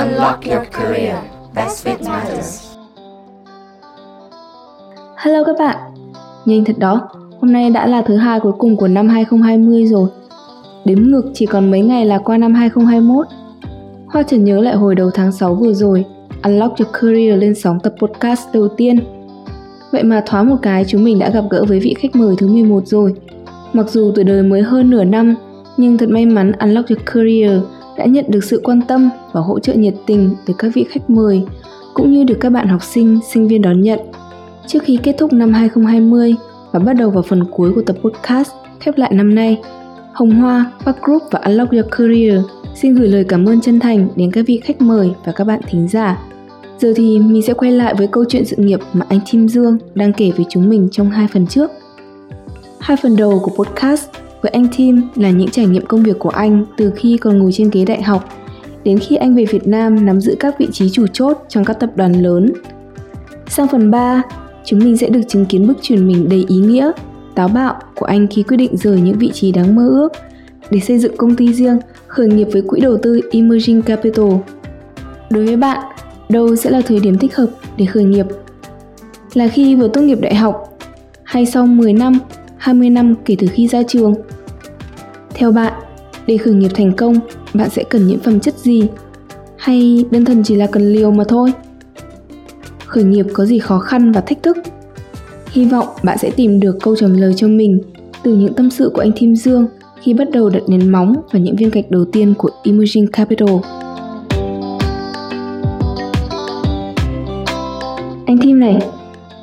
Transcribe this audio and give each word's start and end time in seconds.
Unlock 0.00 0.44
your 0.44 0.62
career. 0.72 1.16
Best 1.54 1.86
fit 1.86 2.08
matters. 2.08 2.76
Hello 5.16 5.44
các 5.44 5.56
bạn. 5.58 5.76
Nhanh 6.44 6.64
thật 6.64 6.78
đó, 6.78 7.08
hôm 7.40 7.52
nay 7.52 7.70
đã 7.70 7.86
là 7.86 8.02
thứ 8.02 8.16
hai 8.16 8.40
cuối 8.40 8.52
cùng 8.58 8.76
của 8.76 8.88
năm 8.88 9.08
2020 9.08 9.86
rồi. 9.86 10.08
Đếm 10.84 10.98
ngược 11.02 11.24
chỉ 11.34 11.46
còn 11.46 11.70
mấy 11.70 11.80
ngày 11.80 12.06
là 12.06 12.18
qua 12.18 12.36
năm 12.36 12.54
2021. 12.54 13.26
Hoa 14.06 14.22
chợt 14.22 14.36
nhớ 14.36 14.60
lại 14.60 14.74
hồi 14.74 14.94
đầu 14.94 15.10
tháng 15.14 15.32
6 15.32 15.54
vừa 15.54 15.72
rồi, 15.72 16.04
Unlock 16.42 16.78
Your 16.78 16.92
Career 16.92 17.40
lên 17.40 17.54
sóng 17.54 17.80
tập 17.80 17.94
podcast 17.98 18.48
đầu 18.52 18.68
tiên. 18.68 18.98
Vậy 19.92 20.02
mà 20.02 20.22
thoáng 20.26 20.48
một 20.48 20.56
cái 20.62 20.84
chúng 20.88 21.04
mình 21.04 21.18
đã 21.18 21.30
gặp 21.30 21.44
gỡ 21.50 21.64
với 21.64 21.80
vị 21.80 21.94
khách 21.98 22.16
mời 22.16 22.34
thứ 22.38 22.48
11 22.48 22.86
rồi. 22.86 23.14
Mặc 23.72 23.90
dù 23.90 24.12
tuổi 24.14 24.24
đời 24.24 24.42
mới 24.42 24.62
hơn 24.62 24.90
nửa 24.90 25.04
năm, 25.04 25.34
nhưng 25.76 25.98
thật 25.98 26.08
may 26.08 26.26
mắn 26.26 26.52
Unlock 26.52 26.88
Your 26.88 27.02
Career 27.06 27.60
đã 28.00 28.06
nhận 28.06 28.24
được 28.28 28.44
sự 28.44 28.60
quan 28.64 28.80
tâm 28.88 29.10
và 29.32 29.40
hỗ 29.40 29.58
trợ 29.58 29.74
nhiệt 29.74 29.94
tình 30.06 30.30
từ 30.46 30.54
các 30.58 30.70
vị 30.74 30.84
khách 30.90 31.10
mời, 31.10 31.42
cũng 31.94 32.12
như 32.12 32.24
được 32.24 32.36
các 32.40 32.50
bạn 32.50 32.68
học 32.68 32.82
sinh, 32.82 33.18
sinh 33.32 33.48
viên 33.48 33.62
đón 33.62 33.80
nhận. 33.80 33.98
Trước 34.66 34.78
khi 34.82 34.98
kết 35.02 35.14
thúc 35.18 35.32
năm 35.32 35.52
2020 35.52 36.34
và 36.72 36.78
bắt 36.78 36.92
đầu 36.92 37.10
vào 37.10 37.22
phần 37.22 37.44
cuối 37.50 37.72
của 37.74 37.82
tập 37.82 37.96
podcast 38.02 38.50
khép 38.80 38.98
lại 38.98 39.10
năm 39.14 39.34
nay, 39.34 39.60
Hồng 40.12 40.30
Hoa, 40.30 40.72
Park 40.84 41.02
Group 41.02 41.22
và 41.30 41.40
Unlock 41.40 41.72
Your 41.72 41.86
Career 41.90 42.40
xin 42.74 42.94
gửi 42.94 43.08
lời 43.08 43.24
cảm 43.28 43.48
ơn 43.48 43.60
chân 43.60 43.80
thành 43.80 44.08
đến 44.16 44.32
các 44.32 44.44
vị 44.46 44.60
khách 44.64 44.80
mời 44.80 45.10
và 45.24 45.32
các 45.32 45.44
bạn 45.44 45.60
thính 45.68 45.88
giả. 45.88 46.22
Giờ 46.78 46.92
thì 46.96 47.18
mình 47.18 47.42
sẽ 47.42 47.54
quay 47.54 47.72
lại 47.72 47.94
với 47.94 48.06
câu 48.06 48.24
chuyện 48.28 48.44
sự 48.44 48.56
nghiệp 48.56 48.80
mà 48.92 49.06
anh 49.08 49.20
Tim 49.32 49.48
Dương 49.48 49.78
đang 49.94 50.12
kể 50.12 50.30
với 50.36 50.46
chúng 50.48 50.68
mình 50.68 50.88
trong 50.92 51.10
hai 51.10 51.28
phần 51.32 51.46
trước. 51.46 51.70
Hai 52.80 52.96
phần 52.96 53.16
đầu 53.16 53.40
của 53.42 53.64
podcast 53.64 54.08
với 54.42 54.50
anh 54.50 54.66
Tim 54.76 55.02
là 55.14 55.30
những 55.30 55.50
trải 55.50 55.66
nghiệm 55.66 55.86
công 55.86 56.02
việc 56.02 56.18
của 56.18 56.28
anh 56.28 56.64
từ 56.76 56.92
khi 56.96 57.16
còn 57.16 57.38
ngồi 57.38 57.52
trên 57.52 57.70
ghế 57.70 57.84
đại 57.84 58.02
học 58.02 58.28
đến 58.84 58.98
khi 58.98 59.16
anh 59.16 59.34
về 59.36 59.44
Việt 59.44 59.68
Nam 59.68 60.06
nắm 60.06 60.20
giữ 60.20 60.36
các 60.40 60.58
vị 60.58 60.68
trí 60.72 60.90
chủ 60.90 61.06
chốt 61.06 61.44
trong 61.48 61.64
các 61.64 61.80
tập 61.80 61.90
đoàn 61.96 62.12
lớn. 62.12 62.52
Sang 63.48 63.68
phần 63.68 63.90
3, 63.90 64.22
chúng 64.64 64.78
mình 64.78 64.96
sẽ 64.96 65.08
được 65.08 65.20
chứng 65.28 65.46
kiến 65.46 65.66
bước 65.66 65.78
chuyển 65.82 66.06
mình 66.06 66.28
đầy 66.28 66.44
ý 66.48 66.56
nghĩa, 66.56 66.90
táo 67.34 67.48
bạo 67.48 67.74
của 67.96 68.06
anh 68.06 68.26
khi 68.26 68.42
quyết 68.42 68.56
định 68.56 68.76
rời 68.76 69.00
những 69.00 69.18
vị 69.18 69.30
trí 69.34 69.52
đáng 69.52 69.74
mơ 69.74 69.88
ước 69.88 70.12
để 70.70 70.80
xây 70.80 70.98
dựng 70.98 71.16
công 71.16 71.36
ty 71.36 71.52
riêng, 71.52 71.78
khởi 72.06 72.28
nghiệp 72.28 72.48
với 72.52 72.62
quỹ 72.62 72.80
đầu 72.80 72.98
tư 73.02 73.20
Emerging 73.32 73.82
Capital. 73.82 74.30
Đối 75.30 75.46
với 75.46 75.56
bạn, 75.56 75.78
đâu 76.28 76.56
sẽ 76.56 76.70
là 76.70 76.80
thời 76.80 77.00
điểm 77.00 77.18
thích 77.18 77.36
hợp 77.36 77.46
để 77.76 77.86
khởi 77.86 78.04
nghiệp? 78.04 78.26
Là 79.34 79.48
khi 79.48 79.74
vừa 79.74 79.88
tốt 79.88 80.00
nghiệp 80.00 80.18
đại 80.20 80.34
học 80.34 80.78
hay 81.22 81.46
sau 81.46 81.66
10 81.66 81.92
năm 81.92 82.18
20 82.60 82.90
năm 82.90 83.14
kể 83.24 83.36
từ 83.38 83.46
khi 83.46 83.68
ra 83.68 83.82
trường. 83.82 84.14
Theo 85.34 85.52
bạn, 85.52 85.72
để 86.26 86.36
khởi 86.36 86.54
nghiệp 86.54 86.70
thành 86.74 86.92
công, 86.92 87.14
bạn 87.54 87.70
sẽ 87.70 87.84
cần 87.84 88.06
những 88.06 88.18
phẩm 88.18 88.40
chất 88.40 88.58
gì? 88.58 88.82
Hay 89.56 90.04
đơn 90.10 90.24
thuần 90.24 90.42
chỉ 90.42 90.54
là 90.54 90.66
cần 90.66 90.92
liều 90.92 91.10
mà 91.10 91.24
thôi? 91.28 91.52
Khởi 92.86 93.04
nghiệp 93.04 93.26
có 93.32 93.46
gì 93.46 93.58
khó 93.58 93.78
khăn 93.78 94.12
và 94.12 94.20
thách 94.20 94.42
thức? 94.42 94.56
Hy 95.50 95.64
vọng 95.64 95.86
bạn 96.02 96.18
sẽ 96.18 96.30
tìm 96.30 96.60
được 96.60 96.78
câu 96.82 96.96
trả 96.96 97.06
lời 97.06 97.32
cho 97.36 97.48
mình 97.48 97.80
từ 98.22 98.34
những 98.34 98.54
tâm 98.54 98.70
sự 98.70 98.90
của 98.94 99.00
anh 99.00 99.12
Thim 99.16 99.36
Dương 99.36 99.66
khi 100.00 100.14
bắt 100.14 100.30
đầu 100.32 100.50
đặt 100.50 100.62
nền 100.68 100.92
móng 100.92 101.14
và 101.32 101.38
những 101.38 101.56
viên 101.56 101.70
gạch 101.70 101.90
đầu 101.90 102.04
tiên 102.04 102.34
của 102.38 102.50
Emerging 102.64 103.06
Capital. 103.06 103.56
Anh 108.26 108.38
Thim 108.42 108.60
này, 108.60 108.78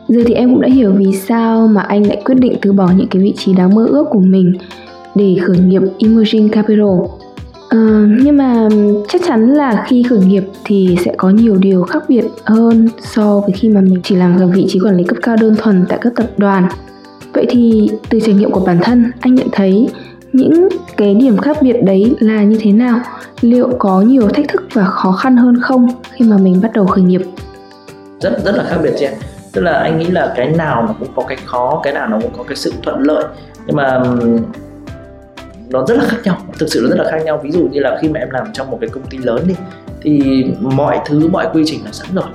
Giờ 0.08 0.22
thì 0.26 0.34
em 0.34 0.50
cũng 0.50 0.62
đã 0.62 0.68
hiểu 0.68 0.94
vì 0.98 1.14
sao 1.14 1.68
mà 1.68 1.82
anh 1.82 2.08
lại 2.08 2.22
quyết 2.26 2.36
định 2.36 2.56
từ 2.62 2.74
bỏ 2.74 2.90
những 2.96 3.08
cái 3.08 3.22
vị 3.22 3.34
trí 3.38 3.54
đáng 3.54 3.76
mơ 3.76 3.86
ước 3.90 4.06
của 4.10 4.20
mình 4.20 4.54
để 5.16 5.38
khởi 5.42 5.58
nghiệp 5.58 5.82
Emerging 6.00 6.50
Capital. 6.50 6.86
À, 7.70 8.08
nhưng 8.24 8.38
mà 8.38 8.70
chắc 9.10 9.22
chắn 9.28 9.54
là 9.54 9.86
khi 9.88 10.04
khởi 10.04 10.20
nghiệp 10.20 10.44
thì 10.64 10.98
sẽ 11.06 11.14
có 11.18 11.30
nhiều 11.30 11.56
điều 11.56 11.84
khác 11.84 12.04
biệt 12.08 12.26
hơn 12.44 12.90
so 13.02 13.40
với 13.40 13.52
khi 13.52 13.70
mà 13.70 13.82
mình 13.82 14.02
chỉ 14.04 14.16
làm 14.16 14.40
ở 14.40 14.48
vị 14.48 14.66
trí 14.70 14.80
quản 14.80 14.98
lý 14.98 15.04
cấp 15.04 15.18
cao 15.22 15.36
đơn 15.42 15.56
thuần 15.58 15.86
tại 15.90 16.00
các 16.02 16.14
tập 16.16 16.28
đoàn. 16.38 16.68
Vậy 17.34 17.46
thì 17.50 17.90
từ 18.10 18.20
trải 18.20 18.36
nghiệm 18.36 18.52
của 18.52 18.64
bản 18.66 18.80
thân, 18.84 19.12
anh 19.20 19.36
nhận 19.36 19.48
thấy 19.52 19.90
những 20.34 20.68
cái 20.98 21.16
điểm 21.16 21.38
khác 21.38 21.58
biệt 21.62 21.76
đấy 21.84 22.16
là 22.20 22.44
như 22.44 22.58
thế 22.62 22.72
nào? 22.72 23.00
Liệu 23.42 23.70
có 23.80 24.02
nhiều 24.02 24.28
thách 24.30 24.48
thức 24.48 24.64
và 24.74 24.86
khó 24.86 25.12
khăn 25.12 25.38
hơn 25.38 25.60
không 25.62 25.88
khi 26.12 26.26
mà 26.26 26.38
mình 26.38 26.60
bắt 26.62 26.72
đầu 26.74 26.86
khởi 26.86 27.04
nghiệp? 27.04 27.22
Rất 28.22 28.46
rất 28.46 28.56
là 28.56 28.64
khác 28.64 28.78
biệt 28.84 28.92
chị 29.00 29.06
ạ 29.06 29.14
tức 29.54 29.62
là 29.62 29.72
anh 29.72 30.00
nghĩ 30.00 30.06
là 30.06 30.34
cái 30.36 30.50
nào 30.50 30.84
nó 30.88 30.96
cũng 31.00 31.08
có 31.16 31.24
cái 31.28 31.38
khó, 31.46 31.80
cái 31.84 31.94
nào 31.94 32.08
nó 32.08 32.20
cũng 32.22 32.32
có 32.38 32.44
cái 32.44 32.56
sự 32.56 32.74
thuận 32.84 33.02
lợi. 33.02 33.24
Nhưng 33.66 33.76
mà 33.76 34.04
nó 35.70 35.86
rất 35.88 35.98
là 35.98 36.04
khác 36.08 36.18
nhau, 36.24 36.38
thực 36.60 36.70
sự 36.70 36.80
nó 36.84 36.96
rất 36.96 37.04
là 37.04 37.12
khác 37.12 37.26
nhau. 37.26 37.40
Ví 37.44 37.52
dụ 37.52 37.68
như 37.72 37.80
là 37.80 37.98
khi 38.02 38.10
mà 38.10 38.20
em 38.20 38.30
làm 38.30 38.48
trong 38.54 38.72
một 38.72 38.78
cái 38.82 38.90
công 38.90 39.04
ty 39.04 39.18
lớn 39.18 39.44
đi, 39.48 39.56
thì 40.02 40.46
mọi 40.62 41.00
thứ, 41.06 41.28
mọi 41.28 41.48
quy 41.54 41.64
trình 41.66 41.80
là 41.86 41.92
sẵn 41.92 42.08
rồi. 42.14 42.26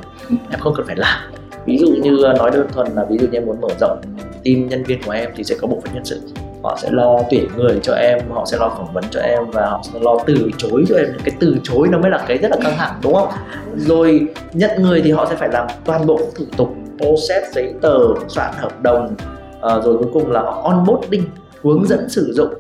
Em 0.50 0.60
không 0.60 0.74
cần 0.76 0.86
phải 0.86 0.96
làm. 0.96 1.18
Ví 1.66 1.78
dụ 1.78 1.86
như 2.02 2.22
ờ, 2.22 2.32
nói 2.32 2.50
đơn 2.50 2.66
thuần 2.72 2.86
là 2.94 3.04
ví 3.04 3.18
dụ 3.18 3.26
như 3.26 3.38
em 3.38 3.46
muốn 3.46 3.60
mở 3.60 3.68
rộng 3.80 4.00
team 4.44 4.68
nhân 4.68 4.84
viên 4.84 5.02
của 5.02 5.12
em 5.12 5.30
thì 5.36 5.44
sẽ 5.44 5.54
có 5.60 5.66
bộ 5.68 5.80
phận 5.84 5.94
nhân 5.94 6.04
sự. 6.04 6.20
Họ 6.62 6.78
sẽ 6.82 6.88
lo 6.90 7.18
tuyển 7.30 7.48
người 7.56 7.80
cho 7.82 7.94
em, 7.94 8.18
họ 8.30 8.44
sẽ 8.46 8.58
lo 8.58 8.68
phỏng 8.68 8.92
vấn 8.92 9.04
cho 9.10 9.20
em 9.20 9.50
và 9.50 9.66
họ 9.66 9.82
sẽ 9.92 10.00
lo 10.02 10.16
từ 10.26 10.50
chối 10.58 10.84
cho 10.88 10.96
em. 10.96 11.06
Cái 11.24 11.34
từ 11.40 11.56
chối 11.62 11.88
nó 11.88 11.98
mới 11.98 12.10
là 12.10 12.24
cái 12.28 12.38
rất 12.38 12.50
là 12.50 12.56
căng 12.62 12.76
thẳng, 12.78 12.94
đúng 13.02 13.14
không? 13.14 13.28
Rồi 13.76 14.26
nhận 14.52 14.82
người 14.82 15.02
thì 15.02 15.10
họ 15.10 15.26
sẽ 15.30 15.36
phải 15.36 15.48
làm 15.52 15.66
toàn 15.84 16.06
bộ 16.06 16.20
thủ 16.36 16.44
tục 16.56 16.74
process 17.02 17.54
giấy 17.54 17.74
tờ 17.82 17.98
soạn 18.28 18.54
hợp 18.56 18.82
đồng 18.82 19.14
à, 19.62 19.74
rồi 19.84 19.98
cuối 19.98 20.08
cùng 20.12 20.30
là 20.30 20.40
onboarding 20.40 21.24
hướng 21.62 21.86
dẫn 21.86 22.08
sử 22.08 22.32
dụng. 22.34 22.54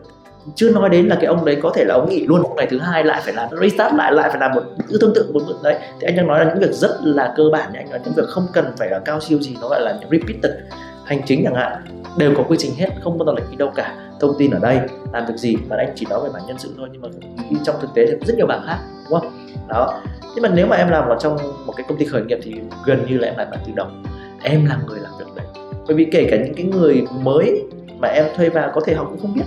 Chưa 0.54 0.70
nói 0.70 0.88
đến 0.88 1.06
là 1.06 1.14
cái 1.16 1.24
ông 1.24 1.44
đấy 1.44 1.58
có 1.62 1.72
thể 1.74 1.84
là 1.84 1.94
ông 1.94 2.08
nghỉ 2.08 2.26
luôn 2.26 2.42
ngày 2.56 2.66
thứ 2.70 2.78
hai 2.78 3.04
lại 3.04 3.20
phải 3.24 3.34
làm 3.34 3.48
restart 3.60 3.94
lại 3.94 4.12
lại 4.12 4.30
phải 4.30 4.40
làm 4.40 4.52
một 4.54 4.62
thứ 4.88 4.98
tương 5.00 5.14
tự 5.14 5.30
một 5.32 5.40
bước 5.46 5.56
đấy. 5.62 5.78
Thì 6.00 6.06
anh 6.06 6.16
đang 6.16 6.26
nói 6.26 6.44
là 6.44 6.52
những 6.52 6.62
việc 6.62 6.74
rất 6.74 6.90
là 7.04 7.34
cơ 7.36 7.44
bản 7.52 7.72
anh 7.72 7.90
nói 7.90 8.00
những 8.04 8.14
việc 8.14 8.26
không 8.28 8.46
cần 8.52 8.64
phải 8.78 8.90
là 8.90 8.98
cao 8.98 9.20
siêu 9.20 9.38
gì 9.38 9.56
nó 9.60 9.68
gọi 9.68 9.80
là 9.80 9.96
những 10.00 10.10
repeated 10.10 10.52
hành 11.04 11.22
chính 11.26 11.44
chẳng 11.44 11.54
hạn 11.54 11.72
đều 12.18 12.34
có 12.36 12.42
quy 12.42 12.56
trình 12.60 12.74
hết 12.76 12.88
không 13.04 13.18
bao 13.18 13.26
giờ 13.26 13.32
lệch 13.32 13.50
đi 13.50 13.56
đâu 13.56 13.70
cả. 13.74 13.94
Thông 14.20 14.34
tin 14.38 14.50
ở 14.50 14.58
đây 14.58 14.80
làm 15.12 15.26
việc 15.26 15.36
gì 15.36 15.56
mà 15.68 15.76
anh 15.76 15.92
chỉ 15.94 16.06
nói 16.10 16.20
về 16.24 16.30
bản 16.32 16.42
nhân 16.46 16.58
sự 16.58 16.74
thôi 16.76 16.88
nhưng 16.92 17.02
mà 17.02 17.08
trong 17.64 17.76
thực 17.80 17.94
tế 17.94 18.06
thì 18.06 18.12
rất 18.26 18.34
nhiều 18.36 18.46
bảng 18.46 18.62
khác 18.66 18.78
đúng 19.10 19.20
không? 19.20 19.32
Đó. 19.68 20.00
Nhưng 20.34 20.42
mà 20.42 20.48
nếu 20.48 20.66
mà 20.66 20.76
em 20.76 20.88
làm 20.88 21.08
ở 21.08 21.16
trong 21.20 21.36
một 21.66 21.72
cái 21.76 21.86
công 21.88 21.98
ty 21.98 22.04
khởi 22.04 22.22
nghiệp 22.22 22.38
thì 22.42 22.54
gần 22.86 23.06
như 23.08 23.18
là 23.18 23.28
em 23.28 23.36
làm 23.36 23.50
bản 23.50 23.60
từ 23.66 23.72
đầu 23.76 23.86
em 24.42 24.66
là 24.66 24.78
người 24.86 25.00
làm 25.00 25.12
việc 25.18 25.24
đấy. 25.36 25.46
Bởi 25.86 25.96
vì 25.96 26.08
kể 26.12 26.28
cả 26.30 26.36
những 26.36 26.54
cái 26.54 26.66
người 26.66 27.04
mới 27.22 27.62
mà 27.98 28.08
em 28.08 28.26
thuê 28.36 28.48
vào 28.48 28.70
có 28.74 28.80
thể 28.86 28.94
họ 28.94 29.04
cũng 29.04 29.20
không 29.20 29.34
biết. 29.34 29.44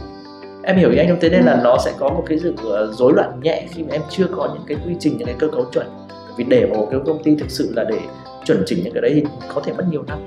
Em 0.64 0.78
hiểu 0.78 0.92
ý 0.92 0.98
anh 0.98 1.10
không 1.10 1.18
thế 1.22 1.30
nên 1.30 1.44
là 1.44 1.62
nó 1.64 1.78
sẽ 1.86 1.94
có 2.00 2.10
một 2.10 2.24
cái 2.28 2.40
sự 2.40 2.56
ờ, 2.70 2.92
rối 2.92 3.14
loạn 3.14 3.40
nhẹ 3.44 3.68
khi 3.72 3.84
mà 3.84 3.90
em 3.92 4.02
chưa 4.10 4.28
có 4.36 4.50
những 4.54 4.64
cái 4.68 4.78
quy 4.86 4.96
trình 5.00 5.18
những 5.18 5.26
cái 5.26 5.36
cơ 5.40 5.48
cấu 5.48 5.66
chuẩn. 5.72 5.88
Vì 6.38 6.44
để 6.44 6.66
một 6.66 6.88
cái 6.92 7.00
công 7.06 7.24
ty 7.24 7.36
thực 7.36 7.52
sự 7.52 7.74
là 7.76 7.84
để 7.90 8.00
chuẩn 8.46 8.64
chỉnh 8.66 8.80
những 8.84 8.94
cái 8.94 9.02
đấy 9.02 9.12
thì 9.16 9.24
có 9.56 9.62
thể 9.62 9.74
mất 9.74 9.84
nhiều 9.90 10.04
năm. 10.08 10.18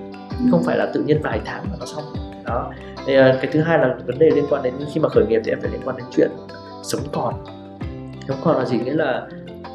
Không 0.50 0.62
phải 0.62 0.76
là 0.78 0.86
tự 0.94 1.02
nhiên 1.02 1.20
vài 1.22 1.40
tháng 1.44 1.64
mà 1.70 1.76
nó 1.80 1.86
xong. 1.86 2.04
Đó. 2.44 2.72
Thì 3.06 3.14
ờ, 3.14 3.38
cái 3.42 3.50
thứ 3.52 3.60
hai 3.60 3.78
là 3.78 3.96
vấn 4.06 4.18
đề 4.18 4.30
liên 4.30 4.44
quan 4.50 4.62
đến 4.62 4.74
khi 4.94 5.00
mà 5.00 5.08
khởi 5.08 5.26
nghiệp 5.26 5.40
thì 5.44 5.52
em 5.52 5.60
phải 5.60 5.70
liên 5.70 5.80
quan 5.84 5.96
đến 5.96 6.06
chuyện 6.16 6.30
sống 6.82 7.00
còn. 7.12 7.34
Sống 8.28 8.36
còn 8.44 8.58
là 8.58 8.64
gì? 8.64 8.78
Nghĩa 8.84 8.94
là 8.94 9.26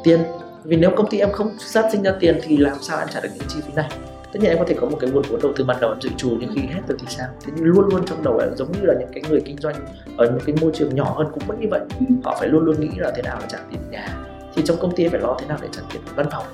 tiền. 0.04 0.20
Vì 0.64 0.76
nếu 0.76 0.90
công 0.96 1.10
ty 1.10 1.18
em 1.18 1.32
không 1.32 1.50
phát 1.72 1.88
sinh 1.92 2.02
ra 2.02 2.12
tiền 2.20 2.38
thì 2.42 2.56
làm 2.56 2.76
sao 2.80 2.98
em 2.98 3.08
trả 3.14 3.20
được 3.20 3.28
những 3.34 3.48
chi 3.48 3.60
phí 3.66 3.72
này 3.76 3.88
tất 4.34 4.40
nhiên 4.40 4.50
em 4.50 4.58
có 4.58 4.64
thể 4.68 4.74
có 4.80 4.86
một 4.86 4.96
cái 5.00 5.10
nguồn 5.10 5.22
vốn 5.22 5.40
đầu 5.42 5.52
tư 5.56 5.64
ban 5.64 5.80
đầu 5.80 5.90
em 5.90 6.00
dự 6.00 6.10
trù 6.16 6.36
nhưng 6.40 6.50
khi 6.54 6.60
hết 6.60 6.80
rồi 6.88 6.98
thì 7.00 7.06
sao? 7.08 7.28
Thế 7.44 7.52
nhưng 7.56 7.64
luôn 7.64 7.88
luôn 7.90 8.04
trong 8.06 8.22
đầu 8.22 8.38
em 8.38 8.48
giống 8.56 8.72
như 8.72 8.78
là 8.82 8.94
những 8.98 9.08
cái 9.12 9.22
người 9.28 9.40
kinh 9.44 9.56
doanh 9.56 9.74
ở 10.16 10.26
những 10.26 10.40
cái 10.46 10.54
môi 10.60 10.70
trường 10.74 10.94
nhỏ 10.94 11.14
hơn 11.18 11.26
cũng 11.34 11.42
vẫn 11.46 11.60
như 11.60 11.66
vậy. 11.70 11.80
Ừ. 12.00 12.06
họ 12.24 12.36
phải 12.40 12.48
luôn 12.48 12.64
luôn 12.64 12.80
nghĩ 12.80 12.88
là 12.96 13.12
thế 13.16 13.22
nào 13.22 13.36
để 13.40 13.46
trả 13.48 13.58
tiền 13.70 13.80
nhà. 13.90 14.16
Thì 14.54 14.62
trong 14.64 14.76
công 14.80 14.96
ty 14.96 15.04
em 15.04 15.10
phải 15.10 15.20
lo 15.20 15.36
thế 15.40 15.46
nào 15.46 15.58
để 15.62 15.68
trả 15.72 15.82
tiền 15.92 16.02
văn 16.14 16.26
phòng? 16.32 16.44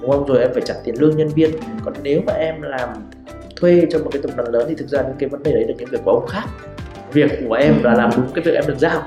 Đúng 0.00 0.10
không? 0.10 0.26
Rồi 0.26 0.38
em 0.38 0.50
phải 0.52 0.62
trả 0.66 0.74
tiền 0.84 0.94
lương 1.00 1.16
nhân 1.16 1.28
viên. 1.28 1.50
Còn 1.84 1.94
nếu 2.02 2.20
mà 2.26 2.32
em 2.32 2.62
làm 2.62 2.88
thuê 3.56 3.86
cho 3.90 3.98
một 3.98 4.10
cái 4.12 4.22
tập 4.22 4.30
đoàn 4.36 4.48
lớn 4.52 4.66
thì 4.68 4.74
thực 4.74 4.88
ra 4.88 5.02
những 5.02 5.16
cái 5.18 5.28
vấn 5.28 5.42
đề 5.42 5.52
đấy 5.52 5.64
là 5.68 5.74
những 5.78 5.88
việc 5.90 6.00
của 6.04 6.10
ông 6.10 6.26
khác. 6.26 6.44
Việc 7.12 7.30
của 7.48 7.54
em 7.54 7.82
là 7.82 7.94
làm 7.94 8.10
đúng 8.16 8.26
cái 8.34 8.44
việc 8.44 8.54
em 8.54 8.64
được 8.66 8.78
giao 8.78 9.02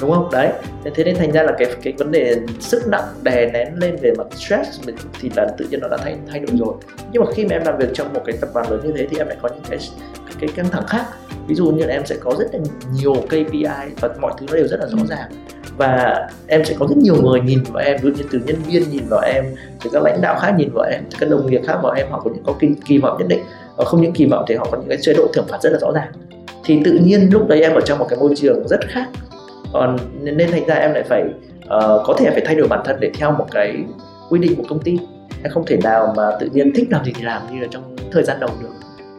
đúng 0.00 0.10
không? 0.10 0.28
Đấy. 0.32 0.52
Thế 0.94 1.04
nên 1.04 1.16
thành 1.16 1.32
ra 1.32 1.42
là 1.42 1.52
cái 1.58 1.74
cái 1.82 1.92
vấn 1.98 2.12
đề 2.12 2.36
sức 2.60 2.82
nặng 2.86 3.04
đè 3.22 3.50
nén 3.52 3.74
lên 3.76 3.96
về 4.02 4.12
mặt 4.18 4.26
stress 4.30 4.80
thì 5.20 5.30
là 5.36 5.46
tự 5.58 5.66
nhiên 5.70 5.80
nó 5.80 5.88
đã 5.88 5.96
thay 5.96 6.16
thay 6.28 6.40
đổi 6.40 6.56
rồi. 6.56 6.74
Nhưng 7.12 7.24
mà 7.24 7.32
khi 7.32 7.44
mà 7.44 7.56
em 7.56 7.62
làm 7.64 7.78
việc 7.78 7.88
trong 7.94 8.12
một 8.12 8.20
cái 8.24 8.36
tập 8.40 8.50
đoàn 8.54 8.70
lớn 8.70 8.80
như 8.84 8.92
thế 8.96 9.06
thì 9.10 9.18
em 9.18 9.28
lại 9.28 9.36
có 9.42 9.48
những 9.48 9.64
cái 9.70 9.78
cái 10.40 10.50
căng 10.56 10.68
thẳng 10.70 10.86
khác. 10.86 11.04
Ví 11.46 11.54
dụ 11.54 11.70
như 11.70 11.84
là 11.84 11.94
em 11.94 12.06
sẽ 12.06 12.16
có 12.20 12.34
rất 12.38 12.46
là 12.52 12.60
nhiều 12.94 13.14
KPI 13.14 13.64
và 14.00 14.08
mọi 14.20 14.32
thứ 14.38 14.46
nó 14.48 14.56
đều 14.56 14.68
rất 14.68 14.80
là 14.80 14.86
rõ 14.86 14.98
ràng. 15.08 15.30
Và 15.76 16.28
em 16.46 16.64
sẽ 16.64 16.74
có 16.78 16.86
rất 16.86 16.96
nhiều 16.98 17.22
người 17.22 17.40
nhìn 17.40 17.62
vào 17.72 17.84
em 17.84 17.96
ví 18.02 18.10
dụ 18.10 18.16
như 18.16 18.28
từ 18.32 18.38
nhân 18.46 18.56
viên 18.66 18.90
nhìn 18.90 19.02
vào 19.08 19.20
em 19.20 19.44
từ 19.84 19.90
các 19.92 20.02
lãnh 20.02 20.20
đạo 20.20 20.38
khác 20.40 20.54
nhìn 20.58 20.70
vào 20.74 20.84
em 20.84 21.02
từ 21.10 21.16
các 21.20 21.30
đồng 21.30 21.50
nghiệp 21.50 21.60
khác 21.66 21.78
vào 21.82 21.92
em 21.92 22.06
họ 22.10 22.20
có 22.24 22.30
những 22.34 22.44
có 22.44 22.54
kỳ, 22.60 22.68
kỳ 22.86 22.98
vọng 22.98 23.16
nhất 23.18 23.28
định. 23.28 23.40
Và 23.76 23.84
không 23.84 24.02
những 24.02 24.12
kỳ 24.12 24.26
vọng 24.26 24.44
thì 24.48 24.54
họ 24.54 24.68
có 24.72 24.78
những 24.78 24.88
cái 24.88 24.98
chế 25.00 25.14
độ 25.14 25.28
thưởng 25.32 25.46
phạt 25.48 25.62
rất 25.62 25.70
là 25.72 25.78
rõ 25.78 25.92
ràng. 25.92 26.12
Thì 26.64 26.80
tự 26.84 26.92
nhiên 26.92 27.28
lúc 27.32 27.48
đấy 27.48 27.62
em 27.62 27.74
ở 27.74 27.80
trong 27.80 27.98
một 27.98 28.06
cái 28.08 28.18
môi 28.18 28.30
trường 28.36 28.68
rất 28.68 28.80
khác 28.88 29.08
còn 29.72 29.96
nên 30.22 30.50
thành 30.50 30.66
ra 30.66 30.74
em 30.74 30.94
lại 30.94 31.02
phải 31.02 31.22
uh, 31.64 32.06
có 32.06 32.14
thể 32.18 32.30
phải 32.30 32.42
thay 32.44 32.54
đổi 32.54 32.68
bản 32.68 32.80
thân 32.84 32.96
để 33.00 33.10
theo 33.14 33.32
một 33.32 33.46
cái 33.50 33.84
quy 34.30 34.40
định 34.40 34.56
của 34.56 34.64
công 34.68 34.82
ty. 34.82 34.98
Em 35.42 35.52
không 35.52 35.66
thể 35.66 35.78
nào 35.84 36.14
mà 36.16 36.30
tự 36.40 36.48
nhiên 36.52 36.72
thích 36.74 36.86
làm 36.90 37.04
gì 37.04 37.12
thì 37.16 37.22
làm 37.22 37.42
như 37.52 37.60
là 37.60 37.66
trong 37.70 37.96
thời 38.12 38.22
gian 38.24 38.40
đầu 38.40 38.50
được. 38.62 38.68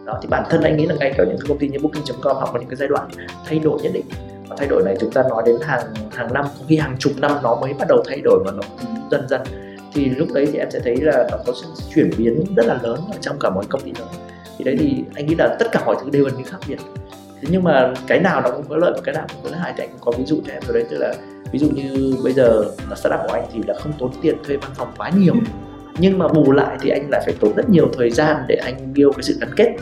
Đó 0.05 0.19
thì 0.21 0.27
bản 0.27 0.43
thân 0.49 0.61
anh 0.61 0.77
nghĩ 0.77 0.85
là 0.85 0.95
ngay 0.95 1.13
cả 1.17 1.23
những 1.23 1.37
công 1.47 1.57
ty 1.57 1.67
như 1.67 1.79
booking.com 1.79 2.37
họ 2.37 2.49
có 2.53 2.59
những 2.59 2.69
cái 2.69 2.75
giai 2.75 2.87
đoạn 2.87 3.09
thay 3.45 3.59
đổi 3.59 3.79
nhất 3.81 3.91
định. 3.93 4.05
Và 4.47 4.55
thay 4.59 4.67
đổi 4.67 4.83
này 4.85 4.95
chúng 4.99 5.11
ta 5.11 5.23
nói 5.29 5.43
đến 5.45 5.55
hàng 5.61 5.81
hàng 6.11 6.33
năm 6.33 6.45
khi 6.67 6.77
hàng 6.77 6.95
chục 6.99 7.13
năm 7.17 7.31
nó 7.43 7.55
mới 7.55 7.73
bắt 7.73 7.85
đầu 7.89 8.03
thay 8.07 8.21
đổi 8.23 8.43
và 8.45 8.51
nó 8.51 8.63
dần 9.11 9.27
dần. 9.29 9.41
Thì 9.93 10.05
lúc 10.05 10.27
đấy 10.33 10.47
thì 10.53 10.59
em 10.59 10.71
sẽ 10.71 10.79
thấy 10.79 10.95
là 11.01 11.27
nó 11.31 11.37
có 11.45 11.53
sự 11.61 11.67
chuyển 11.95 12.09
biến 12.17 12.43
rất 12.55 12.65
là 12.65 12.79
lớn 12.83 12.99
ở 13.11 13.17
trong 13.21 13.39
cả 13.39 13.49
một 13.49 13.63
công 13.69 13.81
ty 13.81 13.91
lớn 13.99 14.07
thì 14.59 14.65
đấy 14.65 14.75
thì 14.79 15.03
anh 15.15 15.25
nghĩ 15.25 15.35
là 15.35 15.55
tất 15.59 15.67
cả 15.71 15.83
mọi 15.85 15.95
thứ 16.01 16.09
đều 16.09 16.25
gần 16.25 16.33
như 16.37 16.43
khác 16.43 16.57
biệt 16.67 16.79
thế 17.41 17.47
nhưng 17.51 17.63
mà 17.63 17.94
cái 18.07 18.19
nào 18.19 18.41
nó 18.41 18.51
cũng 18.51 18.65
có 18.69 18.77
lợi 18.77 18.91
và 18.95 19.01
cái 19.03 19.15
nào 19.15 19.25
cũng 19.33 19.51
có 19.51 19.57
hại 19.57 19.74
thì 19.77 19.83
anh 19.83 19.89
cũng 19.89 20.01
có 20.01 20.19
ví 20.19 20.25
dụ 20.25 20.41
cho 20.45 20.53
em 20.53 20.62
rồi 20.68 20.74
đấy 20.74 20.86
tức 20.89 20.97
là 20.97 21.13
ví 21.51 21.59
dụ 21.59 21.69
như 21.69 22.15
bây 22.24 22.33
giờ 22.33 22.63
là 22.89 22.95
startup 22.95 23.19
của 23.27 23.33
anh 23.33 23.45
thì 23.53 23.59
là 23.68 23.74
không 23.74 23.94
tốn 24.00 24.12
tiền 24.21 24.36
thuê 24.47 24.57
văn 24.57 24.71
phòng 24.75 24.91
quá 24.97 25.09
nhiều. 25.09 25.33
Nhưng 25.97 26.18
mà 26.18 26.27
bù 26.27 26.51
lại 26.51 26.77
thì 26.81 26.89
anh 26.89 27.09
lại 27.09 27.21
phải 27.25 27.36
tốn 27.39 27.56
rất 27.56 27.69
nhiều 27.69 27.89
thời 27.97 28.12
gian 28.12 28.38
để 28.47 28.56
anh 28.56 28.94
build 28.94 29.15
cái 29.15 29.24
sự 29.24 29.38
gắn 29.41 29.50
kết 29.56 29.75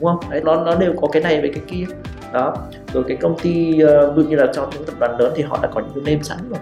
đúng 0.00 0.04
không? 0.04 0.30
Đấy 0.30 0.40
nó 0.44 0.64
nó 0.64 0.74
đều 0.74 0.94
có 1.00 1.08
cái 1.08 1.22
này 1.22 1.40
với 1.40 1.50
cái 1.54 1.62
kia. 1.66 1.84
Đó. 2.32 2.56
Rồi 2.92 3.04
cái 3.08 3.16
công 3.16 3.38
ty 3.38 3.84
uh, 3.84 4.16
ví 4.16 4.22
dụ 4.22 4.28
như 4.28 4.36
là 4.36 4.46
cho 4.54 4.68
những 4.72 4.84
tập 4.84 4.94
đoàn 5.00 5.20
lớn 5.20 5.32
thì 5.36 5.42
họ 5.42 5.58
đã 5.62 5.68
có 5.74 5.80
những 5.80 6.04
cái 6.04 6.14
name 6.14 6.22
sẵn 6.22 6.38
rồi. 6.50 6.58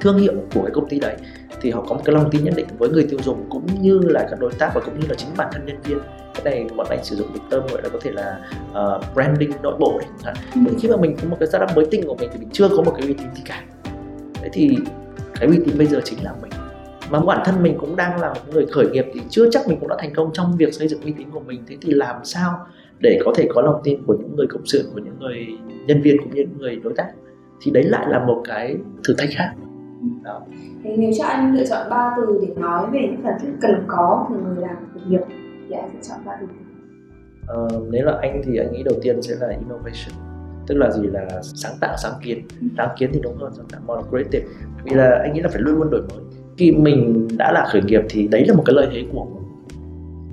Thương 0.00 0.18
hiệu 0.18 0.34
của 0.54 0.62
cái 0.62 0.70
công 0.74 0.88
ty 0.88 1.00
đấy 1.00 1.16
thì 1.60 1.70
họ 1.70 1.84
có 1.88 1.94
một 1.94 2.02
cái 2.04 2.14
lòng 2.14 2.30
tin 2.30 2.44
nhất 2.44 2.54
định 2.56 2.66
với 2.78 2.88
người 2.88 3.06
tiêu 3.10 3.18
dùng 3.22 3.46
cũng 3.50 3.66
như 3.80 3.98
là 3.98 4.26
các 4.30 4.40
đối 4.40 4.52
tác 4.52 4.70
và 4.74 4.80
cũng 4.84 5.00
như 5.00 5.06
là 5.08 5.14
chính 5.14 5.28
bản 5.36 5.48
thân 5.52 5.66
nhân 5.66 5.80
viên 5.84 5.98
cái 6.34 6.44
này 6.44 6.66
bọn 6.76 6.86
anh 6.90 7.04
sử 7.04 7.16
dụng 7.16 7.32
một 7.32 7.40
term 7.50 7.66
gọi 7.66 7.82
là 7.82 7.88
có 7.92 7.98
thể 8.02 8.10
là 8.10 8.40
uh, 8.70 9.14
branding 9.14 9.50
nội 9.62 9.76
bộ 9.78 10.00
đấy 10.24 10.34
ừ. 10.54 10.60
khi 10.80 10.88
mà 10.88 10.96
mình 10.96 11.16
có 11.22 11.28
một 11.28 11.36
cái 11.40 11.48
startup 11.48 11.76
mới 11.76 11.86
tinh 11.90 12.02
của 12.06 12.14
mình 12.14 12.28
thì 12.32 12.38
mình 12.38 12.48
chưa 12.52 12.68
có 12.68 12.82
một 12.82 12.92
cái 12.96 13.06
uy 13.06 13.14
tín 13.14 13.26
gì 13.34 13.42
cả. 13.44 13.64
Đấy 14.40 14.50
thì 14.52 14.78
cái 15.40 15.48
uy 15.48 15.58
tín 15.66 15.78
bây 15.78 15.86
giờ 15.86 16.00
chính 16.04 16.24
là 16.24 16.34
mình. 16.42 16.52
Mà 17.10 17.20
bản 17.20 17.42
thân 17.44 17.62
mình 17.62 17.76
cũng 17.78 17.96
đang 17.96 18.20
là 18.20 18.28
một 18.28 18.40
người 18.52 18.66
khởi 18.66 18.90
nghiệp 18.90 19.06
thì 19.14 19.20
chưa 19.28 19.50
chắc 19.50 19.68
mình 19.68 19.78
cũng 19.80 19.88
đã 19.88 19.96
thành 19.98 20.14
công 20.14 20.30
trong 20.32 20.56
việc 20.56 20.74
xây 20.74 20.88
dựng 20.88 21.00
uy 21.00 21.12
tín 21.18 21.30
của 21.30 21.40
mình. 21.40 21.64
Thế 21.68 21.76
thì 21.80 21.92
làm 21.92 22.16
sao 22.24 22.66
để 22.98 23.20
có 23.24 23.32
thể 23.36 23.48
có 23.54 23.62
lòng 23.62 23.80
tin 23.84 24.02
của 24.06 24.14
những 24.20 24.36
người 24.36 24.46
cộng 24.46 24.66
sự 24.66 24.90
của 24.94 25.00
những 25.00 25.18
người 25.20 25.46
nhân 25.86 26.02
viên 26.02 26.16
cũng 26.18 26.34
như 26.34 26.42
những 26.42 26.58
người 26.58 26.76
đối 26.76 26.92
tác? 26.96 27.06
Thì 27.62 27.70
đấy 27.70 27.84
lại 27.84 28.06
là 28.08 28.24
một 28.26 28.42
cái 28.48 28.76
thử 29.04 29.14
thách 29.18 29.28
khác. 29.36 29.52
Đó. 30.22 30.40
Thế 30.84 30.94
nếu 30.98 31.10
cho 31.18 31.24
anh 31.24 31.54
lựa 31.54 31.64
chọn 31.70 31.90
ba 31.90 32.14
từ 32.16 32.38
để 32.42 32.54
nói 32.56 32.86
về 32.92 33.00
những 33.02 33.22
phần 33.22 33.34
chất 33.42 33.48
cần 33.60 33.84
có 33.88 34.26
từ 34.28 34.40
người 34.40 34.56
làm 34.62 34.76
khởi 34.94 35.02
nghiệp 35.08 35.20
thì 35.72 35.78
anh 35.78 35.90
sẽ 35.92 36.08
chọn 36.08 36.24
ba 36.24 36.32
từ 36.40 36.46
ờ, 37.46 37.68
nếu 37.90 38.04
là 38.04 38.18
anh 38.22 38.42
thì 38.44 38.56
anh 38.56 38.72
nghĩ 38.72 38.82
đầu 38.82 38.94
tiên 39.02 39.22
sẽ 39.22 39.34
là 39.40 39.48
innovation 39.48 40.32
tức 40.66 40.74
là 40.74 40.90
gì 40.90 41.02
là 41.06 41.28
sáng 41.42 41.72
tạo 41.80 41.96
sáng 42.02 42.12
kiến. 42.22 42.38
Ừ. 42.60 42.66
sáng 42.76 42.88
kiến 42.98 43.10
thì 43.12 43.20
đúng 43.22 43.36
hơn 43.36 43.52
sáng 43.56 43.66
tạo 43.72 43.80
more 43.86 44.08
creative. 44.10 44.46
Vì 44.84 44.94
là 44.94 45.20
anh 45.22 45.34
nghĩ 45.34 45.40
là 45.40 45.48
phải 45.48 45.62
luôn 45.62 45.74
luôn 45.74 45.90
đổi 45.90 46.00
mới. 46.00 46.24
Khi 46.58 46.72
mình 46.72 47.28
đã 47.38 47.52
là 47.52 47.66
khởi 47.72 47.82
nghiệp 47.82 48.00
thì 48.08 48.28
đấy 48.28 48.44
là 48.48 48.54
một 48.54 48.62
cái 48.66 48.74
lợi 48.74 48.88
thế 48.92 49.04
của 49.12 49.24
mình. 49.24 49.44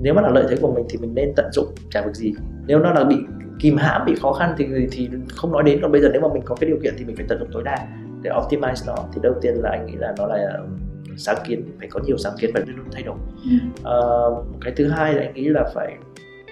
Nếu 0.01 0.13
mà 0.13 0.21
là 0.21 0.30
lợi 0.30 0.45
thế 0.50 0.56
của 0.62 0.74
mình 0.74 0.86
thì 0.89 0.97
mình 0.97 1.15
nên 1.15 1.33
tận 1.36 1.50
dụng 1.51 1.68
chả 1.91 2.01
việc 2.01 2.15
gì. 2.15 2.33
Nếu 2.68 2.80
nó 2.80 2.94
là 2.94 3.03
bị 3.03 3.15
kìm 3.59 3.77
hãm 3.77 4.06
bị 4.06 4.15
khó 4.15 4.33
khăn 4.33 4.56
thì 4.57 4.65
thì 4.91 5.09
không 5.36 5.51
nói 5.51 5.63
đến. 5.63 5.80
Còn 5.81 5.91
bây 5.91 6.01
giờ 6.01 6.09
nếu 6.13 6.21
mà 6.21 6.27
mình 6.33 6.41
có 6.45 6.56
cái 6.56 6.69
điều 6.69 6.77
kiện 6.83 6.94
thì 6.97 7.06
mình 7.06 7.15
phải 7.15 7.25
tận 7.30 7.39
dụng 7.39 7.50
tối 7.51 7.63
đa 7.63 7.88
để 8.21 8.31
optimize 8.31 8.88
nó. 8.88 8.95
Thì 9.13 9.21
đầu 9.24 9.33
tiên 9.41 9.56
là 9.56 9.69
anh 9.69 9.86
nghĩ 9.86 9.95
là 9.95 10.15
nó 10.18 10.25
là 10.25 10.59
sáng 11.18 11.38
kiến 11.48 11.72
phải 11.80 11.88
có 11.92 12.00
nhiều 12.06 12.18
sáng 12.18 12.34
kiến 12.40 12.51
và 12.54 12.60
luôn 12.60 12.75
luôn 12.75 12.88
thay 12.92 13.04
đổi. 13.04 13.18
Ừ. 13.44 13.57
uh, 13.80 14.62
cái 14.62 14.74
thứ 14.75 14.88
hai 14.88 15.13
là 15.13 15.22
anh 15.22 15.34
nghĩ 15.34 15.48
là 15.48 15.72
phải 15.74 15.98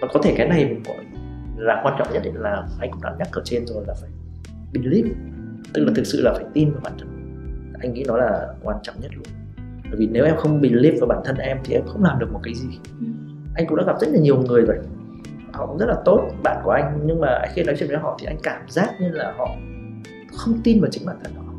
và 0.02 0.08
có 0.14 0.20
thể 0.24 0.34
cái 0.38 0.48
này 0.48 0.66
mình 0.66 0.84
gọi 0.84 0.98
là 1.58 1.82
quan 1.84 1.96
trọng 2.00 2.14
nhất 2.14 2.24
là 2.36 2.68
anh 2.80 2.92
cũng 2.92 3.02
đã 3.02 3.16
nhắc 3.20 3.28
ở 3.32 3.42
trên 3.46 3.68
rồi 3.68 3.84
là 3.88 3.94
phải 4.02 4.10
believe 4.74 5.10
tức 5.74 5.84
là 5.86 5.92
thực 5.96 6.08
sự 6.08 6.22
là 6.22 6.34
phải 6.34 6.46
tin 6.54 6.72
vào 6.72 6.82
bản 6.84 6.94
thân. 7.00 7.10
Anh 7.80 7.94
nghĩ 7.94 8.04
nó 8.08 8.18
là 8.18 8.48
quan 8.64 8.78
trọng 8.84 8.96
nhất 9.02 9.12
luôn. 9.16 9.26
Bởi 9.84 9.96
vì 9.98 10.08
nếu 10.12 10.26
em 10.26 10.36
không 10.36 10.62
believe 10.62 10.98
vào 11.00 11.08
bản 11.08 11.22
thân 11.26 11.38
em 11.38 11.58
thì 11.64 11.74
em 11.74 11.84
không 11.88 12.04
làm 12.04 12.20
được 12.20 12.32
một 12.32 12.40
cái 12.44 12.54
gì. 12.54 12.68
Ừ. 13.00 13.06
anh 13.56 13.68
cũng 13.68 13.78
đã 13.78 13.84
gặp 13.88 13.96
rất 14.02 14.08
là 14.12 14.20
nhiều 14.20 14.42
người 14.42 14.62
rồi. 14.62 14.78
Họ 15.54 15.66
cũng 15.66 15.78
rất 15.78 15.86
là 15.86 15.96
tốt 16.06 16.30
bạn 16.44 16.62
của 16.64 16.72
anh 16.72 17.00
nhưng 17.06 17.22
mà 17.22 17.42
khi 17.54 17.64
nói 17.64 17.76
chuyện 17.80 17.90
với 17.90 17.98
họ 17.98 18.18
thì 18.20 18.26
anh 18.26 18.38
cảm 18.44 18.62
giác 18.70 18.94
như 19.02 19.10
là 19.10 19.34
họ 19.38 19.56
không 20.34 20.62
tin 20.64 20.82
vào 20.82 20.92
chính 20.92 21.06
bản 21.06 21.18
thân 21.24 21.34
họ. 21.36 21.54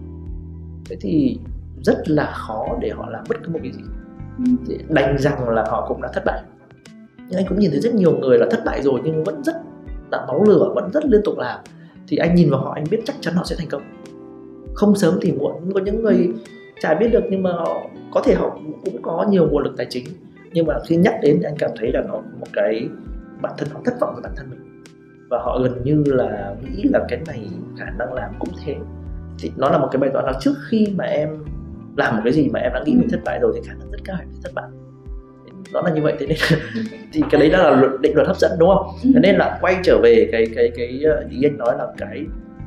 Thế 0.90 0.96
thì 1.00 1.38
rất 1.84 2.10
là 2.10 2.32
khó 2.34 2.66
để 2.80 2.90
họ 2.90 3.10
làm 3.10 3.24
bất 3.28 3.36
cứ 3.44 3.50
một 3.52 3.58
cái 3.62 3.72
gì. 3.72 3.82
Đành 4.88 5.18
rằng 5.18 5.48
là 5.48 5.64
họ 5.68 5.86
cũng 5.88 6.02
đã 6.02 6.08
thất 6.14 6.22
bại. 6.26 6.42
Nhưng 7.28 7.38
anh 7.38 7.46
cũng 7.48 7.58
nhìn 7.58 7.70
thấy 7.70 7.80
rất 7.80 7.94
nhiều 7.94 8.18
người 8.18 8.38
là 8.38 8.46
thất 8.50 8.60
bại 8.66 8.82
rồi 8.82 9.00
nhưng 9.04 9.24
vẫn 9.24 9.42
rất 9.44 9.56
là 10.12 10.24
máu 10.26 10.44
lửa, 10.44 10.72
vẫn 10.74 10.90
rất 10.92 11.04
liên 11.04 11.20
tục 11.24 11.38
làm. 11.38 11.60
Thì 12.08 12.16
anh 12.16 12.34
nhìn 12.34 12.50
vào 12.50 12.60
họ, 12.60 12.72
anh 12.74 12.84
biết 12.90 13.00
chắc 13.04 13.16
chắn 13.20 13.34
họ 13.34 13.44
sẽ 13.44 13.56
thành 13.58 13.68
công. 13.68 13.82
Không 14.74 14.96
sớm 14.96 15.18
thì 15.22 15.32
muộn 15.32 15.72
có 15.74 15.80
những 15.80 16.02
người 16.02 16.28
chả 16.80 16.94
biết 16.94 17.08
được 17.12 17.24
nhưng 17.30 17.42
mà 17.42 17.52
họ, 17.52 17.82
có 18.12 18.22
thể 18.24 18.34
họ 18.34 18.58
cũng 18.84 19.02
có 19.02 19.26
nhiều 19.30 19.48
nguồn 19.48 19.62
lực 19.62 19.74
tài 19.76 19.86
chính. 19.90 20.04
Nhưng 20.52 20.66
mà 20.66 20.74
khi 20.86 20.96
nhắc 20.96 21.14
đến 21.22 21.36
thì 21.40 21.44
anh 21.44 21.56
cảm 21.58 21.70
thấy 21.76 21.92
là 21.92 22.00
nó 22.08 22.14
một 22.14 22.46
cái 22.52 22.88
bản 23.42 23.52
thân 23.58 23.68
họ 23.72 23.80
thất 23.84 23.94
vọng 24.00 24.14
về 24.16 24.20
bản 24.22 24.32
thân 24.36 24.50
mình. 24.50 24.82
Và 25.30 25.38
họ 25.38 25.60
gần 25.62 25.82
như 25.84 26.04
là 26.06 26.54
nghĩ 26.62 26.82
là 26.92 27.00
cái 27.08 27.20
này 27.26 27.48
khả 27.78 27.86
năng 27.98 28.12
làm 28.12 28.30
cũng 28.38 28.50
thế. 28.64 28.76
Thì 29.38 29.52
nó 29.56 29.70
là 29.70 29.78
một 29.78 29.88
cái 29.92 30.00
bài 30.00 30.10
toán 30.12 30.24
là 30.24 30.32
trước 30.40 30.54
khi 30.68 30.94
mà 30.96 31.04
em 31.04 31.44
làm 31.98 32.16
một 32.16 32.20
cái 32.24 32.32
gì 32.32 32.48
mà 32.48 32.60
em 32.60 32.72
đã 32.72 32.82
nghĩ 32.86 32.94
mình 32.94 33.08
thất 33.10 33.20
bại 33.24 33.38
rồi 33.42 33.52
thì 33.54 33.60
khả 33.68 33.74
năng 33.74 33.90
rất 33.90 33.98
cao 34.04 34.16
em 34.20 34.28
sẽ 34.32 34.38
thất 34.44 34.54
bại. 34.54 34.66
Nó 35.72 35.80
là 35.80 35.90
như 35.90 36.02
vậy 36.02 36.16
thế 36.18 36.26
nên 36.26 36.38
thì 37.12 37.22
cái 37.30 37.40
đấy 37.40 37.50
là 37.50 37.70
luật 37.70 38.00
định 38.00 38.14
luật 38.14 38.26
hấp 38.26 38.36
dẫn 38.36 38.50
đúng 38.58 38.68
không? 38.68 38.86
Thế 39.02 39.20
nên 39.22 39.36
là 39.36 39.58
quay 39.60 39.76
trở 39.84 40.00
về 40.02 40.28
cái 40.32 40.46
cái 40.54 40.70
cái 40.76 41.00
ờ, 41.04 41.24
ý 41.30 41.42
anh 41.42 41.58
nói 41.58 41.74
là 41.78 41.86
cái 41.98 42.24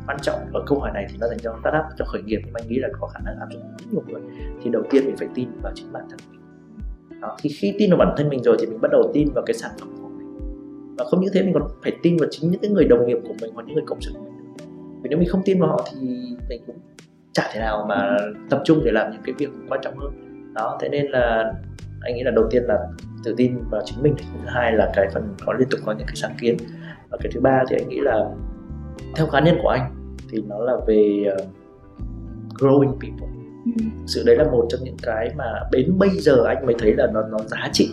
quan 0.07 0.17
trọng 0.21 0.39
ở 0.53 0.63
câu 0.67 0.79
hỏi 0.79 0.91
này 0.93 1.05
thì 1.09 1.17
nó 1.19 1.27
dành 1.27 1.39
cho 1.39 1.57
startup 1.61 1.85
cho 1.97 2.05
khởi 2.05 2.21
nghiệp. 2.21 2.39
Nhưng 2.45 2.53
anh 2.53 2.67
nghĩ 2.67 2.79
là 2.79 2.87
có 2.99 3.07
khả 3.07 3.19
năng 3.25 3.39
áp 3.39 3.47
dụng 3.53 3.61
rất 3.79 3.85
nhiều 3.91 4.03
người. 4.07 4.21
Thì 4.63 4.69
đầu 4.69 4.83
tiên 4.89 5.05
mình 5.05 5.15
phải 5.17 5.27
tin 5.35 5.47
vào 5.63 5.73
chính 5.75 5.93
bản 5.93 6.03
thân 6.09 6.19
mình. 6.31 6.41
Đó, 7.21 7.37
thì 7.41 7.49
khi 7.49 7.75
tin 7.79 7.89
vào 7.89 7.97
bản 7.97 8.13
thân 8.17 8.29
mình 8.29 8.43
rồi 8.43 8.57
thì 8.59 8.67
mình 8.67 8.81
bắt 8.81 8.91
đầu 8.91 9.11
tin 9.13 9.27
vào 9.33 9.43
cái 9.47 9.53
sản 9.53 9.71
phẩm 9.79 9.89
của 10.01 10.09
mình. 10.09 10.27
Và 10.97 11.05
không 11.05 11.21
những 11.21 11.33
thế 11.33 11.43
mình 11.43 11.53
còn 11.53 11.63
phải 11.83 11.91
tin 12.03 12.17
vào 12.17 12.29
chính 12.31 12.51
những 12.51 12.61
cái 12.61 12.71
người 12.71 12.85
đồng 12.85 13.07
nghiệp 13.07 13.17
của 13.27 13.33
mình 13.41 13.51
hoặc 13.53 13.63
những 13.67 13.75
người 13.75 13.85
cộng 13.87 14.01
sự 14.01 14.11
của 14.13 14.23
mình 14.23 14.31
vì 15.03 15.09
nếu 15.09 15.19
mình 15.19 15.29
không 15.29 15.41
tin 15.45 15.59
vào 15.59 15.69
họ 15.69 15.87
thì 15.91 16.07
mình 16.49 16.61
cũng 16.67 16.75
chả 17.33 17.49
thể 17.53 17.59
nào 17.59 17.85
mà 17.89 18.17
tập 18.49 18.61
trung 18.65 18.81
để 18.85 18.91
làm 18.91 19.11
những 19.11 19.21
cái 19.25 19.35
việc 19.37 19.49
quan 19.69 19.81
trọng 19.83 19.97
hơn. 19.97 20.11
Đó 20.53 20.77
thế 20.81 20.89
nên 20.89 21.05
là 21.05 21.53
anh 22.01 22.15
nghĩ 22.15 22.23
là 22.23 22.31
đầu 22.31 22.47
tiên 22.51 22.63
là 22.63 22.77
tự 23.23 23.33
tin 23.37 23.57
vào 23.69 23.81
chính 23.85 24.03
mình 24.03 24.15
thứ 24.17 24.39
hai 24.47 24.71
là 24.71 24.91
cái 24.93 25.07
phần 25.13 25.35
có 25.45 25.53
liên 25.53 25.69
tục 25.69 25.79
có 25.85 25.91
những 25.91 26.07
cái 26.07 26.15
sáng 26.15 26.35
kiến. 26.39 26.57
Và 27.09 27.17
cái 27.21 27.31
thứ 27.33 27.41
ba 27.41 27.63
thì 27.69 27.75
anh 27.75 27.89
nghĩ 27.89 27.99
là 27.99 28.25
theo 29.15 29.27
cá 29.31 29.39
nhân 29.39 29.57
của 29.61 29.69
anh 29.69 30.15
thì 30.29 30.43
nó 30.47 30.59
là 30.59 30.73
về 30.87 31.23
uh, 31.33 31.49
growing 32.59 32.91
people. 32.91 33.27
Ừ. 33.65 33.71
sự 34.07 34.23
đấy 34.25 34.35
là 34.35 34.43
một 34.43 34.65
trong 34.69 34.83
những 34.83 34.97
cái 35.01 35.31
mà 35.35 35.45
đến 35.71 35.97
bây 35.97 36.09
giờ 36.09 36.43
anh 36.47 36.65
mới 36.65 36.75
thấy 36.79 36.93
là 36.93 37.07
nó 37.13 37.21
nó 37.21 37.37
giá 37.37 37.69
trị. 37.73 37.89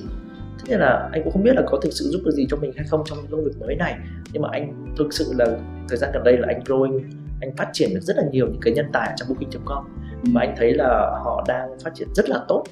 Thế 0.59 0.65
nên 0.69 0.81
là 0.81 1.09
anh 1.13 1.23
cũng 1.25 1.33
không 1.33 1.43
biết 1.43 1.55
là 1.57 1.63
có 1.67 1.79
thực 1.83 1.93
sự 1.93 2.05
giúp 2.05 2.21
được 2.25 2.31
gì 2.31 2.47
cho 2.51 2.57
mình 2.57 2.73
hay 2.77 2.87
không 2.87 3.03
trong 3.05 3.19
công 3.31 3.45
việc 3.45 3.61
mới 3.61 3.77
này. 3.77 3.99
Nhưng 4.33 4.43
mà 4.43 4.49
anh 4.53 4.95
thực 4.99 5.13
sự 5.13 5.33
là 5.39 5.47
thời 5.89 5.99
gian 5.99 6.11
gần 6.15 6.25
đây 6.25 6.37
là 6.37 6.47
anh 6.49 6.61
growing 6.61 7.01
anh 7.41 7.57
phát 7.57 7.71
triển 7.73 7.91
được 7.95 8.01
rất 8.03 8.17
là 8.17 8.23
nhiều 8.33 8.47
những 8.47 8.61
cái 8.61 8.75
nhân 8.75 8.87
tài 8.93 9.13
trong 9.17 9.29
booking.com 9.29 9.85
mà 10.23 10.31
và 10.35 10.41
anh 10.41 10.55
thấy 10.59 10.75
là 10.75 10.89
họ 11.25 11.45
đang 11.49 11.79
phát 11.85 11.91
triển 11.95 12.09
rất 12.15 12.29
là 12.29 12.41
tốt. 12.49 12.65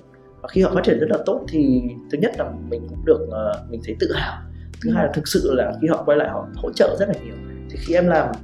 Và 0.43 0.49
khi 0.49 0.63
họ 0.63 0.71
phát 0.75 0.85
triển 0.85 0.99
rất 1.01 1.11
là 1.11 1.19
tốt 1.27 1.45
thì 1.49 1.83
thứ 2.13 2.19
nhất 2.19 2.33
là 2.39 2.51
mình 2.69 2.87
cũng 2.89 3.05
được 3.05 3.21
uh, 3.23 3.71
mình 3.71 3.81
thấy 3.85 3.97
tự 4.01 4.13
hào. 4.15 4.43
Thứ 4.83 4.91
hai 4.91 5.07
là 5.07 5.13
thực 5.13 5.29
sự 5.29 5.55
là 5.55 5.73
khi 5.83 5.89
họ 5.89 6.03
quay 6.07 6.19
lại 6.19 6.29
họ 6.29 6.49
hỗ 6.57 6.73
trợ 6.73 6.97
rất 6.99 7.09
là 7.09 7.15
nhiều. 7.25 7.35
Thì 7.71 7.79
khi 7.81 7.95
em 7.95 8.07
làm 8.07 8.35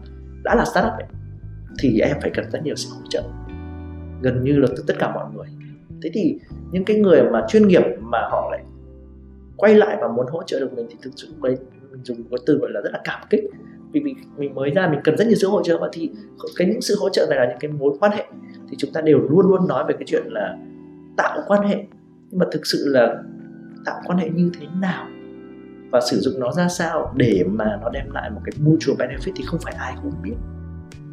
đã 0.45 0.55
là 0.55 0.64
startup 0.64 0.93
ấy, 0.93 1.07
thì 1.79 2.00
em 2.00 2.17
phải 2.21 2.31
cần 2.35 2.50
rất 2.50 2.62
nhiều 2.64 2.76
sự 2.76 2.88
hỗ 2.95 3.02
trợ. 3.11 3.23
Gần 4.23 4.45
như 4.45 4.57
là 4.57 4.67
từ 4.76 4.85
tất 4.87 4.95
cả 4.99 5.14
mọi 5.14 5.25
người. 5.35 5.47
Thế 6.02 6.11
thì 6.14 6.38
những 6.71 6.85
cái 6.85 6.97
người 6.97 7.23
mà 7.33 7.45
chuyên 7.49 7.69
nghiệp 7.69 7.83
mà 8.00 8.19
họ 8.31 8.49
lại 8.50 8.64
quay 9.57 9.75
lại 9.75 9.97
và 10.00 10.09
muốn 10.09 10.26
hỗ 10.31 10.43
trợ 10.43 10.61
được 10.61 10.73
mình 10.73 10.87
thì 10.91 10.97
thực 11.02 11.11
sự 11.17 11.29
đấy 11.43 11.57
mình 11.91 12.05
dùng 12.05 12.17
cái 12.31 12.38
từ 12.47 12.59
gọi 12.59 12.71
là 12.71 12.81
rất 12.81 12.91
là 12.93 13.00
cảm 13.05 13.21
kích 13.31 13.45
vì 13.92 14.00
mình, 14.00 14.16
mình 14.37 14.54
mới 14.54 14.70
ra 14.70 14.88
mình 14.88 15.00
cần 15.04 15.16
rất 15.16 15.26
nhiều 15.26 15.37
sự 15.37 15.49
hỗ 15.49 15.62
trợ. 15.62 15.78
Và 15.78 15.88
thì 15.92 16.11
cái 16.56 16.68
những 16.68 16.80
sự 16.80 16.96
hỗ 17.00 17.08
trợ 17.08 17.26
này 17.30 17.38
là 17.38 17.46
những 17.46 17.58
cái 17.61 17.70
mối 17.70 17.96
quan 18.00 18.12
hệ 18.12 18.26
thì 18.70 18.76
chúng 18.78 18.92
ta 18.92 19.00
đều 19.00 19.18
luôn 19.18 19.46
luôn 19.46 19.68
nói 19.68 19.84
về 19.88 19.94
cái 19.99 20.04
chuyện 20.06 20.22
là 20.26 20.56
tạo 21.16 21.38
quan 21.46 21.62
hệ. 21.62 21.84
Nhưng 22.30 22.38
mà 22.38 22.46
thực 22.52 22.66
sự 22.66 22.88
là 22.88 23.16
tạo 23.84 24.00
quan 24.06 24.18
hệ 24.18 24.28
như 24.28 24.50
thế 24.61 24.66
nào 24.80 25.06
và 25.90 26.00
sử 26.11 26.20
dụng 26.20 26.40
nó 26.40 26.52
ra 26.52 26.68
sao 26.68 27.12
để 27.16 27.44
mà 27.46 27.78
nó 27.82 27.88
đem 27.88 28.11
lại 28.11 28.30
một 28.30 28.40
cái 28.44 28.52
mutual 28.58 28.96
benefit 28.96 29.32
thì 29.37 29.44
không 29.46 29.61
phải 29.61 29.75
ai 29.78 29.94
cũng 30.02 30.12
biết. 30.22 30.34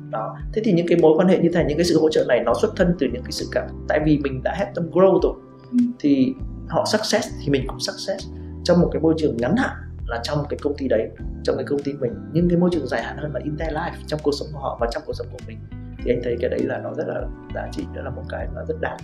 Đó. 0.10 0.38
Thế 0.54 0.62
thì 0.66 0.72
những 0.72 0.88
cái 0.88 0.98
mối 1.02 1.14
quan 1.18 1.28
hệ 1.28 1.40
như 1.40 1.50
thế 1.54 1.66
những 1.68 1.78
cái 1.78 1.86
sự 1.86 2.00
hỗ 2.02 2.10
trợ 2.10 2.26
này 2.28 2.40
nó 2.46 2.54
xuất 2.62 2.76
thân 2.76 2.96
từ 3.00 3.08
những 3.14 3.24
cái 3.24 3.32
sự 3.32 3.46
cảm 3.52 3.68
tại 3.88 4.00
vì 4.06 4.20
mình 4.24 4.42
đã 4.44 4.56
help 4.58 4.76
them 4.76 4.92
grow 4.92 5.20
rồi 5.22 5.34
ừ. 5.72 5.78
thì 6.00 6.34
họ 6.68 6.86
success 6.86 7.28
thì 7.44 7.52
mình 7.52 7.64
cũng 7.68 7.80
success 7.80 8.28
trong 8.64 8.80
một 8.82 8.90
cái 8.92 9.02
môi 9.02 9.14
trường 9.18 9.38
ngắn 9.38 9.56
hạn 9.58 9.76
là 10.10 10.20
trong 10.24 10.46
cái 10.50 10.60
công 10.62 10.78
ty 10.78 10.88
đấy 10.88 11.10
trong 11.44 11.56
cái 11.56 11.66
công 11.66 11.80
ty 11.80 11.94
mình. 11.94 12.14
Nhưng 12.34 12.50
cái 12.50 12.58
môi 12.58 12.70
trường 12.74 12.88
dài 12.88 13.04
hạn 13.04 13.18
hơn 13.18 13.34
là 13.34 13.40
in 13.44 13.58
their 13.58 13.74
life 13.74 13.92
trong 14.08 14.20
cuộc 14.24 14.32
sống 14.32 14.48
của 14.54 14.60
họ 14.60 14.78
và 14.82 14.88
trong 14.92 15.04
cuộc 15.06 15.14
sống 15.14 15.28
của 15.32 15.40
mình. 15.48 15.58
Thì 16.04 16.12
anh 16.12 16.22
thấy 16.24 16.38
cái 16.42 16.50
đấy 16.50 16.60
là 16.64 16.80
nó 16.84 16.94
rất 16.94 17.08
là 17.08 17.22
giá 17.56 17.68
trị 17.72 17.84
đó 17.96 18.02
là 18.02 18.10
một 18.10 18.24
cái 18.30 18.48
mà 18.56 18.62
rất 18.68 18.76
đáng. 18.82 18.98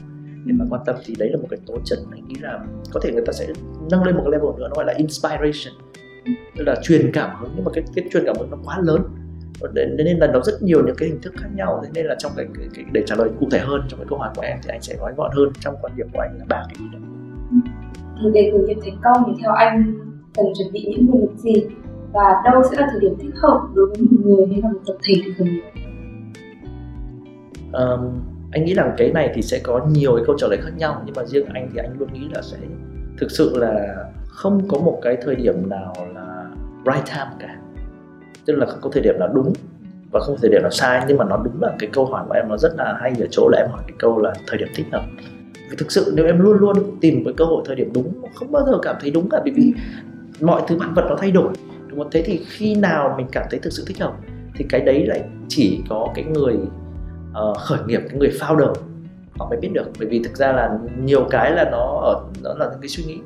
Để 0.45 0.53
mà 0.59 0.65
quan 0.69 0.81
tâm 0.85 0.95
thì 1.05 1.15
đấy 1.19 1.29
là 1.29 1.37
một 1.37 1.47
cái 1.49 1.59
tố 1.65 1.77
chất 1.85 1.99
anh 2.11 2.27
nghĩ 2.27 2.35
là 2.41 2.59
có 2.91 2.99
thể 3.03 3.11
người 3.11 3.23
ta 3.25 3.33
sẽ 3.33 3.47
nâng 3.91 4.03
lên 4.03 4.15
một 4.15 4.21
cái 4.25 4.31
level 4.31 4.59
nữa 4.59 4.67
nó 4.69 4.75
gọi 4.75 4.85
là 4.85 4.93
inspiration. 4.97 5.73
Tức 6.57 6.63
là 6.63 6.75
truyền 6.81 7.11
cảm 7.13 7.35
hứng 7.39 7.51
nhưng 7.55 7.65
mà 7.65 7.71
cái 7.73 7.83
cái 7.95 8.05
truyền 8.11 8.23
cảm 8.25 8.35
hứng 8.39 8.49
nó 8.51 8.57
quá 8.65 8.79
lớn. 8.83 9.01
Nên 9.73 10.17
là 10.17 10.27
nó 10.27 10.39
rất 10.43 10.61
nhiều 10.61 10.85
những 10.85 10.95
cái 10.95 11.09
hình 11.09 11.21
thức 11.21 11.33
khác 11.37 11.49
nhau. 11.55 11.81
Thế 11.83 11.89
nên 11.93 12.05
là 12.05 12.15
trong 12.19 12.31
cái, 12.37 12.45
cái, 12.59 12.67
cái 12.75 12.85
để 12.91 13.03
trả 13.05 13.15
lời 13.15 13.29
cụ 13.39 13.47
thể 13.51 13.59
hơn 13.59 13.81
trong 13.87 13.99
cái 13.99 14.07
câu 14.09 14.19
hỏi 14.19 14.29
của 14.35 14.41
em 14.41 14.57
thì 14.63 14.69
anh 14.69 14.81
sẽ 14.81 14.95
nói 14.97 15.13
gọn 15.17 15.31
hơn 15.35 15.49
trong 15.59 15.75
quan 15.81 15.93
điểm 15.95 16.07
của 16.13 16.19
anh 16.19 16.37
là 16.39 16.45
ba 16.49 16.63
cái 16.67 16.75
ý 16.79 16.85
đó. 16.93 16.99
Thì 18.21 18.29
để 18.33 18.51
khởi 18.51 18.61
nghiệp 18.67 18.77
thành 18.83 18.99
công 19.03 19.23
thì 19.27 19.41
theo 19.41 19.51
anh 19.51 19.93
cần 20.35 20.45
chuẩn 20.57 20.73
bị 20.73 20.85
những 20.89 21.05
nguồn 21.05 21.21
lực 21.21 21.37
gì 21.37 21.65
và 22.13 22.41
đâu 22.45 22.61
sẽ 22.71 22.77
là 22.79 22.87
thời 22.91 22.99
điểm 22.99 23.13
thích 23.19 23.35
hợp 23.35 23.67
đối 23.75 23.87
với 23.87 23.97
một 23.97 24.17
người 24.23 24.45
hay 24.51 24.61
là 24.61 24.69
một 24.69 24.79
tập 24.87 24.95
thể 25.03 25.13
thì 25.25 25.31
cần 25.37 25.47
nghiệp 25.47 25.61
um, 27.73 28.21
anh 28.51 28.65
nghĩ 28.65 28.73
rằng 28.73 28.93
cái 28.97 29.11
này 29.11 29.31
thì 29.35 29.41
sẽ 29.41 29.59
có 29.63 29.85
nhiều 29.91 30.15
cái 30.15 30.23
câu 30.27 30.37
trả 30.37 30.47
lời 30.47 30.59
khác 30.61 30.71
nhau 30.77 31.01
nhưng 31.05 31.15
mà 31.15 31.23
riêng 31.25 31.45
anh 31.53 31.69
thì 31.73 31.79
anh 31.79 31.99
luôn 31.99 32.13
nghĩ 32.13 32.27
là 32.33 32.41
sẽ 32.41 32.57
thực 33.17 33.31
sự 33.31 33.57
là 33.57 34.05
không 34.27 34.67
có 34.67 34.79
một 34.79 34.99
cái 35.01 35.17
thời 35.21 35.35
điểm 35.35 35.69
nào 35.69 35.93
là 36.15 36.45
right 36.85 37.05
time 37.05 37.31
cả. 37.39 37.57
Tức 38.45 38.55
là 38.55 38.65
không 38.65 38.79
có 38.81 38.89
thời 38.93 39.03
điểm 39.03 39.15
nào 39.19 39.29
đúng 39.33 39.53
và 40.11 40.19
không 40.19 40.35
có 40.35 40.39
thời 40.41 40.51
điểm 40.51 40.61
nào 40.61 40.71
sai 40.71 41.05
nhưng 41.07 41.17
mà 41.17 41.25
nó 41.25 41.37
đúng 41.37 41.61
là 41.61 41.75
cái 41.79 41.89
câu 41.93 42.05
hỏi 42.05 42.25
của 42.27 42.33
em 42.33 42.49
nó 42.49 42.57
rất 42.57 42.75
là 42.77 42.97
hay 43.01 43.13
ở 43.19 43.27
chỗ 43.31 43.49
là 43.49 43.57
em 43.57 43.69
hỏi 43.71 43.83
cái 43.87 43.95
câu 43.99 44.19
là 44.19 44.33
thời 44.47 44.57
điểm 44.57 44.67
thích 44.75 44.85
hợp. 44.91 45.03
Vì 45.69 45.75
thực 45.77 45.91
sự 45.91 46.13
nếu 46.15 46.25
em 46.25 46.39
luôn 46.39 46.57
luôn 46.57 46.97
tìm 47.01 47.23
cái 47.25 47.33
cơ 47.37 47.45
hội 47.45 47.63
thời 47.65 47.75
điểm 47.75 47.91
đúng 47.93 48.21
không 48.35 48.51
bao 48.51 48.65
giờ 48.65 48.79
cảm 48.81 48.95
thấy 49.01 49.11
đúng 49.11 49.29
cả 49.29 49.41
bởi 49.43 49.53
vì 49.55 49.73
mọi 50.41 50.61
thứ 50.67 50.77
bạn 50.77 50.93
vật 50.93 51.05
nó 51.09 51.15
thay 51.19 51.31
đổi. 51.31 51.53
Đúng 51.87 51.99
không? 51.99 52.09
Thế 52.11 52.23
thì 52.25 52.45
khi 52.47 52.75
nào 52.75 53.13
mình 53.17 53.27
cảm 53.31 53.45
thấy 53.51 53.59
thực 53.59 53.73
sự 53.73 53.83
thích 53.87 53.99
hợp 53.99 54.13
thì 54.55 54.65
cái 54.69 54.81
đấy 54.81 55.05
lại 55.05 55.23
chỉ 55.47 55.81
có 55.89 56.07
cái 56.15 56.23
người 56.23 56.57
uh, 57.31 57.57
khởi 57.57 57.79
nghiệp 57.87 58.01
cái 58.09 58.19
người 58.19 58.31
founder 58.39 58.73
họ 59.37 59.49
mới 59.49 59.59
biết 59.59 59.69
được. 59.73 59.85
Bởi 59.99 60.07
vì 60.07 60.23
thực 60.23 60.35
ra 60.35 60.51
là 60.51 60.77
nhiều 61.03 61.27
cái 61.29 61.51
là 61.51 61.69
nó 61.71 61.99
ở 62.03 62.23
nó 62.43 62.53
là 62.53 62.65
những 62.71 62.81
cái 62.81 62.89
suy 62.89 63.03
nghĩ. 63.03 63.19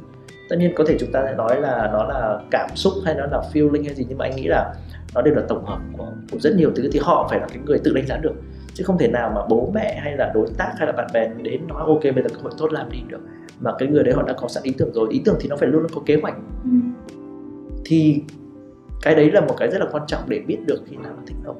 Tất 0.49 0.55
nhiên 0.59 0.73
có 0.75 0.83
thể 0.87 0.97
chúng 0.99 1.11
ta 1.11 1.23
sẽ 1.25 1.35
nói 1.35 1.61
là 1.61 1.89
nó 1.93 2.03
là 2.03 2.39
cảm 2.51 2.69
xúc 2.75 2.93
hay 3.05 3.15
nó 3.15 3.25
là 3.25 3.41
feeling 3.53 3.85
hay 3.85 3.95
gì 3.95 4.05
nhưng 4.09 4.17
mà 4.17 4.25
anh 4.25 4.35
nghĩ 4.35 4.47
là 4.47 4.73
nó 5.15 5.21
đều 5.21 5.35
là 5.35 5.41
tổng 5.47 5.65
hợp 5.65 5.79
của, 5.97 6.07
của 6.31 6.39
rất 6.39 6.55
nhiều 6.55 6.71
thứ 6.75 6.89
thì 6.91 6.99
họ 7.03 7.27
phải 7.29 7.39
là 7.39 7.47
cái 7.47 7.57
người 7.65 7.79
tự 7.83 7.93
đánh 7.93 8.07
giá 8.07 8.17
được. 8.17 8.33
Chứ 8.73 8.83
không 8.83 8.97
thể 8.97 9.07
nào 9.07 9.31
mà 9.35 9.41
bố 9.49 9.71
mẹ 9.73 9.99
hay 10.03 10.17
là 10.17 10.31
đối 10.33 10.47
tác 10.57 10.73
hay 10.77 10.87
là 10.87 10.93
bạn 10.93 11.07
bè 11.13 11.27
đến 11.41 11.67
nói 11.67 11.83
ok 11.87 12.03
bây 12.03 12.23
giờ 12.23 12.29
cơ 12.29 12.41
hội 12.41 12.51
tốt 12.57 12.71
làm 12.71 12.89
đi 12.91 12.97
được. 13.07 13.19
Mà 13.59 13.71
cái 13.79 13.89
người 13.89 14.03
đấy 14.03 14.13
họ 14.13 14.23
đã 14.23 14.33
có 14.33 14.47
sẵn 14.47 14.63
ý 14.63 14.73
tưởng 14.77 14.93
rồi 14.93 15.07
ý 15.11 15.21
tưởng 15.25 15.35
thì 15.39 15.49
nó 15.49 15.55
phải 15.55 15.69
luôn 15.69 15.81
luôn 15.81 15.91
có 15.95 16.01
kế 16.05 16.15
hoạch. 16.21 16.35
Ừ 16.63 16.69
thì 17.89 18.21
cái 19.01 19.15
đấy 19.15 19.31
là 19.31 19.41
một 19.41 19.55
cái 19.57 19.67
rất 19.67 19.77
là 19.79 19.85
quan 19.91 20.03
trọng 20.07 20.21
để 20.27 20.39
biết 20.47 20.57
được 20.65 20.83
khi 20.89 20.95
nào 20.95 21.11
là 21.17 21.21
thích 21.27 21.37
hợp 21.45 21.55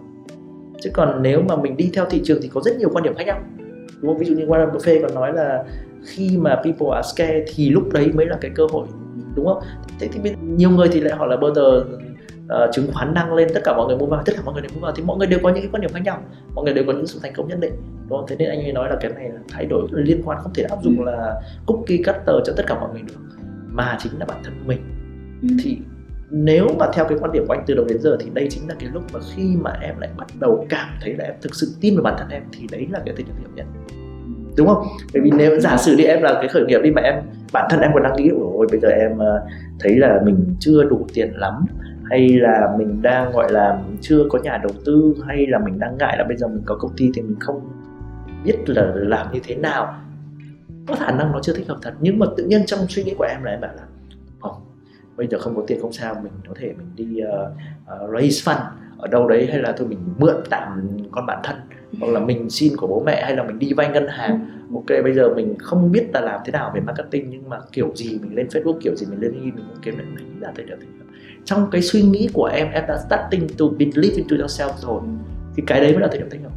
chứ 0.82 0.90
còn 0.94 1.22
nếu 1.22 1.42
mà 1.42 1.56
mình 1.56 1.78
đi 1.78 1.90
theo 1.94 2.06
thị 2.10 2.22
trường 2.24 2.40
thì 2.42 2.50
có 2.54 2.62
rất 2.62 2.78
nhiều 2.78 2.90
quan 2.94 3.04
điểm 3.04 3.14
khác 3.16 3.24
nhau. 3.28 3.42
Đúng 4.02 4.12
không? 4.12 4.18
Ví 4.18 4.26
dụ 4.26 4.36
như 4.36 4.46
Warren 4.46 4.72
Buffett 4.72 5.02
còn 5.02 5.16
nói 5.16 5.34
là 5.34 5.64
khi 6.04 6.38
mà 6.38 6.56
people 6.56 6.88
are 6.94 7.10
scared 7.16 7.50
thì 7.56 7.70
lúc 7.70 7.94
đấy 7.94 8.12
mới 8.14 8.26
là 8.26 8.38
cái 8.42 8.52
cơ 8.56 8.68
hội 8.72 8.88
đúng 9.36 9.46
không? 9.46 9.64
Thế 10.00 10.08
thì 10.12 10.32
nhiều 10.42 10.70
người 10.70 10.88
thì 10.92 11.00
lại 11.00 11.18
hỏi 11.18 11.28
là 11.28 11.38
bây 11.38 11.52
giờ 11.56 11.86
uh, 12.46 12.72
chứng 12.72 12.88
khoán 12.94 13.16
tăng 13.16 13.34
lên 13.34 13.48
tất 13.54 13.62
cả 13.64 13.78
mọi 13.78 13.88
người 13.88 13.98
mua 13.98 14.06
vào 14.06 14.24
tất 14.26 14.34
cả 14.36 14.42
mọi 14.46 14.54
người 14.54 14.62
đều 14.62 14.72
mua 14.76 14.82
vào 14.82 14.92
thì 14.96 15.04
mọi 15.04 15.18
người 15.18 15.28
đều 15.28 15.40
có 15.44 15.50
những 15.50 15.64
cái 15.64 15.70
quan 15.72 15.82
điểm 15.82 15.92
khác 15.94 16.02
nhau. 16.04 16.22
Mọi 16.56 16.66
người 16.66 16.74
đều 16.74 16.84
có 16.88 16.94
những 16.94 17.08
sự 17.08 17.20
thành 17.24 17.34
công 17.36 17.48
nhất 17.48 17.60
định 17.60 17.74
đúng 18.10 18.20
không? 18.20 18.26
Thế 18.28 18.36
nên 18.36 18.50
anh 18.50 18.60
ấy 18.60 18.74
nói 18.74 18.90
là 18.90 18.98
cái 19.02 19.12
này 19.12 19.30
là 19.30 19.40
thay 19.50 19.66
đổi 19.66 19.88
liên 19.92 20.22
quan 20.26 20.40
không 20.42 20.54
thể 20.54 20.64
áp 20.64 20.78
dụng 20.84 21.04
là 21.04 21.42
cookie 21.68 21.98
cutter 21.98 22.36
cho 22.46 22.54
tất 22.58 22.64
cả 22.68 22.80
mọi 22.80 22.90
người 22.94 23.02
được 23.02 23.14
mà 23.72 23.98
chính 24.00 24.20
là 24.20 24.26
bản 24.26 24.42
thân 24.44 24.54
mình. 24.68 24.80
Ừ. 25.42 25.48
thì 25.64 25.78
nếu 26.32 26.68
mà 26.80 26.86
theo 26.94 27.06
cái 27.10 27.18
quan 27.22 27.32
điểm 27.32 27.46
của 27.48 27.54
anh 27.54 27.64
từ 27.68 27.76
đầu 27.76 27.86
đến 27.90 28.00
giờ 28.00 28.18
thì 28.20 28.30
đây 28.34 28.48
chính 28.50 28.70
là 28.70 28.76
cái 28.80 28.90
lúc 28.94 29.04
mà 29.14 29.20
khi 29.36 29.56
mà 29.62 29.72
em 29.82 30.00
lại 30.00 30.10
bắt 30.18 30.28
đầu 30.40 30.66
cảm 30.70 30.90
thấy 31.02 31.14
là 31.14 31.26
em 31.26 31.34
thực 31.42 31.56
sự 31.56 31.68
tin 31.82 31.96
vào 31.96 32.04
bản 32.04 32.16
thân 32.18 32.30
em 32.30 32.44
thì 32.52 32.68
đấy 32.72 32.88
là 32.92 33.00
cái 33.06 33.16
thời 33.16 33.24
điểm 33.24 33.36
hiểu 33.40 33.50
nhất. 33.56 33.66
Đúng 34.58 34.68
không? 34.68 34.84
Bởi 35.14 35.22
vì 35.22 35.32
nếu 35.38 35.60
giả 35.60 35.78
sử 35.78 35.96
đi, 35.96 36.04
em 36.04 36.22
là 36.22 36.34
cái 36.34 36.48
khởi 36.48 36.66
nghiệp 36.66 36.80
đi 36.84 36.92
mà 36.92 37.02
em, 37.02 37.16
bản 37.54 37.68
thân 37.70 37.80
em 37.80 37.92
còn 37.94 38.04
đang 38.04 38.16
nghĩ, 38.16 38.30
ôi 38.54 38.68
bây 38.72 38.80
giờ 38.80 38.90
em 38.90 39.18
ờ, 39.18 39.48
thấy 39.80 39.96
là 39.96 40.22
mình 40.26 40.56
chưa 40.60 40.84
đủ 40.84 41.08
tiền 41.14 41.32
lắm, 41.36 41.66
hay 42.10 42.30
là 42.30 42.76
mình 42.78 43.02
đang, 43.02 43.32
gọi 43.32 43.52
là, 43.52 43.80
chưa 44.02 44.24
có 44.30 44.40
nhà 44.44 44.58
đầu 44.58 44.72
tư, 44.86 45.16
hay 45.28 45.48
là 45.48 45.60
mình 45.60 45.80
đang 45.80 45.98
ngại 45.98 46.16
là 46.18 46.24
bây 46.28 46.38
giờ 46.38 46.48
mình 46.48 46.64
có 46.66 46.76
công 46.76 46.92
ty 46.98 47.12
thì 47.14 47.22
mình 47.22 47.40
không 47.40 47.70
biết 48.44 48.56
là 48.66 48.92
làm 48.96 49.28
như 49.34 49.40
thế 49.44 49.56
nào. 49.56 49.94
Có 50.88 50.96
khả 50.96 51.12
năng 51.12 51.32
nó 51.32 51.40
chưa 51.42 51.54
thích 51.54 51.68
hợp 51.68 51.78
thật, 51.82 51.94
nhưng 52.00 52.20
mà 52.20 52.26
tự 52.38 52.46
nhiên 52.46 52.66
trong 52.66 52.80
suy 52.90 53.04
nghĩ 53.04 53.14
của 53.18 53.26
em 53.30 53.44
là 53.44 53.52
em 53.52 53.62
bảo 53.62 53.72
là 53.76 53.84
không 54.40 54.69
bây 55.20 55.28
giờ 55.28 55.38
không 55.40 55.56
có 55.56 55.64
tiền 55.68 55.82
không 55.82 55.94
sao 55.94 56.16
mình 56.24 56.34
có 56.48 56.54
thể 56.60 56.74
mình 56.78 56.88
đi 56.96 57.22
uh, 57.24 57.52
uh, 58.04 58.14
raise 58.14 58.52
fund. 58.52 58.62
Ở 58.98 59.08
đâu 59.08 59.28
đấy 59.28 59.48
hay 59.52 59.62
là 59.62 59.74
thôi 59.78 59.88
mình 59.88 60.00
mượn 60.18 60.36
tạm 60.50 60.88
con 61.12 61.26
bản 61.26 61.40
thân. 61.44 61.56
Hoặc 62.00 62.12
là 62.12 62.20
mình 62.20 62.50
xin 62.50 62.74
của 62.78 62.88
bố 62.88 63.04
mẹ 63.06 63.22
hay 63.24 63.36
là 63.36 63.44
mình 63.44 63.60
đi 63.60 63.74
vay 63.74 63.90
ngân 63.90 64.08
hàng. 64.08 64.46
Ừ. 64.70 64.76
ok 64.76 65.04
bây 65.04 65.14
giờ 65.14 65.34
mình 65.36 65.56
không 65.60 65.92
biết 65.92 66.08
là 66.14 66.22
làm 66.22 66.40
thế 66.46 66.52
nào 66.52 66.72
về 66.76 66.82
marketing 66.82 67.30
nhưng 67.30 67.50
mà 67.50 67.60
kiểu 67.72 67.92
gì 67.96 68.20
mình 68.22 68.36
lên 68.36 68.48
facebook 68.48 68.78
kiểu 68.82 68.96
gì 68.96 69.06
mình 69.10 69.20
lên 69.22 69.32
mình 69.44 69.56
cũng 69.56 69.82
kiếm 69.82 69.98
được 69.98 70.04
đấy 70.16 70.26
là 70.40 70.52
thời 70.56 70.66
điểm 70.66 70.78
trong 71.46 71.70
cái 71.72 71.82
suy 71.82 72.02
nghĩ 72.02 72.30
của 72.34 72.46
em 72.46 72.68
em 72.72 72.84
đã 72.88 72.98
starting 72.98 73.48
to 73.60 73.66
believe 73.80 74.16
into 74.16 74.36
yourself 74.36 74.72
rồi. 74.78 75.02
Thì 75.56 75.64
cái 75.68 75.82
đấy 75.82 75.92
mới 75.92 76.02
là 76.02 76.08
thời 76.08 76.18
điểm 76.18 76.30
thích 76.30 76.42
hợp. 76.44 76.52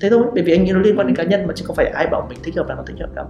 Thế 0.00 0.10
thôi 0.10 0.22
bởi 0.34 0.42
vì 0.42 0.52
anh 0.52 0.64
nghĩ 0.64 0.72
nó 0.72 0.78
liên 0.78 0.98
quan 0.98 1.06
đến 1.06 1.16
cá 1.16 1.24
nhân 1.24 1.46
mà 1.46 1.52
chứ 1.56 1.64
không 1.66 1.76
phải 1.76 1.86
ai 1.86 2.06
bảo 2.06 2.26
mình 2.28 2.38
thích 2.42 2.56
hợp 2.56 2.68
là 2.68 2.74
nó 2.74 2.82
thích 2.86 2.96
hợp 3.00 3.14
đâu. 3.14 3.26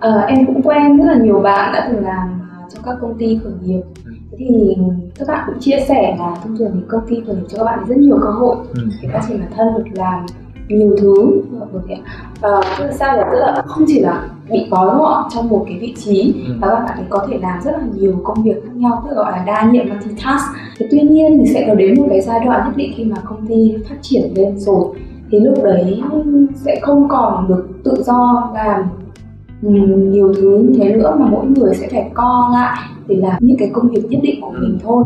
À, 0.00 0.24
em 0.28 0.46
cũng 0.46 0.62
quen 0.62 0.98
rất 0.98 1.04
là 1.04 1.18
nhiều 1.22 1.40
bạn 1.40 1.72
đã 1.72 1.88
từng 1.92 2.04
làm 2.04 2.40
trong 2.74 2.82
các 2.84 2.96
công 3.00 3.18
ty 3.18 3.38
khởi 3.44 3.52
nghiệp 3.62 3.82
ừ. 4.04 4.12
thế 4.30 4.46
thì 4.48 4.76
các 5.18 5.28
bạn 5.28 5.44
cũng 5.46 5.60
chia 5.60 5.78
sẻ 5.88 6.16
là 6.18 6.36
thông 6.42 6.56
thường 6.56 6.70
thì 6.74 6.80
công 6.88 7.06
ty 7.08 7.16
khởi 7.26 7.36
nghiệp 7.36 7.46
cho 7.48 7.58
các 7.58 7.64
bạn 7.64 7.78
rất 7.88 7.98
nhiều 7.98 8.18
cơ 8.22 8.30
hội 8.30 8.56
ừ. 8.74 8.80
để 9.02 9.08
phát 9.12 9.20
triển 9.28 9.40
bản 9.40 9.50
thân 9.56 9.74
được 9.76 9.84
làm 9.94 10.26
nhiều 10.68 10.96
thứ 11.00 11.42
bởi 11.72 11.82
vì 11.88 11.94
uh, 11.94 12.94
sao 12.94 13.16
là 13.16 13.28
tức 13.32 13.38
là 13.38 13.62
không 13.66 13.84
chỉ 13.88 14.00
là 14.00 14.28
bị 14.50 14.66
gói 14.70 14.86
gọn 14.86 15.24
trong 15.34 15.48
một 15.48 15.64
cái 15.68 15.78
vị 15.80 15.94
trí 15.96 16.34
ừ. 16.46 16.54
và 16.60 16.68
các 16.68 16.80
bạn 16.80 16.98
ấy 16.98 17.06
có 17.10 17.26
thể 17.30 17.38
làm 17.38 17.60
rất 17.62 17.70
là 17.70 17.84
nhiều 17.94 18.20
công 18.24 18.42
việc 18.42 18.64
khác 18.64 18.76
nhau 18.76 19.04
tức 19.08 19.16
gọi 19.16 19.32
là 19.32 19.44
đa 19.46 19.70
nhiệm 19.70 19.88
multitask 19.88 20.44
thì 20.76 20.86
tuy 20.90 21.00
nhiên 21.00 21.38
thì 21.40 21.52
sẽ 21.54 21.64
có 21.68 21.74
đến 21.74 21.94
một 22.00 22.06
cái 22.10 22.20
giai 22.20 22.40
đoạn 22.44 22.66
nhất 22.66 22.76
định 22.76 22.92
khi 22.96 23.04
mà 23.04 23.16
công 23.24 23.46
ty 23.46 23.76
phát 23.88 23.96
triển 24.02 24.32
lên 24.34 24.58
rồi 24.58 24.86
thì 25.30 25.40
lúc 25.40 25.64
đấy 25.64 26.02
sẽ 26.54 26.80
không 26.82 27.08
còn 27.08 27.48
được 27.48 27.68
tự 27.84 28.02
do 28.02 28.50
làm 28.54 28.82
Ừ, 29.62 29.70
nhiều 29.96 30.34
thứ 30.34 30.58
như 30.58 30.78
thế 30.78 30.92
nữa 30.96 31.16
mà 31.20 31.26
mỗi 31.26 31.46
người 31.46 31.74
sẽ 31.74 31.88
phải 31.90 32.10
co 32.14 32.50
lại 32.52 32.78
để 33.06 33.16
làm 33.16 33.36
những 33.40 33.56
cái 33.58 33.70
công 33.72 33.88
việc 33.88 34.02
nhất 34.08 34.20
định 34.22 34.40
của 34.40 34.50
mình 34.50 34.78
thôi. 34.82 35.04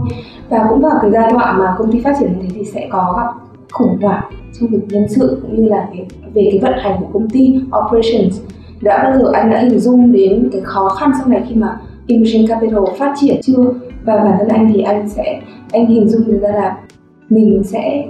Và 0.48 0.66
cũng 0.68 0.80
vào 0.80 0.98
cái 1.02 1.10
giai 1.10 1.32
đoạn 1.32 1.58
mà 1.58 1.74
công 1.78 1.92
ty 1.92 2.00
phát 2.00 2.16
triển 2.20 2.32
như 2.32 2.38
thế 2.42 2.48
thì 2.54 2.64
sẽ 2.64 2.88
có 2.92 3.14
gặp 3.16 3.56
khủng 3.72 3.98
hoảng 4.02 4.32
trong 4.60 4.68
việc 4.68 4.80
nhân 4.88 5.08
sự 5.08 5.38
cũng 5.42 5.56
như 5.56 5.68
là 5.68 5.88
cái, 5.92 6.06
về 6.34 6.48
cái 6.50 6.60
vận 6.62 6.72
hành 6.78 7.00
của 7.00 7.06
công 7.12 7.30
ty 7.30 7.54
operations. 7.84 8.40
Đã 8.82 9.04
bao 9.04 9.18
giờ 9.18 9.30
anh 9.32 9.50
đã 9.50 9.58
hình 9.58 9.80
dung 9.80 10.12
đến 10.12 10.48
cái 10.52 10.60
khó 10.64 10.88
khăn 10.88 11.10
sau 11.18 11.28
này 11.28 11.44
khi 11.48 11.54
mà 11.54 11.80
Emerging 12.06 12.46
Capital 12.46 12.80
phát 12.98 13.14
triển 13.20 13.40
chưa? 13.42 13.64
Và 14.04 14.16
bản 14.16 14.34
thân 14.38 14.48
anh 14.48 14.70
thì 14.74 14.82
anh 14.82 15.08
sẽ 15.08 15.40
anh 15.72 15.86
hình 15.86 16.08
dung 16.08 16.40
ra 16.40 16.48
là 16.48 16.78
mình 17.28 17.62
sẽ 17.64 18.08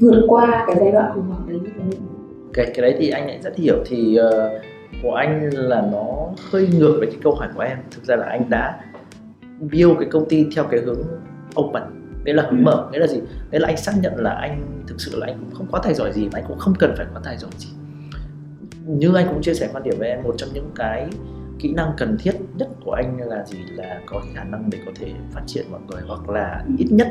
vượt 0.00 0.24
qua 0.28 0.64
cái 0.66 0.76
giai 0.80 0.92
đoạn 0.92 1.12
khủng 1.14 1.24
hoảng 1.28 1.42
đấy 1.48 1.58
như 1.62 1.68
thế 1.76 1.82
nào? 1.84 2.08
Cái 2.52 2.66
cái 2.74 2.82
đấy 2.82 2.94
thì 2.98 3.08
anh 3.10 3.26
lại 3.26 3.38
rất 3.42 3.56
hiểu 3.56 3.76
thì 3.86 4.18
uh, 4.20 4.62
của 5.02 5.14
anh 5.14 5.50
là 5.52 5.88
nó 5.92 6.28
hơi 6.50 6.68
ngược 6.68 6.96
với 6.98 7.06
cái 7.06 7.20
câu 7.22 7.34
hỏi 7.34 7.48
của 7.54 7.60
em. 7.60 7.78
Thực 7.90 8.04
ra 8.04 8.16
là 8.16 8.26
anh 8.26 8.50
đã 8.50 8.80
build 9.60 9.98
cái 9.98 10.08
công 10.10 10.28
ty 10.28 10.46
theo 10.56 10.64
cái 10.64 10.80
hướng 10.80 11.02
open. 11.60 11.82
Nghĩa 12.24 12.32
là 12.32 12.42
hướng 12.42 12.58
ừ. 12.58 12.62
mở 12.62 12.88
nghĩa 12.92 12.98
là 12.98 13.06
gì? 13.06 13.20
Nghĩa 13.50 13.58
là 13.58 13.68
anh 13.68 13.76
xác 13.76 13.92
nhận 14.02 14.16
là 14.16 14.30
anh 14.30 14.84
thực 14.86 15.00
sự 15.00 15.18
là 15.20 15.26
anh 15.26 15.38
cũng 15.40 15.50
không 15.54 15.66
quá 15.70 15.80
tài 15.84 15.94
giỏi 15.94 16.12
gì 16.12 16.24
mà 16.24 16.38
anh 16.38 16.44
cũng 16.48 16.58
không 16.58 16.74
cần 16.78 16.94
phải 16.96 17.06
quá 17.12 17.20
tài 17.24 17.36
giỏi 17.36 17.50
gì. 17.56 17.68
Như 18.86 19.14
anh 19.14 19.28
cũng 19.28 19.42
chia 19.42 19.54
sẻ 19.54 19.68
quan 19.72 19.82
điểm 19.82 19.94
với 19.98 20.08
em 20.08 20.22
một 20.22 20.34
trong 20.36 20.48
những 20.54 20.70
cái 20.74 21.10
kỹ 21.58 21.72
năng 21.74 21.92
cần 21.96 22.16
thiết 22.18 22.32
nhất 22.56 22.68
của 22.84 22.92
anh 22.92 23.18
là 23.28 23.44
gì? 23.44 23.58
Là 23.74 24.00
có 24.06 24.20
cái 24.24 24.34
khả 24.34 24.44
năng 24.44 24.70
để 24.70 24.78
có 24.86 24.92
thể 24.94 25.12
phát 25.32 25.42
triển 25.46 25.66
mọi 25.70 25.80
người 25.88 26.02
hoặc 26.06 26.28
là 26.28 26.64
ít 26.78 26.86
nhất 26.90 27.08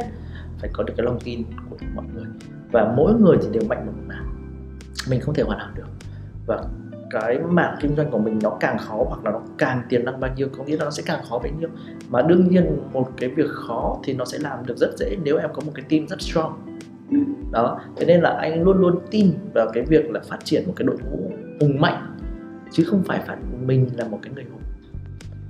phải 0.59 0.69
có 0.73 0.83
được 0.83 0.93
cái 0.97 1.05
lòng 1.05 1.19
tin 1.23 1.43
của 1.69 1.77
mọi 1.95 2.05
người. 2.15 2.25
Và 2.71 2.93
mỗi 2.97 3.13
người 3.13 3.38
thì 3.41 3.47
đều 3.51 3.63
mạnh 3.69 3.85
một 3.85 3.93
mảng. 4.07 4.55
Mình 5.09 5.21
không 5.21 5.35
thể 5.35 5.43
hoàn 5.43 5.59
hảo 5.59 5.69
được. 5.75 5.88
Và 6.45 6.63
cái 7.11 7.39
mảng 7.39 7.77
kinh 7.81 7.95
doanh 7.95 8.11
của 8.11 8.17
mình 8.17 8.39
nó 8.43 8.49
càng 8.59 8.77
khó 8.77 9.03
hoặc 9.07 9.25
là 9.25 9.31
nó 9.31 9.41
càng 9.57 9.81
tiềm 9.89 10.05
năng 10.05 10.19
bao 10.19 10.33
nhiêu 10.35 10.47
có 10.57 10.63
nghĩa 10.63 10.77
là 10.77 10.85
nó 10.85 10.91
sẽ 10.91 11.03
càng 11.05 11.23
khó 11.29 11.39
bấy 11.39 11.51
nhiêu. 11.51 11.69
Mà 12.09 12.21
đương 12.21 12.47
nhiên 12.49 12.77
một 12.93 13.09
cái 13.17 13.29
việc 13.29 13.49
khó 13.49 13.99
thì 14.03 14.13
nó 14.13 14.25
sẽ 14.25 14.37
làm 14.39 14.65
được 14.65 14.77
rất 14.77 14.89
dễ 14.97 15.15
nếu 15.23 15.37
em 15.37 15.49
có 15.53 15.61
một 15.65 15.71
cái 15.75 15.85
team 15.89 16.07
rất 16.07 16.21
strong. 16.21 16.77
Đó 17.51 17.79
thế 17.95 18.05
nên 18.05 18.21
là 18.21 18.29
anh 18.29 18.63
luôn 18.63 18.77
luôn 18.77 18.99
tin 19.11 19.31
vào 19.53 19.67
cái 19.73 19.83
việc 19.83 20.11
là 20.11 20.19
phát 20.29 20.37
triển 20.43 20.63
một 20.67 20.73
cái 20.75 20.85
đội 20.85 20.97
ngũ 20.97 21.31
hùng 21.59 21.81
mạnh 21.81 22.17
chứ 22.71 22.83
không 22.83 23.03
phải 23.03 23.19
phải 23.27 23.37
mình 23.65 23.89
là 23.97 24.07
một 24.07 24.19
cái 24.21 24.33
người 24.35 24.43
hùng. 24.51 24.61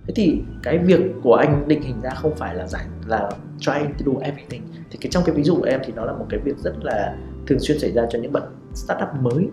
Thế 0.07 0.13
thì 0.15 0.41
cái 0.63 0.77
việc 0.77 1.01
của 1.23 1.35
anh 1.35 1.67
định 1.67 1.81
hình 1.81 2.01
ra 2.01 2.09
không 2.09 2.35
phải 2.35 2.55
là 2.55 2.67
giải 2.67 2.85
là 3.07 3.29
try 3.59 3.71
to 3.71 4.05
do 4.05 4.11
everything. 4.21 4.61
Thì 4.91 4.97
cái 5.01 5.09
trong 5.11 5.23
cái 5.25 5.35
ví 5.35 5.43
dụ 5.43 5.55
của 5.55 5.67
em 5.67 5.81
thì 5.85 5.93
nó 5.95 6.05
là 6.05 6.13
một 6.13 6.25
cái 6.29 6.39
việc 6.39 6.57
rất 6.57 6.73
là 6.81 7.15
thường 7.47 7.59
xuyên 7.59 7.79
xảy 7.79 7.91
ra 7.91 8.05
cho 8.09 8.19
những 8.19 8.33
bạn 8.33 8.43
startup 8.73 9.09
mới. 9.21 9.49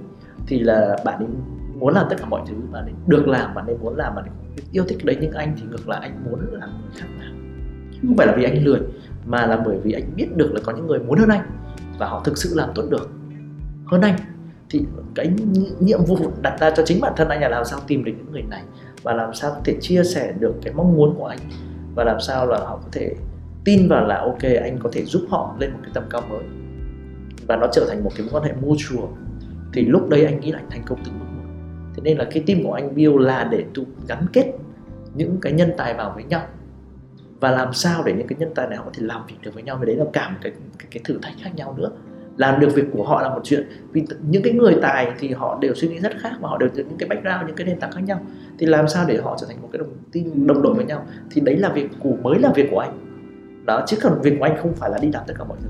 Thì 0.46 0.58
là 0.58 0.96
bạn 1.04 1.18
ấy 1.18 1.28
muốn 1.78 1.94
làm 1.94 2.06
tất 2.10 2.16
cả 2.18 2.26
mọi 2.26 2.40
thứ 2.48 2.54
và 2.70 2.82
nên 2.86 2.94
được 3.06 3.28
làm 3.28 3.54
và 3.54 3.62
nên 3.66 3.76
muốn 3.80 3.96
làm 3.96 4.14
và 4.16 4.22
yêu 4.72 4.84
thích 4.88 5.04
đấy 5.04 5.16
nhưng 5.20 5.32
anh 5.32 5.54
thì 5.56 5.62
ngược 5.70 5.88
lại 5.88 6.00
anh 6.02 6.24
muốn 6.24 6.40
làm 6.52 6.70
người 6.70 6.90
khác 6.94 7.06
làm 7.20 7.38
không 8.02 8.16
phải 8.16 8.26
là 8.26 8.34
vì 8.36 8.44
anh 8.44 8.64
lười, 8.64 8.80
mà 9.26 9.46
là 9.46 9.56
bởi 9.66 9.78
vì 9.82 9.92
anh 9.92 10.10
biết 10.16 10.36
được 10.36 10.54
là 10.54 10.60
có 10.64 10.72
những 10.72 10.86
người 10.86 10.98
muốn 10.98 11.18
hơn 11.18 11.28
anh 11.28 11.50
và 11.98 12.08
họ 12.08 12.22
thực 12.24 12.38
sự 12.38 12.54
làm 12.54 12.70
tốt 12.74 12.84
được 12.90 13.10
hơn 13.86 14.00
anh. 14.00 14.14
Thì 14.70 14.84
cái 15.14 15.32
nhiệm 15.80 16.04
vụ 16.04 16.16
đặt 16.42 16.60
ra 16.60 16.70
cho 16.70 16.82
chính 16.86 17.00
bản 17.00 17.12
thân 17.16 17.28
anh 17.28 17.40
là 17.40 17.48
làm 17.48 17.64
sao 17.64 17.80
tìm 17.86 18.04
được 18.04 18.12
những 18.18 18.32
người 18.32 18.42
này 18.42 18.62
và 19.02 19.12
làm 19.12 19.34
sao 19.34 19.50
có 19.50 19.60
thể 19.64 19.76
chia 19.80 20.04
sẻ 20.04 20.34
được 20.40 20.54
cái 20.62 20.74
mong 20.74 20.96
muốn 20.96 21.14
của 21.18 21.26
anh 21.26 21.38
và 21.94 22.04
làm 22.04 22.20
sao 22.20 22.46
là 22.46 22.58
họ 22.58 22.76
có 22.76 22.88
thể 22.92 23.14
tin 23.64 23.88
vào 23.88 24.06
là, 24.06 24.16
ok, 24.16 24.42
anh 24.42 24.78
có 24.82 24.90
thể 24.92 25.04
giúp 25.04 25.22
họ 25.28 25.56
lên 25.58 25.72
một 25.72 25.78
cái 25.82 25.90
tầm 25.94 26.04
cao 26.10 26.22
mới. 26.30 26.42
Và 27.46 27.56
nó 27.56 27.66
trở 27.72 27.86
thành 27.88 28.04
một 28.04 28.10
cái 28.16 28.26
mối 28.26 28.40
quan 28.40 28.44
hệ 28.44 28.52
mutual. 28.60 29.10
Thì 29.72 29.84
lúc 29.84 30.08
đấy 30.08 30.24
anh 30.24 30.40
nghĩ 30.40 30.52
là 30.52 30.58
anh 30.58 30.70
thành 30.70 30.82
công 30.86 30.98
từng 31.04 31.14
bước 31.20 31.37
thế 31.98 32.02
nên 32.04 32.18
là 32.18 32.24
cái 32.30 32.42
team 32.46 32.62
của 32.64 32.72
anh 32.72 32.94
build 32.96 33.20
là 33.20 33.48
để 33.50 33.64
tụ 33.74 33.84
gắn 34.08 34.26
kết 34.32 34.52
những 35.14 35.38
cái 35.42 35.52
nhân 35.52 35.70
tài 35.76 35.94
vào 35.94 36.12
với 36.14 36.24
nhau. 36.24 36.42
Và 37.40 37.50
làm 37.50 37.72
sao 37.72 38.02
để 38.04 38.12
những 38.12 38.26
cái 38.26 38.36
nhân 38.38 38.52
tài 38.54 38.68
này 38.68 38.78
họ 38.78 38.84
có 38.84 38.90
thể 38.94 39.06
làm 39.06 39.26
việc 39.26 39.34
được 39.42 39.54
với 39.54 39.62
nhau? 39.62 39.76
Và 39.80 39.84
đấy 39.84 39.96
là 39.96 40.04
cả 40.12 40.28
một 40.28 40.38
cái, 40.42 40.52
cái, 40.78 40.88
cái 40.90 41.02
thử 41.04 41.18
thách 41.22 41.34
khác 41.42 41.50
nhau 41.56 41.74
nữa. 41.78 41.90
Làm 42.36 42.60
được 42.60 42.74
việc 42.74 42.84
của 42.92 43.04
họ 43.04 43.22
là 43.22 43.28
một 43.28 43.40
chuyện. 43.44 43.68
Vì 43.92 44.04
những 44.30 44.42
cái 44.42 44.52
người 44.52 44.76
tài 44.82 45.12
thì 45.18 45.32
họ 45.32 45.58
đều 45.60 45.74
suy 45.74 45.88
nghĩ 45.88 45.98
rất 45.98 46.12
khác 46.18 46.32
và 46.40 46.48
họ 46.48 46.58
đều 46.58 46.68
những 46.74 46.98
cái 46.98 47.08
background 47.08 47.46
những 47.46 47.56
cái 47.56 47.66
nền 47.66 47.80
tảng 47.80 47.92
khác 47.92 48.00
nhau. 48.04 48.20
Thì 48.58 48.66
làm 48.66 48.88
sao 48.88 49.04
để 49.08 49.16
họ 49.16 49.36
trở 49.40 49.46
thành 49.46 49.62
một 49.62 49.68
cái 49.72 49.78
đồng 49.78 49.92
tin 50.12 50.46
đồng 50.46 50.62
đội 50.62 50.74
với 50.74 50.84
nhau? 50.84 51.06
Thì 51.30 51.40
đấy 51.40 51.56
là 51.56 51.68
việc 51.68 51.90
của 52.00 52.16
mới 52.22 52.38
là 52.38 52.52
việc 52.54 52.68
của 52.70 52.78
anh. 52.78 52.98
Đó 53.64 53.84
chứ 53.86 53.96
còn 54.02 54.20
việc 54.22 54.36
của 54.38 54.44
anh 54.44 54.56
không 54.56 54.74
phải 54.74 54.90
là 54.90 54.98
đi 54.98 55.08
làm 55.12 55.22
tất 55.26 55.34
cả 55.38 55.44
mọi 55.44 55.58
thứ. 55.62 55.68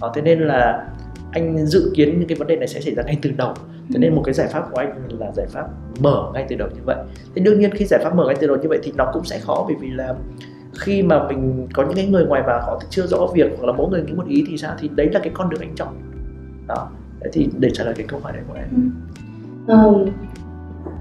Đó, 0.00 0.12
thế 0.14 0.22
nên 0.22 0.40
là 0.40 0.88
anh 1.32 1.66
dự 1.66 1.92
kiến 1.94 2.18
những 2.18 2.28
cái 2.28 2.38
vấn 2.38 2.48
đề 2.48 2.56
này 2.56 2.68
sẽ 2.68 2.80
xảy 2.80 2.94
ra 2.94 3.02
ngay 3.02 3.18
từ 3.22 3.30
đầu 3.36 3.54
thế 3.92 3.98
nên 3.98 4.14
một 4.14 4.22
cái 4.24 4.34
giải 4.34 4.48
pháp 4.52 4.64
của 4.70 4.78
anh 4.78 4.92
là 5.18 5.32
giải 5.32 5.46
pháp 5.48 5.66
mở 6.00 6.30
ngay 6.34 6.46
từ 6.48 6.56
đầu 6.56 6.68
như 6.74 6.80
vậy. 6.84 6.96
Thế 7.34 7.42
đương 7.42 7.60
nhiên 7.60 7.70
khi 7.70 7.84
giải 7.84 8.00
pháp 8.04 8.14
mở 8.14 8.26
ngay 8.26 8.36
từ 8.40 8.46
đầu 8.46 8.56
như 8.56 8.68
vậy 8.68 8.78
thì 8.82 8.92
nó 8.96 9.10
cũng 9.12 9.24
sẽ 9.24 9.38
khó 9.38 9.64
bởi 9.68 9.76
vì 9.80 9.90
là 9.90 10.14
khi 10.78 11.02
mà 11.02 11.28
mình 11.28 11.68
có 11.74 11.82
những 11.82 11.96
cái 11.96 12.06
người 12.06 12.26
ngoài 12.26 12.42
vào 12.46 12.60
họ 12.60 12.80
chưa 12.90 13.06
rõ 13.06 13.26
việc 13.34 13.52
hoặc 13.58 13.66
là 13.66 13.72
mỗi 13.72 13.90
người 13.90 14.02
nghĩ 14.02 14.12
một 14.12 14.26
ý 14.28 14.44
thì 14.48 14.56
sao 14.56 14.72
thì 14.78 14.90
đấy 14.96 15.08
là 15.12 15.20
cái 15.20 15.30
con 15.34 15.50
đường 15.50 15.60
anh 15.60 15.74
chọn. 15.74 15.88
Đó. 16.68 16.88
Thế 17.20 17.30
thì 17.32 17.48
để 17.58 17.68
trả 17.72 17.84
lời 17.84 17.94
cái 17.96 18.06
câu 18.08 18.20
hỏi 18.22 18.32
này 18.32 18.42
của 18.48 18.54
em. 18.54 18.90
Um, 19.66 20.06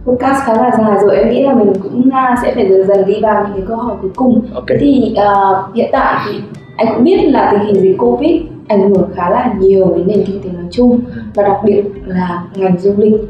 podcast 0.05 0.43
khá 0.43 0.53
là 0.53 0.71
dài 0.77 0.97
rồi 1.01 1.17
em 1.17 1.29
nghĩ 1.29 1.43
là 1.43 1.53
mình 1.53 1.73
cũng 1.83 1.99
uh, 2.07 2.39
sẽ 2.43 2.55
phải 2.55 2.69
dần 2.69 2.87
dần 2.87 3.05
đi 3.05 3.21
vào 3.21 3.43
những 3.43 3.53
cái 3.53 3.65
câu 3.67 3.77
hỏi 3.77 3.95
cuối 4.01 4.11
cùng. 4.15 4.41
Okay. 4.53 4.77
thì 4.81 5.15
uh, 5.17 5.75
hiện 5.75 5.89
tại 5.91 6.25
thì 6.27 6.41
anh 6.77 6.87
cũng 6.95 7.03
biết 7.03 7.17
là 7.23 7.49
tình 7.51 7.67
hình 7.67 7.81
dịch 7.81 7.95
covid 7.97 8.41
ảnh 8.67 8.89
hưởng 8.89 9.10
khá 9.15 9.29
là 9.29 9.55
nhiều 9.60 9.93
đến 9.95 10.07
nền 10.07 10.25
kinh 10.27 10.41
tế 10.43 10.50
nói 10.51 10.67
chung 10.72 11.01
và 11.34 11.43
đặc 11.43 11.57
biệt 11.65 11.84
là 12.05 12.48
ngành 12.55 12.79
du 12.79 12.93
lịch. 12.98 13.22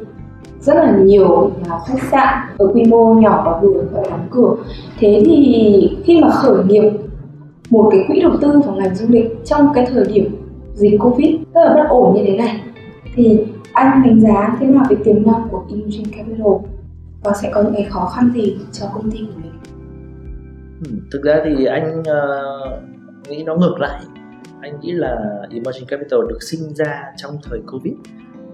Rất 0.59 0.75
là 0.75 0.97
nhiều 0.97 1.51
nhà 1.63 1.77
khách 1.87 2.03
sạn 2.11 2.55
ở 2.57 2.67
quy 2.73 2.83
mô 2.83 3.13
nhỏ 3.13 3.43
và 3.45 3.59
vừa 3.59 3.83
phải 3.93 4.03
đóng 4.09 4.27
cửa. 4.31 4.55
Thế 4.99 5.23
thì 5.25 5.97
khi 6.03 6.21
mà 6.21 6.29
khởi 6.29 6.63
nghiệp 6.63 6.91
một 7.69 7.89
cái 7.91 8.05
quỹ 8.07 8.21
đầu 8.21 8.31
tư 8.41 8.61
vào 8.65 8.75
ngành 8.75 8.95
du 8.95 9.05
lịch 9.09 9.45
trong 9.45 9.67
cái 9.73 9.87
thời 9.93 10.05
điểm 10.13 10.35
dịch 10.73 10.99
covid 10.99 11.35
rất 11.53 11.65
là 11.65 11.73
bất 11.73 11.85
ổn 11.89 12.15
như 12.15 12.21
thế 12.27 12.37
này 12.37 12.61
thì 13.15 13.39
anh 13.73 14.01
đánh 14.05 14.21
giá 14.21 14.57
thế 14.59 14.67
nào 14.67 14.83
về 14.89 14.95
tiềm 15.03 15.27
năng 15.27 15.47
của 15.51 15.63
Emerging 15.69 16.11
Capital? 16.17 16.53
Và 17.23 17.33
sẽ 17.41 17.49
có 17.53 17.61
những 17.61 17.73
cái 17.73 17.83
khó 17.83 18.05
khăn 18.05 18.31
gì 18.35 18.57
cho 18.71 18.85
công 18.93 19.11
ty 19.11 19.17
của 19.17 19.41
mình? 19.43 19.51
Ừ, 20.85 20.91
thực 21.11 21.23
ra 21.23 21.41
thì 21.45 21.65
anh 21.65 21.99
uh, 21.99 23.29
nghĩ 23.29 23.43
nó 23.43 23.55
ngược 23.55 23.75
lại 23.79 23.99
anh 24.65 24.79
nghĩ 24.81 24.91
là 24.91 25.17
Emerging 25.51 25.87
Capital 25.87 26.19
được 26.29 26.43
sinh 26.43 26.73
ra 26.75 27.03
trong 27.17 27.37
thời 27.43 27.59
Covid. 27.67 27.93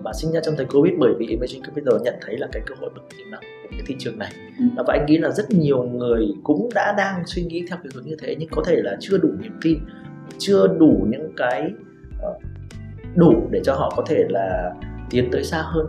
Và 0.04 0.14
sinh 0.14 0.32
ra 0.32 0.40
trong 0.44 0.56
thời 0.58 0.66
Covid 0.66 0.94
bởi 1.00 1.14
vì 1.20 1.28
Emerging 1.30 1.64
Capital 1.64 1.94
nhận 2.04 2.16
thấy 2.22 2.38
là 2.38 2.48
cái 2.52 2.62
cơ 2.66 2.76
hội 2.80 2.90
bậc 2.96 3.04
tiềm 3.18 3.32
năng 3.32 3.42
của 3.42 3.70
cái 3.72 3.82
thị 3.86 3.96
trường 4.00 4.20
này. 4.20 4.32
Ừ. 4.60 4.66
và 4.88 4.94
anh 4.94 5.06
nghĩ 5.06 5.18
là 5.18 5.30
rất 5.30 5.52
nhiều 5.52 5.84
người 5.84 6.28
cũng 6.44 6.70
đã 6.76 6.94
đang 6.98 7.26
suy 7.26 7.44
nghĩ 7.44 7.66
theo 7.70 7.78
cái 7.84 7.92
hướng 7.96 8.06
như 8.06 8.16
thế 8.22 8.36
nhưng 8.40 8.50
có 8.50 8.64
thể 8.66 8.76
là 8.76 8.98
chưa 9.00 9.18
đủ 9.18 9.30
niềm 9.42 9.60
tin 9.62 9.80
chưa 10.38 10.68
đủ 10.68 11.08
những 11.10 11.34
cái 11.38 11.72
uh, 12.30 12.42
đủ 13.16 13.48
để 13.52 13.62
cho 13.64 13.74
họ 13.74 13.94
có 13.98 14.04
thể 14.08 14.26
là 14.30 14.74
tiến 15.10 15.30
tới 15.32 15.44
xa 15.44 15.62
hơn. 15.66 15.86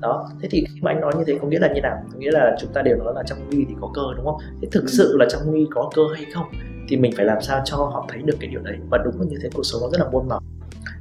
Đó 0.00 0.30
thế 0.40 0.48
thì 0.50 0.64
khi 0.68 0.80
mà 0.82 0.90
anh 0.90 1.00
nói 1.00 1.12
như 1.18 1.24
thế 1.26 1.38
có 1.42 1.48
nghĩa 1.48 1.58
là 1.58 1.72
như 1.74 1.80
nào? 1.80 2.02
Có 2.12 2.18
nghĩa 2.18 2.30
là 2.30 2.56
chúng 2.60 2.72
ta 2.72 2.82
đều 2.82 2.96
nói 2.96 3.12
là 3.16 3.22
trong 3.26 3.38
nguy 3.50 3.64
thì 3.68 3.74
có 3.80 3.90
cơ 3.94 4.02
đúng 4.16 4.24
không? 4.24 4.36
Thế 4.62 4.68
thực 4.72 4.84
sự 4.88 5.16
là 5.18 5.26
trong 5.30 5.40
nguy 5.44 5.66
có 5.70 5.90
cơ 5.94 6.02
hay 6.14 6.24
không 6.34 6.46
thì 6.92 6.98
mình 6.98 7.12
phải 7.16 7.24
làm 7.26 7.40
sao 7.40 7.62
cho 7.64 7.76
họ 7.76 8.06
thấy 8.08 8.22
được 8.22 8.36
cái 8.40 8.50
điều 8.50 8.60
đấy. 8.60 8.76
Và 8.90 8.98
đúng 9.04 9.20
là 9.20 9.26
như 9.28 9.36
thế 9.42 9.48
cuộc 9.54 9.62
sống 9.62 9.80
nó 9.82 9.88
rất 9.90 10.00
là 10.04 10.10
muôn 10.10 10.28
màu. 10.28 10.40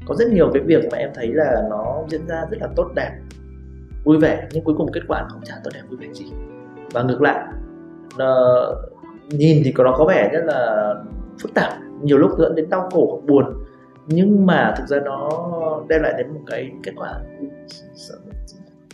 Có 0.06 0.16
rất 0.16 0.32
nhiều 0.32 0.52
cái 0.54 0.64
việc 0.64 0.84
mà 0.92 0.98
em 0.98 1.10
thấy 1.16 1.28
là 1.34 1.68
nó 1.70 2.04
diễn 2.10 2.28
ra 2.28 2.46
rất 2.52 2.58
là 2.62 2.68
tốt 2.76 2.92
đẹp 2.96 3.12
vui 4.04 4.18
vẻ 4.18 4.48
nhưng 4.52 4.64
cuối 4.64 4.76
cùng 4.78 4.92
kết 4.92 5.02
quả 5.08 5.26
không 5.30 5.42
chả 5.46 5.56
tốt 5.64 5.72
đẹp 5.74 5.82
vui 5.90 5.98
vẻ 5.98 6.08
gì. 6.14 6.26
Và 6.92 7.04
ngược 7.04 7.22
lại 7.22 7.46
uh, 8.14 8.78
nhìn 9.30 9.62
thì 9.66 9.74
nó 9.78 9.96
có 9.98 10.06
vẻ 10.06 10.30
rất 10.34 10.42
là 10.46 10.94
phức 11.42 11.54
tạp 11.54 11.74
nhiều 12.02 12.18
lúc 12.18 12.32
dẫn 12.40 12.56
đến 12.56 12.70
đau 12.70 12.90
khổ 12.90 13.08
hoặc 13.12 13.28
buồn. 13.28 13.64
Nhưng 14.08 14.46
mà 14.46 14.74
thực 14.78 14.88
ra 14.88 14.98
nó 15.06 15.30
đem 15.90 16.02
lại 16.02 16.14
đến 16.18 16.34
một 16.34 16.42
cái 16.48 16.72
kết 16.84 16.92
quả 16.96 17.20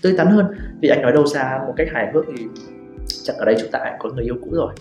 tươi 0.01 0.13
tắn 0.18 0.27
hơn. 0.27 0.46
Vì 0.82 0.89
anh 0.89 1.01
nói 1.01 1.12
đâu 1.12 1.25
xa 1.25 1.63
một 1.68 1.74
cách 1.77 1.88
hài 1.92 2.12
hước 2.13 2.25
thì 2.27 2.46
chắc 3.24 3.36
ở 3.36 3.46
đây 3.46 3.56
chúng 3.60 3.72
ta 3.72 3.98
có 4.00 4.10
người 4.10 4.24
yêu 4.24 4.36
cũ 4.42 4.50
rồi 4.51 4.74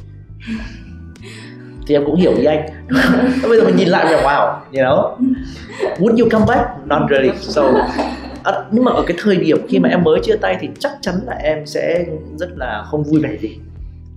thì 1.86 1.94
em 1.94 2.04
cũng 2.06 2.16
hiểu 2.16 2.34
ý 2.36 2.44
anh. 2.44 2.66
Bây 3.42 3.58
giờ 3.58 3.64
mình 3.64 3.76
nhìn 3.76 3.88
lại 3.88 4.04
mình 4.04 4.24
wow 4.24 4.52
you 4.52 4.60
know 4.72 5.16
would 5.98 6.18
you 6.18 6.28
come 6.30 6.44
back? 6.48 6.86
Not 6.86 7.10
really. 7.10 7.30
So 7.40 7.62
à, 8.44 8.52
nhưng 8.70 8.84
mà 8.84 8.92
ở 8.92 9.04
cái 9.06 9.16
thời 9.20 9.36
điểm 9.36 9.66
khi 9.68 9.78
mà 9.78 9.88
em 9.88 10.04
mới 10.04 10.20
chia 10.22 10.36
tay 10.36 10.56
thì 10.60 10.68
chắc 10.78 10.92
chắn 11.00 11.14
là 11.26 11.32
em 11.32 11.66
sẽ 11.66 12.04
rất 12.36 12.48
là 12.56 12.84
không 12.86 13.02
vui 13.02 13.20
vẻ 13.20 13.36
gì 13.40 13.58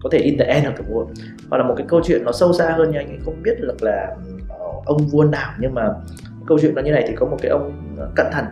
có 0.03 0.10
thể 0.12 0.17
in 0.17 0.38
the 0.38 0.45
end 0.45 0.65
of 0.65 0.71
the 0.71 0.84
world. 0.91 1.08
Hoặc 1.49 1.58
là 1.58 1.63
một 1.63 1.73
cái 1.77 1.86
câu 1.89 2.01
chuyện 2.03 2.25
nó 2.25 2.32
sâu 2.32 2.53
xa 2.53 2.73
hơn 2.77 2.91
nha 2.91 2.99
anh 2.99 3.08
ấy 3.08 3.17
không 3.25 3.43
biết 3.43 3.62
được 3.62 3.84
là 3.84 4.08
ờ, 4.49 4.65
ông 4.86 5.08
vua 5.08 5.23
nào. 5.23 5.51
Nhưng 5.60 5.73
mà 5.73 5.89
câu 6.47 6.60
chuyện 6.62 6.75
nó 6.75 6.82
như 6.82 6.91
này 6.91 7.05
thì 7.08 7.15
có 7.15 7.25
một 7.25 7.38
cái 7.41 7.51
ông 7.51 7.71
cẩn 8.15 8.27
thận. 8.32 8.45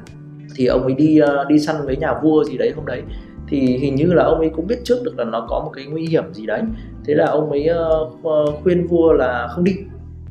Thì 0.56 0.66
ông 0.66 0.84
ấy 0.84 0.94
đi 0.94 1.20
ờ, 1.20 1.46
đi 1.50 1.60
săn 1.60 1.76
với 1.86 1.98
nhà 1.98 2.14
vua 2.14 2.44
gì 2.44 2.58
đấy 2.58 2.74
hôm 2.76 2.86
đấy 2.86 3.02
thì 3.48 3.78
hình 3.78 3.96
như 3.96 4.14
là 4.14 4.24
ông 4.24 4.40
ấy 4.40 4.50
cũng 4.56 4.68
biết 4.68 4.80
trước 4.84 4.98
được 5.04 5.20
là 5.20 5.24
nó 5.24 5.46
có 5.50 5.60
một 5.60 5.72
cái 5.74 5.86
nguy 5.86 6.06
hiểm 6.06 6.34
gì 6.34 6.46
đấy. 6.46 6.62
Thế 7.06 7.14
là 7.14 7.26
ông 7.26 7.50
ấy 7.50 7.70
uh, 8.28 8.64
khuyên 8.64 8.88
vua 8.88 9.14
là 9.14 9.48
không 9.52 9.64
đi. 9.64 9.74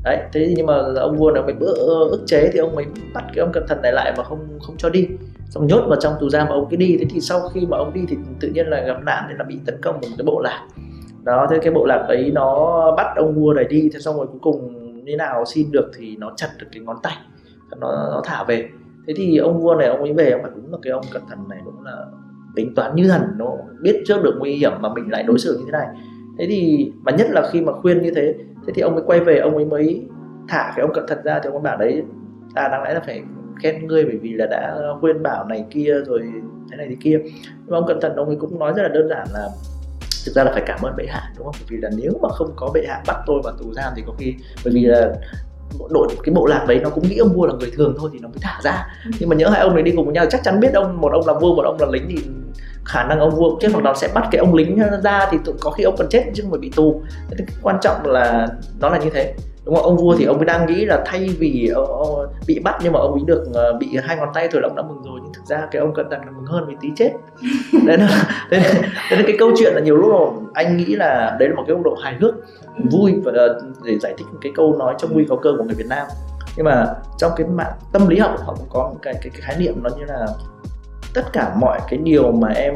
Đấy 0.05 0.18
thế 0.33 0.55
nhưng 0.57 0.66
mà 0.66 0.74
ông 0.96 1.16
vua 1.16 1.31
này 1.31 1.42
bị 1.42 1.52
bữa 1.52 1.74
ức 2.11 2.22
chế 2.26 2.50
thì 2.52 2.59
ông 2.59 2.76
ấy 2.76 2.87
bắt 3.14 3.24
cái 3.35 3.38
ông 3.38 3.52
cẩn 3.52 3.66
thận 3.68 3.83
này 3.83 3.92
lại 3.92 4.12
và 4.16 4.24
không 4.24 4.59
không 4.61 4.76
cho 4.76 4.88
đi. 4.90 5.09
Xong 5.48 5.66
nhốt 5.66 5.85
vào 5.88 6.00
trong 6.00 6.12
tù 6.20 6.29
giam 6.29 6.48
mà 6.48 6.55
ông 6.55 6.66
cứ 6.70 6.76
đi. 6.76 6.96
Thế 6.98 7.05
thì 7.11 7.20
sau 7.20 7.48
khi 7.48 7.66
mà 7.66 7.76
ông 7.76 7.92
đi 7.92 8.00
thì 8.09 8.16
tự 8.40 8.48
nhiên 8.48 8.66
là 8.66 8.81
gặp 8.81 9.02
nạn 9.02 9.24
thì 9.29 9.35
là 9.38 9.44
bị 9.44 9.59
tấn 9.66 9.74
công 9.83 9.94
một 9.94 10.09
cái 10.18 10.24
bộ 10.26 10.40
lạc. 10.40 10.66
Đó 11.24 11.46
thế 11.50 11.59
cái 11.62 11.72
bộ 11.72 11.85
lạc 11.85 12.05
ấy 12.09 12.31
nó 12.35 12.81
bắt 12.96 13.07
ông 13.16 13.35
vua 13.35 13.52
này 13.52 13.64
đi. 13.64 13.90
Thế 13.92 14.00
xong 14.00 14.16
rồi 14.16 14.26
cuối 14.26 14.38
cùng 14.42 14.83
như 15.05 15.16
nào 15.16 15.44
xin 15.44 15.72
được 15.72 15.90
thì 15.98 16.16
nó 16.16 16.33
chặt 16.37 16.48
được 16.59 16.66
cái 16.72 16.83
ngón 16.83 16.96
tay. 17.02 17.16
Nó, 17.76 17.92
nó 17.92 18.22
thả 18.24 18.44
về. 18.44 18.68
Thế 19.07 19.14
thì 19.16 19.37
ông 19.37 19.61
vua 19.61 19.74
này 19.74 19.88
ông 19.88 20.00
ấy 20.00 20.12
về 20.12 20.31
ông 20.31 20.42
phải 20.42 20.50
đúng 20.55 20.72
là 20.72 20.79
cái 20.83 20.90
ông 20.92 21.05
cẩn 21.12 21.22
thận 21.29 21.38
này 21.48 21.59
đúng 21.64 21.85
là 21.85 22.07
tính 22.57 22.75
toán 22.75 22.95
như 22.95 23.09
thần 23.09 23.23
nó 23.37 23.53
biết 23.81 24.03
trước 24.07 24.23
được 24.23 24.35
nguy 24.38 24.53
hiểm 24.53 24.73
mà 24.81 24.88
mình 24.95 25.11
lại 25.11 25.23
đối 25.23 25.38
xử 25.38 25.59
như 25.59 25.64
thế 25.66 25.73
này. 25.73 25.87
Thế 26.38 26.47
thì 26.49 26.92
mà 27.03 27.12
nhất 27.12 27.27
là 27.31 27.49
khi 27.53 27.61
mà 27.61 27.73
khuyên 27.73 28.03
như 28.03 28.11
thế 28.14 28.35
thế 28.66 28.73
thì 28.75 28.83
ông 28.83 28.95
ấy 28.95 29.03
quay 29.07 29.21
về 29.21 29.38
ông 29.38 29.57
ấy 29.57 29.64
mới 29.64 30.07
thả 30.49 30.73
cái 30.77 30.83
ông 30.83 30.92
cẩn 30.95 31.07
thận 31.09 31.19
ra 31.25 31.40
thì 31.42 31.47
ông 31.47 31.53
ấy 31.53 31.62
bảo 31.62 31.77
đấy 31.77 32.03
ta 32.55 32.69
đáng 32.69 32.83
lẽ 32.83 32.95
là 32.95 33.01
phải 33.07 33.23
khen 33.62 33.87
ngươi 33.87 34.05
bởi 34.05 34.16
vì 34.16 34.33
là 34.33 34.47
đã 34.47 34.79
khuyên 35.01 35.23
bảo 35.23 35.45
này 35.45 35.64
kia 35.71 35.95
rồi 36.07 36.21
thế 36.71 36.77
này 36.77 36.87
thế 36.90 36.97
kia. 37.01 37.21
Nhưng 37.25 37.71
mà 37.71 37.77
ông 37.77 37.87
cẩn 37.87 38.01
thận 38.01 38.16
ông 38.16 38.27
ấy 38.27 38.37
cũng 38.40 38.59
nói 38.59 38.73
rất 38.77 38.83
là 38.83 38.88
đơn 38.88 39.09
giản 39.09 39.27
là 39.35 39.49
thực 40.27 40.33
ra 40.33 40.45
là 40.45 40.53
phải 40.53 40.62
cảm 40.66 40.79
ơn 40.83 40.97
bệ 40.97 41.07
hạ 41.09 41.33
đúng 41.37 41.45
không? 41.45 41.55
Bởi 41.59 41.66
vì 41.69 41.77
là 41.77 41.90
nếu 41.97 42.12
mà 42.23 42.29
không 42.29 42.53
có 42.57 42.71
bệ 42.75 42.85
hạ 42.88 43.03
bắt 43.07 43.16
tôi 43.27 43.40
vào 43.45 43.55
tù 43.59 43.73
giam 43.73 43.92
thì 43.97 44.03
có 44.07 44.12
khi 44.19 44.35
bởi 44.64 44.75
vì 44.75 44.85
là 44.85 45.12
đội 45.90 46.09
cái 46.25 46.35
bộ 46.35 46.47
lạc 46.47 46.64
đấy 46.69 46.81
nó 46.83 46.90
cũng 46.90 47.09
nghĩ 47.09 47.16
ông 47.16 47.33
vua 47.33 47.47
là 47.47 47.55
người 47.61 47.71
thường 47.75 47.95
thôi 47.99 48.11
thì 48.12 48.19
nó 48.19 48.29
mới 48.29 48.38
thả 48.40 48.61
ra. 48.64 48.87
Ừ. 49.05 49.11
nhưng 49.21 49.29
mà 49.29 49.37
nhớ 49.37 49.49
hai 49.49 49.61
ông 49.61 49.75
này 49.75 49.83
đi 49.83 49.92
cùng 49.97 50.05
với 50.05 50.14
nhau 50.14 50.27
chắc 50.31 50.42
chắn 50.45 50.61
biết 50.61 50.75
ông 50.75 51.01
một 51.01 51.12
ông 51.12 51.27
là 51.27 51.33
vua 51.33 51.55
một 51.55 51.62
ông 51.62 51.77
là 51.81 51.87
lính 51.92 52.07
thì 52.09 52.16
khả 52.87 53.05
năng 53.05 53.20
ông 53.20 53.31
vua 53.31 53.51
cũng 53.51 53.59
chết 53.61 53.68
hoặc 53.72 53.85
là 53.85 53.94
sẽ 53.94 54.09
bắt 54.14 54.29
cái 54.31 54.38
ông 54.38 54.55
lính 54.55 54.79
ra 55.03 55.29
thì 55.31 55.38
có 55.61 55.70
khi 55.70 55.85
ông 55.85 55.94
còn 55.99 56.09
chết 56.11 56.25
chứ 56.35 56.42
không 56.42 56.51
phải 56.51 56.61
bị 56.61 56.70
tù. 56.77 57.03
Thế 57.31 57.37
cái 57.38 57.57
quan 57.62 57.77
trọng 57.83 58.07
là 58.07 58.49
nó 58.81 58.88
là 58.88 58.99
như 58.99 59.11
thế. 59.11 59.35
Đúng 59.64 59.75
không? 59.75 59.85
Ông 59.85 59.96
vua 59.96 60.16
thì 60.16 60.25
ông 60.25 60.37
ấy 60.37 60.44
đang 60.44 60.66
nghĩ 60.66 60.85
là 60.85 61.03
thay 61.07 61.29
vì 61.38 61.70
ông, 61.75 61.87
ông 61.87 62.27
bị 62.46 62.59
bắt 62.59 62.79
nhưng 62.83 62.92
mà 62.92 62.99
ông 62.99 63.12
ấy 63.12 63.22
được 63.27 63.44
uh, 63.51 63.81
bị 63.81 63.96
hai 64.03 64.16
ngón 64.16 64.29
tay 64.35 64.49
thôi 64.53 64.62
là 64.62 64.68
ông 64.68 64.77
đã 64.77 64.83
mừng 64.83 65.03
rồi. 65.03 65.20
Nhưng 65.25 65.33
thực 65.33 65.44
ra 65.44 65.68
cái 65.70 65.81
ông 65.81 65.94
cận 65.94 66.07
tần 66.11 66.20
là 66.20 66.31
mừng 66.37 66.46
hơn 66.46 66.64
vì 66.68 66.75
tí 66.81 66.88
chết. 66.96 67.12
Đấy 67.87 67.99
là 67.99 68.25
thế 68.51 68.61
nên, 68.62 68.83
thế 69.11 69.16
nên 69.16 69.27
cái 69.27 69.37
câu 69.38 69.51
chuyện 69.57 69.72
là 69.75 69.81
nhiều 69.81 69.96
lúc 69.96 70.11
là 70.11 70.49
anh 70.55 70.77
nghĩ 70.77 70.96
là 70.96 71.37
đấy 71.38 71.49
là 71.49 71.55
một 71.55 71.64
cái 71.66 71.75
góc 71.75 71.85
độ 71.85 71.94
hài 72.03 72.14
hước 72.20 72.35
vui 72.90 73.14
và 73.25 73.33
uh, 73.33 73.85
để 73.85 73.99
giải 73.99 74.14
thích 74.18 74.27
cái 74.40 74.53
câu 74.55 74.77
nói 74.79 74.94
trong 74.99 75.12
nguy 75.12 75.25
có 75.29 75.37
cơ 75.37 75.55
của 75.59 75.64
người 75.64 75.75
Việt 75.75 75.88
Nam. 75.88 76.07
Nhưng 76.57 76.66
mà 76.66 76.87
trong 77.18 77.33
cái 77.37 77.46
mạng 77.46 77.72
tâm 77.92 78.09
lý 78.09 78.18
học 78.18 78.35
họ 78.44 78.55
cũng 78.59 78.68
có 78.70 78.90
một 78.92 78.99
cái, 79.03 79.14
cái, 79.14 79.31
cái 79.33 79.40
khái 79.40 79.57
niệm 79.59 79.75
nó 79.83 79.90
như 79.99 80.05
là 80.05 80.27
tất 81.16 81.33
cả 81.33 81.57
mọi 81.61 81.81
cái 81.90 82.00
điều 82.02 82.33
mà 82.33 82.48
em 82.48 82.74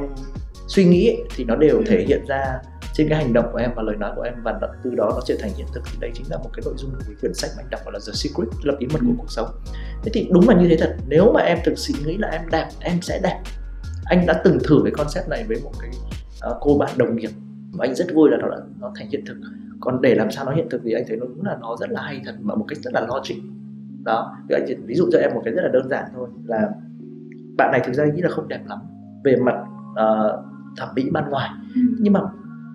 suy 0.68 0.84
nghĩ 0.84 1.08
ấy, 1.08 1.24
thì 1.36 1.44
nó 1.44 1.56
đều 1.56 1.82
thể 1.86 2.04
hiện 2.08 2.26
ra 2.28 2.58
trên 2.92 3.08
cái 3.08 3.24
hành 3.24 3.32
động 3.32 3.48
của 3.52 3.58
em 3.58 3.70
và 3.76 3.82
lời 3.82 3.96
nói 3.96 4.12
của 4.16 4.22
em 4.22 4.34
và 4.44 4.58
từ 4.84 4.94
đó 4.94 5.10
nó 5.14 5.20
trở 5.26 5.34
thành 5.40 5.50
hiện 5.56 5.66
thực. 5.74 5.80
Thì 5.92 5.98
đây 6.00 6.10
chính 6.14 6.26
là 6.30 6.36
một 6.36 6.50
cái 6.52 6.62
nội 6.64 6.74
dung 6.76 6.90
của 6.90 6.98
cái 7.06 7.16
quyển 7.20 7.34
sách 7.34 7.50
mà 7.56 7.62
anh 7.62 7.70
đọc 7.70 7.80
gọi 7.84 7.92
là 7.92 7.98
The 8.06 8.12
Secret 8.12 8.48
là 8.62 8.74
bí 8.78 8.86
mật 8.92 8.98
của 9.06 9.14
cuộc 9.18 9.30
sống. 9.30 9.48
Thế 10.02 10.10
thì 10.14 10.28
đúng 10.32 10.48
là 10.48 10.54
như 10.54 10.68
thế 10.68 10.76
thật. 10.76 10.96
Nếu 11.08 11.32
mà 11.32 11.40
em 11.40 11.58
thực 11.64 11.78
sự 11.78 11.94
nghĩ 12.06 12.16
là 12.16 12.28
em 12.28 12.42
đẹp 12.52 12.68
em 12.80 13.02
sẽ 13.02 13.20
đẹp. 13.22 13.40
Anh 14.04 14.26
đã 14.26 14.40
từng 14.44 14.58
thử 14.64 14.80
cái 14.84 14.92
concept 14.96 15.28
này 15.28 15.44
với 15.48 15.56
một 15.64 15.72
cái 15.80 15.90
uh, 16.50 16.56
cô 16.60 16.78
bạn 16.78 16.90
đồng 16.96 17.16
nghiệp 17.16 17.30
và 17.72 17.86
anh 17.86 17.94
rất 17.94 18.06
vui 18.14 18.30
là 18.30 18.36
nó 18.36 18.48
đã 18.48 18.56
nó 18.80 18.92
thành 18.96 19.10
hiện 19.10 19.24
thực. 19.26 19.36
Còn 19.80 20.00
để 20.00 20.14
làm 20.14 20.30
sao 20.30 20.44
nó 20.44 20.52
hiện 20.52 20.68
thực 20.70 20.80
thì 20.84 20.92
anh 20.92 21.04
thấy 21.08 21.16
nó 21.16 21.26
cũng 21.26 21.44
là 21.46 21.56
nó 21.60 21.76
rất 21.80 21.90
là 21.90 22.02
hay 22.02 22.20
thật 22.24 22.34
mà 22.40 22.54
một 22.54 22.64
cách 22.68 22.78
rất 22.78 22.94
là 22.94 23.00
logic. 23.00 23.36
Đó 24.04 24.36
thì 24.48 24.54
anh 24.54 24.64
chỉ 24.68 24.74
ví 24.86 24.94
dụ 24.94 25.08
cho 25.12 25.18
em 25.18 25.30
một 25.34 25.42
cái 25.44 25.54
rất 25.54 25.62
là 25.62 25.68
đơn 25.68 25.88
giản 25.88 26.04
thôi 26.14 26.28
là 26.46 26.68
bạn 27.60 27.70
này 27.72 27.80
thực 27.84 27.92
ra 27.92 28.04
nghĩ 28.04 28.22
là 28.22 28.30
không 28.30 28.48
đẹp 28.48 28.60
lắm 28.68 28.78
về 29.24 29.36
mặt 29.36 29.54
uh, 29.90 30.44
thẩm 30.76 30.88
mỹ 30.94 31.10
ban 31.12 31.30
ngoài. 31.30 31.50
Ừ. 31.74 31.80
nhưng 32.00 32.12
mà 32.12 32.20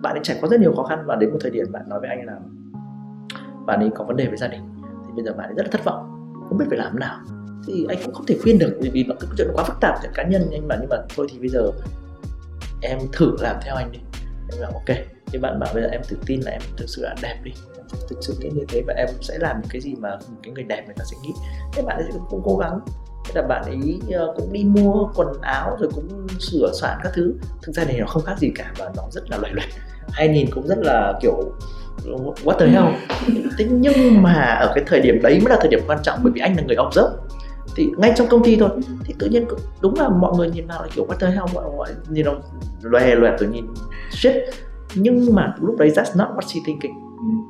bạn 0.02 0.14
ấy 0.14 0.20
trải 0.22 0.36
qua 0.40 0.48
rất 0.48 0.60
nhiều 0.60 0.74
khó 0.76 0.82
khăn 0.82 1.04
và 1.06 1.16
đến 1.16 1.30
một 1.30 1.38
thời 1.40 1.50
điểm 1.50 1.66
bạn 1.72 1.82
nói 1.88 2.00
với 2.00 2.08
anh 2.08 2.26
là 2.26 2.38
bạn 3.66 3.80
ấy 3.80 3.90
có 3.94 4.04
vấn 4.04 4.16
đề 4.16 4.26
với 4.26 4.36
gia 4.36 4.48
đình 4.48 4.60
thì 5.06 5.12
bây 5.16 5.24
giờ 5.24 5.32
bạn 5.32 5.48
ấy 5.48 5.54
rất 5.54 5.62
là 5.62 5.68
thất 5.72 5.84
vọng 5.84 6.16
không 6.48 6.58
biết 6.58 6.64
phải 6.68 6.78
làm 6.78 6.98
nào. 6.98 7.18
Thì 7.66 7.86
anh 7.88 7.98
cũng 8.04 8.14
không 8.14 8.26
thể 8.26 8.38
khuyên 8.42 8.58
được 8.58 8.78
vì 8.80 8.90
vì 8.90 9.04
nó 9.04 9.14
cái 9.20 9.30
chuyện 9.36 9.48
quá 9.54 9.64
phức 9.64 9.76
tạp 9.80 9.94
cả 10.02 10.10
cá 10.14 10.22
nhân 10.22 10.42
anh 10.52 10.68
mà 10.68 10.76
nhưng 10.80 10.88
mà 10.90 10.96
thôi 11.16 11.26
thì 11.30 11.38
bây 11.38 11.48
giờ 11.48 11.70
em 12.82 12.98
thử 13.12 13.36
làm 13.40 13.56
theo 13.62 13.74
anh 13.74 13.92
đi. 13.92 13.98
Em 14.52 14.60
bảo 14.60 14.72
ok 14.72 14.96
thì 15.26 15.38
bạn 15.38 15.60
bảo 15.60 15.70
bây 15.74 15.82
giờ 15.82 15.88
em 15.88 16.00
tự 16.08 16.16
tin 16.26 16.40
là 16.40 16.50
em 16.50 16.60
thực 16.76 16.88
sự 16.88 17.02
là 17.02 17.14
đẹp 17.22 17.40
đi. 17.44 17.52
Thực 18.10 18.18
sự 18.20 18.34
cái 18.40 18.50
như 18.52 18.64
thế 18.68 18.82
và 18.86 18.94
em 18.96 19.08
sẽ 19.20 19.38
làm 19.38 19.56
những 19.60 19.70
cái 19.70 19.80
gì 19.80 19.94
mà 19.98 20.10
một 20.10 20.38
cái 20.42 20.52
người 20.52 20.64
đẹp 20.64 20.82
người 20.86 20.94
ta 20.98 21.04
sẽ 21.04 21.16
nghĩ. 21.22 21.32
Thế 21.72 21.82
bạn 21.82 21.96
ấy 21.96 22.06
cũng 22.30 22.42
cố 22.44 22.56
gắng 22.56 22.80
thế 23.26 23.32
là 23.34 23.42
bạn 23.42 23.62
ấy 23.62 24.00
ờ, 24.12 24.34
cũng 24.36 24.52
đi 24.52 24.64
mua 24.64 25.08
quần 25.14 25.28
áo 25.40 25.76
rồi 25.80 25.90
cũng 25.94 26.26
sửa 26.38 26.72
soạn 26.80 26.98
các 27.02 27.12
thứ. 27.14 27.34
Thực 27.62 27.72
ra 27.72 27.84
này 27.84 27.96
nó 28.00 28.06
không 28.06 28.22
khác 28.22 28.38
gì 28.38 28.52
cả 28.54 28.72
và 28.78 28.90
nó 28.96 29.02
rất 29.10 29.30
là 29.30 29.36
loài 29.36 29.52
loẹt 29.54 29.68
hay 30.12 30.28
nhìn 30.28 30.46
cũng 30.50 30.66
rất 30.66 30.78
là 30.78 31.12
kiểu 31.22 31.52
what 32.44 32.58
the 32.58 32.66
hell? 32.66 32.86
Thế 33.58 33.66
nhưng 33.70 34.22
mà 34.22 34.32
ở 34.60 34.72
cái 34.74 34.84
thời 34.86 35.00
điểm 35.00 35.22
đấy 35.22 35.40
mới 35.40 35.50
là 35.50 35.56
thời 35.60 35.68
điểm 35.68 35.80
quan 35.86 35.98
trọng 36.02 36.18
bởi 36.22 36.32
vì 36.32 36.40
anh 36.40 36.56
là 36.56 36.62
người 36.62 36.76
observe. 36.86 37.10
Thì 37.76 37.88
ngay 37.98 38.12
trong 38.16 38.26
công 38.28 38.44
ty 38.44 38.56
thôi. 38.56 38.70
Thì 39.04 39.14
tự 39.18 39.26
nhiên 39.26 39.46
đúng 39.80 39.94
là 39.98 40.08
mọi 40.08 40.32
người 40.36 40.50
nhìn 40.50 40.66
vào 40.66 40.82
là 40.82 40.88
kiểu 40.94 41.06
what 41.06 41.16
the 41.20 41.26
hell 41.26 41.44
mọi 41.54 41.64
người 41.64 41.96
nhìn 42.08 42.24
nó 42.24 42.32
loè 42.82 43.14
loẹt 43.14 43.40
rồi 43.40 43.50
nhìn 43.50 43.66
shit. 44.10 44.34
Nhưng 44.94 45.34
mà 45.34 45.54
lúc 45.60 45.78
đấy 45.78 45.92
that's 45.94 46.16
not 46.16 46.28
what 46.36 46.46
she 46.46 46.60
thinking. 46.66 46.92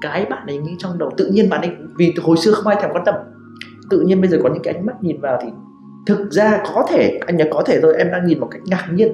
Cái 0.01 0.25
bạn 0.25 0.47
ấy 0.47 0.59
nghĩ 0.59 0.73
trong 0.79 0.99
đầu 0.99 1.11
tự 1.17 1.27
nhiên 1.27 1.49
bạn 1.49 1.61
ấy 1.61 1.71
vì 1.97 2.15
hồi 2.23 2.37
xưa 2.37 2.53
không 2.53 2.67
ai 2.67 2.77
thèm 2.83 2.91
quan 2.93 3.05
tâm. 3.05 3.15
Tự 3.91 4.01
nhiên 4.01 4.21
bây 4.21 4.31
giờ 4.31 4.39
có 4.43 4.49
những 4.49 4.63
cái 4.63 4.75
ánh 4.75 4.87
mắt 4.87 5.05
nhìn 5.05 5.21
vào 5.21 5.39
thì 5.43 5.49
thực 6.07 6.31
ra 6.31 6.63
có 6.75 6.87
thể, 6.89 7.21
anh 7.27 7.37
nhớ 7.37 7.45
có 7.51 7.63
thể 7.67 7.81
thôi, 7.83 7.95
em 7.99 8.11
đang 8.13 8.27
nhìn 8.27 8.41
một 8.41 8.49
cách 8.51 8.63
ngạc 8.65 8.89
nhiên. 8.93 9.13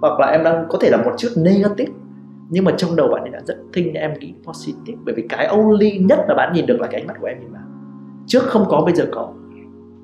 Hoặc 0.00 0.20
là 0.20 0.26
em 0.26 0.44
đang, 0.44 0.66
có 0.68 0.78
thể 0.80 0.90
là 0.90 0.96
một 0.96 1.12
chút 1.18 1.28
negative. 1.36 1.92
Nhưng 2.50 2.64
mà 2.64 2.72
trong 2.76 2.96
đầu 2.96 3.08
bạn 3.08 3.22
ấy 3.22 3.30
đã 3.30 3.40
rất 3.46 3.56
thinh 3.72 3.94
em 3.94 4.14
nghĩ 4.18 4.34
positive. 4.44 4.98
Bởi 5.04 5.14
vì 5.14 5.22
cái 5.28 5.46
only 5.46 5.98
nhất 5.98 6.18
là 6.28 6.34
bạn 6.34 6.52
nhìn 6.52 6.66
được 6.66 6.80
là 6.80 6.86
cái 6.86 7.00
ánh 7.00 7.06
mắt 7.06 7.14
của 7.20 7.26
em 7.26 7.40
nhìn 7.40 7.52
vào. 7.52 7.62
Trước 8.26 8.42
không 8.42 8.64
có, 8.68 8.80
bây 8.80 8.94
giờ 8.94 9.06
có. 9.12 9.32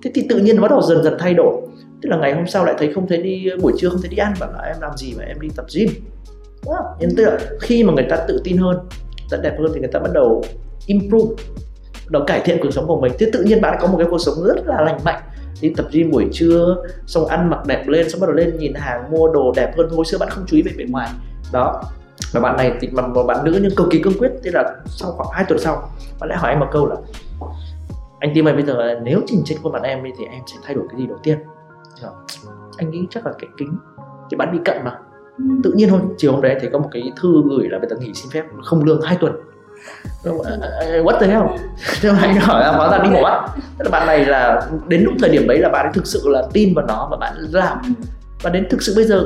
Thế 0.03 0.11
thì 0.15 0.27
tự 0.29 0.39
nhiên 0.39 0.61
bắt 0.61 0.71
đầu 0.71 0.83
dần 0.83 1.05
dần 1.05 1.15
thay 1.19 1.35
đổi. 1.35 1.61
Tức 2.03 2.09
là 2.09 2.17
ngày 2.17 2.35
hôm 2.35 2.47
sau 2.47 2.65
lại 2.65 2.75
thấy 2.79 2.93
không 2.93 3.09
thấy 3.09 3.23
đi, 3.23 3.47
buổi 3.63 3.73
trưa 3.77 3.89
không 3.89 4.01
thấy 4.01 4.09
đi 4.09 4.17
ăn. 4.17 4.35
Bảo 4.41 4.53
là 4.53 4.59
em 4.59 4.77
làm 4.81 4.97
gì 4.97 5.15
mà 5.19 5.25
em 5.25 5.41
đi 5.41 5.49
tập 5.57 5.65
gym. 5.75 5.89
Wow. 6.65 6.97
nên 7.01 7.11
tức 7.17 7.25
là 7.25 7.39
khi 7.61 7.85
mà 7.85 7.93
người 7.93 8.07
ta 8.11 8.17
tự 8.29 8.41
tin 8.45 8.57
hơn, 8.57 8.77
rất 9.31 9.41
đẹp 9.43 9.57
hơn 9.59 9.71
thì 9.75 9.81
người 9.81 9.89
ta 9.93 9.99
bắt 10.01 10.11
đầu 10.15 10.45
improve. 10.87 11.35
Nó 12.11 12.21
cải 12.27 12.41
thiện 12.45 12.59
cuộc 12.63 12.71
sống 12.71 12.87
của 12.87 13.01
mình. 13.01 13.13
Thế 13.19 13.31
tự 13.33 13.43
nhiên 13.43 13.61
bạn 13.61 13.79
có 13.81 13.87
một 13.87 13.97
cái 13.99 14.07
cuộc 14.11 14.19
sống 14.19 14.35
rất 14.47 14.67
là 14.67 14.81
lành 14.81 14.99
mạnh 15.05 15.23
đi 15.61 15.73
tập 15.77 15.87
gym 15.91 16.11
buổi 16.11 16.29
trưa 16.33 16.77
xong 17.07 17.27
ăn 17.27 17.51
mặc 17.51 17.67
đẹp 17.67 17.89
lên 17.89 18.11
xong 18.11 18.21
bắt 18.21 18.27
đầu 18.27 18.37
lên 18.37 18.59
nhìn 18.59 18.75
hàng 18.75 19.11
mua 19.11 19.29
đồ 19.33 19.53
đẹp 19.57 19.73
hơn. 19.77 19.89
Hồi 19.91 20.05
xưa 20.05 20.19
bạn 20.19 20.29
không 20.31 20.45
chú 20.47 20.57
ý 20.57 20.63
về 20.63 20.73
bề 20.79 20.85
ngoài. 20.89 21.09
Đó. 21.53 21.83
Và 22.33 22.41
bạn 22.41 22.57
này 22.57 22.73
thì 22.81 22.89
mà 22.93 23.07
một 23.07 23.23
bạn 23.23 23.45
nữ 23.45 23.59
nhưng 23.63 23.75
cực 23.77 23.87
kỳ 23.91 23.99
cương 23.99 24.19
quyết. 24.19 24.31
Thế 24.45 24.51
là 24.55 24.77
sau 24.87 25.11
khoảng 25.11 25.29
2 25.33 25.45
tuần 25.49 25.59
sau 25.59 25.91
bạn 26.21 26.29
lại 26.29 26.39
hỏi 26.39 26.51
em 26.51 26.61
một 26.61 26.69
câu 26.73 26.87
là 26.87 26.97
anh 28.21 28.33
tim 28.35 28.49
ơi 28.49 28.55
bây 28.55 28.63
giờ 28.63 29.01
nếu 29.03 29.21
trình 29.27 29.43
trên 29.45 29.59
khuôn 29.63 29.73
mặt 29.73 29.83
em 29.83 30.05
đi 30.05 30.11
thì 30.19 30.25
em 30.25 30.43
sẽ 30.47 30.57
thay 30.65 30.75
đổi 30.75 30.85
cái 30.91 31.01
gì 31.01 31.07
đầu 31.07 31.19
tiên? 31.23 31.39
Rồi. 32.03 32.13
anh 32.77 32.91
nghĩ 32.91 33.07
chắc 33.11 33.27
là 33.27 33.33
cái 33.39 33.51
kính. 33.57 33.77
Thì 34.31 34.37
bạn 34.37 34.53
bị 34.53 34.59
cận 34.65 34.77
mà. 34.85 34.99
Ừ. 35.39 35.45
tự 35.65 35.73
nhiên 35.73 35.89
hôm 35.89 36.01
chiều 36.17 36.33
hôm 36.33 36.43
đấy 36.43 36.57
thấy 36.61 36.71
có 36.73 36.79
một 36.79 36.89
cái 36.93 37.13
thư 37.21 37.43
gửi 37.51 37.69
là 37.69 37.79
bây 37.79 37.89
giờ 37.89 37.97
nghỉ 37.97 38.15
xin 38.15 38.31
phép 38.33 38.45
không 38.65 38.85
lương 38.85 39.03
2 39.03 39.17
tuần 39.21 39.33
what 41.05 41.21
the 41.21 41.27
hell? 41.27 41.45
Thế 42.01 42.13
mà 42.13 42.19
anh 42.21 42.37
hỏi 42.37 42.61
là 42.61 42.73
hóa 42.73 42.91
ra 42.91 43.05
đi 43.05 43.11
mổ 43.11 43.23
mắt 43.23 43.49
tức 43.79 43.85
là 43.85 43.91
bạn 43.91 44.07
này 44.07 44.25
là 44.25 44.63
đến 44.89 45.03
lúc 45.03 45.15
thời 45.21 45.31
điểm 45.31 45.47
đấy 45.49 45.59
là 45.59 45.69
bạn 45.69 45.87
ấy 45.87 45.93
thực 45.93 46.07
sự 46.07 46.29
là 46.29 46.43
tin 46.53 46.75
vào 46.75 46.87
nó 46.87 47.09
và 47.11 47.17
bạn 47.17 47.35
làm. 47.53 47.79
Và 48.43 48.51
đến 48.51 48.67
thực 48.71 48.83
sự 48.83 48.93
bây 48.97 49.05
giờ 49.05 49.25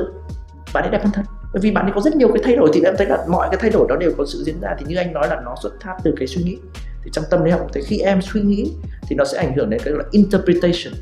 bạn 0.73 0.83
ấy 0.83 0.91
đẹp 0.91 1.03
hơn 1.03 1.11
thật. 1.13 1.21
Bởi 1.53 1.61
vì 1.61 1.71
bạn 1.71 1.85
ấy 1.85 1.91
có 1.95 2.01
rất 2.01 2.15
nhiều 2.15 2.27
cái 2.27 2.43
thay 2.43 2.55
đổi. 2.55 2.69
Thì 2.73 2.81
em 2.85 2.95
thấy 2.97 3.07
là 3.07 3.17
mọi 3.27 3.47
cái 3.51 3.57
thay 3.61 3.69
đổi 3.69 3.85
đó 3.89 3.95
đều 3.95 4.11
có 4.17 4.25
sự 4.25 4.43
diễn 4.43 4.61
ra. 4.61 4.75
Thì 4.79 4.85
như 4.89 4.95
anh 4.95 5.13
nói 5.13 5.27
là 5.29 5.41
nó 5.45 5.55
xuất 5.61 5.73
phát 5.81 5.95
từ 6.03 6.13
cái 6.17 6.27
suy 6.27 6.43
nghĩ. 6.43 6.57
Thì 7.03 7.09
trong 7.13 7.25
tâm 7.29 7.43
lý 7.43 7.51
học 7.51 7.67
thì 7.73 7.81
khi 7.81 7.99
em 7.99 8.21
suy 8.21 8.41
nghĩ 8.41 8.71
thì 9.07 9.15
nó 9.15 9.25
sẽ 9.25 9.37
ảnh 9.37 9.55
hưởng 9.55 9.69
đến 9.69 9.81
cái 9.85 9.93
là 9.93 10.03
interpretation. 10.11 10.93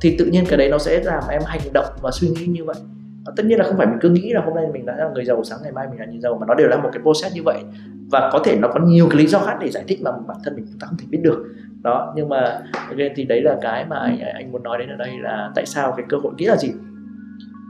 Thì 0.00 0.16
tự 0.18 0.24
nhiên 0.24 0.46
cái 0.46 0.58
đấy 0.58 0.68
nó 0.68 0.78
sẽ 0.78 1.00
làm 1.04 1.22
em 1.30 1.42
hành 1.46 1.72
động 1.72 1.86
và 2.00 2.10
suy 2.10 2.28
nghĩ 2.28 2.46
như 2.46 2.64
vậy 2.64 2.76
Ờ, 3.24 3.32
tất 3.36 3.46
nhiên 3.46 3.58
là 3.58 3.64
không 3.64 3.76
phải 3.76 3.86
mình 3.86 3.98
cứ 4.00 4.10
nghĩ 4.10 4.32
là 4.32 4.40
hôm 4.40 4.54
nay 4.54 4.66
mình 4.72 4.86
đã 4.86 4.96
là 4.96 5.10
người 5.14 5.24
giàu 5.24 5.44
sáng 5.44 5.58
ngày 5.62 5.72
mai 5.72 5.88
mình 5.90 6.00
là 6.00 6.06
người 6.06 6.20
giàu 6.20 6.38
mà 6.40 6.46
nó 6.46 6.54
đều 6.54 6.68
là 6.68 6.76
một 6.76 6.90
cái 6.92 7.02
process 7.02 7.34
như 7.34 7.42
vậy. 7.44 7.62
Và 8.10 8.30
có 8.32 8.40
thể 8.44 8.58
nó 8.58 8.68
có 8.68 8.80
nhiều 8.80 9.08
cái 9.10 9.18
lý 9.18 9.26
do 9.26 9.38
khác 9.38 9.56
để 9.60 9.70
giải 9.70 9.84
thích 9.88 10.02
mà 10.02 10.10
bản 10.26 10.36
thân 10.44 10.56
mình 10.56 10.66
chúng 10.70 10.78
ta 10.78 10.86
không 10.86 10.96
thể 10.98 11.06
biết 11.10 11.20
được. 11.22 11.44
Đó 11.82 12.12
nhưng 12.16 12.28
mà 12.28 12.60
again 12.88 13.12
thì 13.16 13.24
đấy 13.24 13.42
là 13.42 13.58
cái 13.62 13.84
mà 13.84 13.96
anh, 13.96 14.18
anh 14.20 14.52
muốn 14.52 14.62
nói 14.62 14.78
đến 14.78 14.88
ở 14.88 14.96
đây 14.96 15.18
là 15.18 15.50
tại 15.54 15.66
sao 15.66 15.92
cái 15.96 16.06
cơ 16.08 16.16
hội 16.22 16.32
nghĩa 16.36 16.48
là 16.48 16.56
gì? 16.56 16.72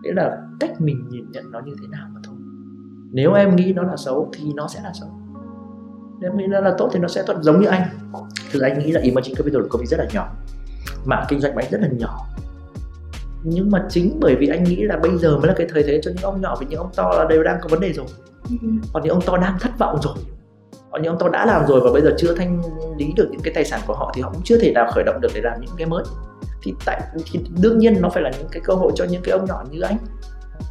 Nghĩa 0.03 0.13
là 0.13 0.39
cách 0.61 0.71
mình 0.79 1.09
nhìn 1.11 1.25
nhận 1.33 1.51
nó 1.51 1.61
như 1.61 1.73
thế 1.81 1.87
nào 1.91 2.07
mà 2.15 2.21
thôi. 2.25 2.35
Nếu 3.13 3.33
em 3.33 3.57
nghĩ 3.57 3.73
nó 3.73 3.83
là 3.83 3.97
xấu 3.97 4.31
thì 4.33 4.45
nó 4.57 4.69
sẽ 4.69 4.81
là 4.85 4.93
xấu. 5.01 5.09
Nếu 6.21 6.31
em 6.31 6.39
nghĩ 6.39 6.47
nó 6.47 6.61
là 6.61 6.75
tốt 6.79 6.91
thì 6.93 7.01
nó 7.01 7.09
sẽ 7.09 7.23
tốt 7.27 7.35
giống 7.41 7.61
như 7.61 7.67
anh. 7.67 7.83
Thực 8.53 8.63
ra 8.63 8.69
anh 8.69 8.79
nghĩ 8.79 8.93
là 8.93 9.01
emerging 9.01 9.35
capital 9.35 9.63
công 9.71 9.81
ty 9.81 9.87
rất 9.87 9.97
là 9.97 10.07
nhỏ 10.15 10.29
mảng 11.07 11.25
kinh 11.29 11.41
doanh 11.41 11.55
của 11.55 11.61
anh 11.61 11.71
rất 11.71 11.81
là 11.81 11.89
nhỏ 11.99 12.27
nhưng 13.45 13.71
mà 13.71 13.87
chính 13.89 14.19
bởi 14.21 14.37
vì 14.37 14.49
anh 14.49 14.65
nghĩ 14.65 14.77
là 14.77 14.97
bây 14.97 15.19
giờ 15.19 15.39
mới 15.39 15.49
là 15.49 15.55
cái 15.57 15.67
thời 15.71 15.83
thế 15.83 16.01
cho 16.03 16.11
những 16.11 16.25
ông 16.25 16.41
nhỏ 16.41 16.57
vì 16.61 16.67
những 16.71 16.79
ông 16.79 16.91
to 16.97 17.11
là 17.19 17.25
đều 17.25 17.43
đang 17.43 17.59
có 17.61 17.69
vấn 17.71 17.81
đề 17.81 17.93
rồi. 17.93 18.07
Ừ. 18.51 18.69
còn 18.93 19.03
những 19.03 19.13
ông 19.13 19.23
to 19.27 19.37
đang 19.37 19.59
thất 19.61 19.79
vọng 19.79 19.99
rồi. 20.03 20.15
Còn 20.91 21.03
những 21.03 21.13
ông 21.13 21.19
to 21.19 21.29
đã 21.29 21.47
làm 21.47 21.67
rồi 21.67 21.81
và 21.85 21.91
bây 21.93 22.03
giờ 22.03 22.15
chưa 22.19 22.35
thanh 22.35 22.63
lý 22.99 23.13
được 23.17 23.29
những 23.31 23.41
cái 23.45 23.55
tài 23.55 23.65
sản 23.65 23.81
của 23.87 23.95
họ 23.95 24.13
thì 24.15 24.23
họ 24.23 24.31
cũng 24.33 24.43
chưa 24.45 24.59
thể 24.59 24.73
nào 24.73 24.91
khởi 24.95 25.05
động 25.05 25.21
được 25.21 25.29
để 25.35 25.41
làm 25.41 25.61
những 25.61 25.71
cái 25.77 25.87
mới. 25.87 26.05
Thì 26.63 26.75
tại 26.85 27.01
thì 27.33 27.41
đương 27.61 27.79
nhiên 27.79 28.01
nó 28.01 28.09
phải 28.09 28.23
là 28.23 28.31
những 28.39 28.49
cái 28.53 28.63
cơ 28.65 28.75
hội 28.75 28.93
cho 28.95 29.05
những 29.05 29.23
cái 29.23 29.33
ông 29.33 29.45
nhỏ 29.45 29.65
như 29.71 29.81
anh. 29.81 29.97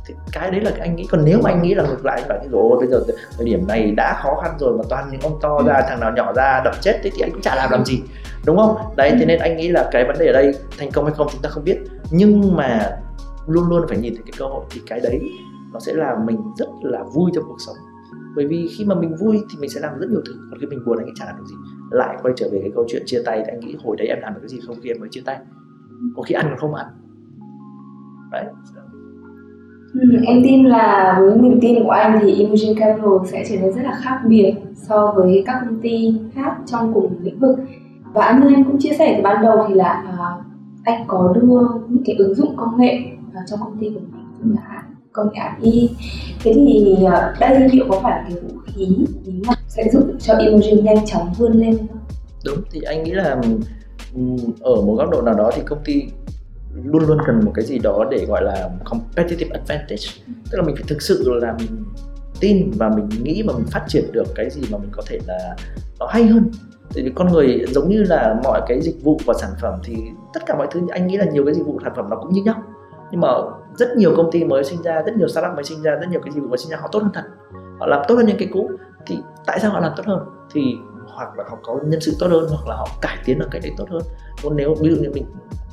Thì 0.08 0.14
cái 0.32 0.52
đấy 0.52 0.62
là 0.62 0.72
cái 0.72 0.80
anh 0.80 0.96
nghĩ. 0.96 1.08
Còn 1.12 1.26
nếu 1.26 1.40
mà 1.44 1.50
anh 1.50 1.62
nghĩ 1.62 1.74
là 1.74 1.84
ngược 1.84 2.06
lại 2.06 2.22
anh 2.22 2.30
bảo 2.30 2.40
rồi 2.52 2.80
bây 2.80 2.88
giờ 2.88 3.04
thời 3.38 3.46
điểm 3.46 3.68
này 3.68 3.92
đã 3.98 4.20
khó 4.24 4.42
khăn 4.44 4.58
rồi 4.60 4.78
mà 4.78 4.84
toàn 4.90 5.10
những 5.12 5.22
ông 5.22 5.40
to 5.42 5.62
ra 5.66 5.76
ừ. 5.76 5.84
thằng 5.90 6.00
nào 6.00 6.12
nhỏ 6.16 6.34
ra 6.34 6.62
đập 6.66 6.76
chết 6.82 7.00
thế 7.04 7.10
thì 7.16 7.22
anh 7.22 7.32
cũng 7.32 7.42
chả 7.42 7.56
làm 7.56 7.72
làm 7.72 7.86
gì. 7.86 8.02
Đúng 8.46 8.58
không? 8.58 8.78
Đấy 8.96 9.12
thế 9.20 9.26
nên 9.26 9.40
anh 9.40 9.58
nghĩ 9.58 9.68
là 9.68 9.90
cái 9.92 10.06
vấn 10.06 10.18
đề 10.20 10.26
ở 10.26 10.34
đây 10.34 10.54
thành 10.78 10.92
công 10.92 11.06
hay 11.06 11.14
không 11.18 11.28
chúng 11.32 11.42
ta 11.42 11.50
không 11.50 11.64
biết 11.64 11.78
nhưng 12.12 12.56
mà 12.56 12.98
luôn 13.48 13.70
luôn 13.70 13.86
phải 13.90 13.98
nhìn 13.98 14.14
thấy 14.16 14.24
cái 14.26 14.34
cơ 14.40 14.46
hội 14.46 14.66
thì 14.70 14.82
cái 14.88 15.00
đấy 15.00 15.22
nó 15.74 15.80
sẽ 15.80 15.94
làm 15.94 16.26
mình 16.26 16.38
rất 16.58 16.70
là 16.82 17.04
vui 17.04 17.32
trong 17.34 17.44
cuộc 17.48 17.58
sống. 17.60 17.76
Bởi 18.36 18.48
vì 18.48 18.70
khi 18.78 18.86
mà 18.86 18.96
mình 18.96 19.16
vui 19.20 19.38
thì 19.52 19.60
mình 19.60 19.70
sẽ 19.70 19.80
làm 19.80 20.00
rất 20.00 20.10
nhiều 20.10 20.22
thứ. 20.26 20.34
Còn 20.52 20.60
khi 20.60 20.68
mình 20.68 20.80
buồn 20.86 20.98
anh 20.98 21.06
nghĩ 21.06 21.12
chả 21.16 21.26
làm 21.26 21.38
được 21.38 21.46
gì. 21.46 21.56
Lại 21.92 22.18
quay 22.22 22.34
trở 22.38 22.50
về 22.52 22.60
cái 22.62 22.72
câu 22.76 22.86
chuyện 22.88 23.04
chia 23.06 23.22
tay 23.26 23.42
thì 23.46 23.52
anh 23.52 23.60
nghĩ 23.60 23.76
hồi 23.84 23.98
đấy 23.98 24.08
em 24.08 24.18
làm 24.22 24.34
được 24.34 24.40
cái 24.42 24.50
gì 24.50 24.60
không 24.68 24.76
khi 24.84 24.90
em 24.90 25.00
mới 25.00 25.10
chia 25.12 25.22
tay? 25.26 25.38
Có 26.16 26.22
khi 26.22 26.34
ăn 26.36 26.46
còn 26.50 26.60
không 26.60 26.76
ăn? 26.76 26.88
Đấy. 28.32 28.46
Ừ, 29.94 30.00
em 30.26 30.42
tin 30.44 30.66
là 30.66 31.18
với 31.22 31.38
niềm 31.38 31.60
tin 31.62 31.84
của 31.84 31.90
anh 31.90 32.20
thì 32.22 32.32
Imogen 32.32 32.80
Capital 32.80 33.12
sẽ 33.26 33.46
trở 33.50 33.56
nên 33.62 33.74
rất 33.74 33.82
là 33.84 34.00
khác 34.02 34.20
biệt 34.28 34.54
so 34.76 35.14
với 35.16 35.44
các 35.46 35.62
công 35.66 35.82
ty 35.82 36.20
khác 36.34 36.58
trong 36.66 36.94
cùng 36.94 37.20
lĩnh 37.22 37.40
vực. 37.40 37.60
Và 38.14 38.40
như 38.42 38.56
anh 38.56 38.64
cũng 38.64 38.80
chia 38.80 38.94
sẻ 39.00 39.14
từ 39.18 39.24
ban 39.24 39.44
đầu 39.44 39.66
thì 39.68 39.74
là 39.74 40.04
uh, 40.14 40.51
anh 40.84 41.04
có 41.08 41.34
đưa 41.36 41.60
những 41.90 42.04
cái 42.06 42.16
ứng 42.16 42.36
dụng 42.36 42.58
công 42.58 42.78
nghệ 42.78 43.00
vào 43.34 43.44
trong 43.50 43.60
công 43.60 43.80
ty 43.80 43.90
của 43.90 44.00
mình 44.00 44.26
như 44.44 44.54
là 44.56 44.84
công 45.12 45.28
nghệ 45.34 45.40
AI 45.40 45.90
thế 46.44 46.54
thì 46.54 46.96
uh, 47.06 47.40
đây 47.40 47.70
liệu 47.72 47.86
có 47.90 48.00
phải 48.04 48.22
cái 48.24 48.42
vũ 48.42 48.60
khí 48.66 49.06
bí 49.26 49.34
mật 49.48 49.58
sẽ 49.68 49.84
giúp 49.94 50.04
cho 50.20 50.38
Imogen 50.38 50.86
nhanh 50.86 51.06
chóng 51.06 51.34
vươn 51.38 51.52
lên 51.52 51.78
không? 51.78 52.00
Đúng 52.46 52.58
thì 52.72 52.82
anh 52.82 53.04
nghĩ 53.04 53.12
là 53.12 53.42
ở 54.62 54.82
một 54.82 54.96
góc 54.98 55.10
độ 55.10 55.22
nào 55.22 55.34
đó 55.34 55.52
thì 55.56 55.62
công 55.66 55.80
ty 55.86 56.04
luôn 56.84 57.04
luôn 57.08 57.18
cần 57.28 57.46
một 57.46 57.52
cái 57.56 57.66
gì 57.66 57.80
đó 57.80 58.06
để 58.12 58.26
gọi 58.26 58.44
là 58.44 58.70
competitive 58.86 59.50
advantage. 59.54 60.04
Tức 60.52 60.58
là 60.58 60.64
mình 60.64 60.76
phải 60.76 60.84
thực 60.88 61.02
sự 61.02 61.40
là 61.42 61.56
mình 61.60 61.84
tin 62.40 62.72
và 62.72 62.90
mình 62.90 63.10
nghĩ 63.24 63.44
mà 63.44 63.54
mình 63.54 63.66
phát 63.72 63.86
triển 63.88 64.12
được 64.12 64.24
cái 64.36 64.50
gì 64.50 64.62
mà 64.72 64.78
mình 64.78 64.90
có 64.92 65.04
thể 65.08 65.20
là 65.28 65.56
nó 66.00 66.08
hay 66.10 66.26
hơn. 66.26 66.52
Vì 66.94 67.12
con 67.16 67.32
người 67.32 67.66
giống 67.70 67.90
như 67.90 68.04
là 68.04 68.42
mọi 68.44 68.62
cái 68.68 68.82
dịch 68.82 69.04
vụ 69.04 69.20
và 69.26 69.34
sản 69.42 69.50
phẩm 69.62 69.80
thì 69.84 69.96
tất 70.34 70.46
cả 70.46 70.56
mọi 70.56 70.68
thứ, 70.72 70.82
anh 70.90 71.08
nghĩ 71.08 71.18
là 71.18 71.26
nhiều 71.26 71.46
cái 71.46 71.54
dịch 71.54 71.66
vụ 71.66 71.80
sản 71.84 71.94
phẩm 71.96 72.10
nó 72.10 72.16
cũng 72.16 72.34
như 72.34 72.44
nhau. 72.44 72.64
Nhưng 73.12 73.22
mà 73.22 73.28
rất 73.76 73.98
nhiều 73.98 74.14
công 74.18 74.32
ty 74.32 74.44
mới 74.44 74.64
sinh 74.64 74.82
ra, 74.82 75.02
rất 75.02 75.18
nhiều 75.18 75.28
startup 75.28 75.56
mới 75.56 75.64
sinh 75.64 75.82
ra, 75.82 75.92
rất 75.92 76.08
nhiều 76.10 76.22
cái 76.24 76.32
dịch 76.32 76.42
vụ 76.42 76.48
mới 76.48 76.58
sinh 76.58 76.72
ra, 76.72 76.78
họ 76.82 76.90
tốt 76.92 77.00
hơn 77.00 77.12
thật. 77.14 77.24
Họ 77.80 77.88
làm 77.88 78.02
tốt 78.08 78.16
hơn 78.16 78.26
những 78.26 78.38
cái 78.38 78.50
cũ. 78.54 78.72
Thì 79.06 79.20
tại 79.46 79.60
sao 79.60 79.72
họ 79.72 79.80
làm 79.80 79.92
tốt 79.98 80.04
hơn? 80.06 80.20
Thì 80.54 80.76
hoặc 81.08 81.38
là 81.38 81.44
họ 81.50 81.58
có 81.64 81.80
nhân 81.86 82.02
sự 82.02 82.16
tốt 82.20 82.28
hơn, 82.28 82.48
hoặc 82.50 82.68
là 82.68 82.76
họ 82.76 82.88
cải 83.02 83.18
tiến 83.26 83.40
được 83.40 83.48
cái 83.52 83.62
đấy 83.62 83.72
tốt 83.78 83.86
hơn. 83.90 84.02
Còn 84.44 84.56
nếu 84.56 84.76
ví 84.80 84.90
dụ 84.90 85.02
như 85.02 85.12
mình 85.14 85.26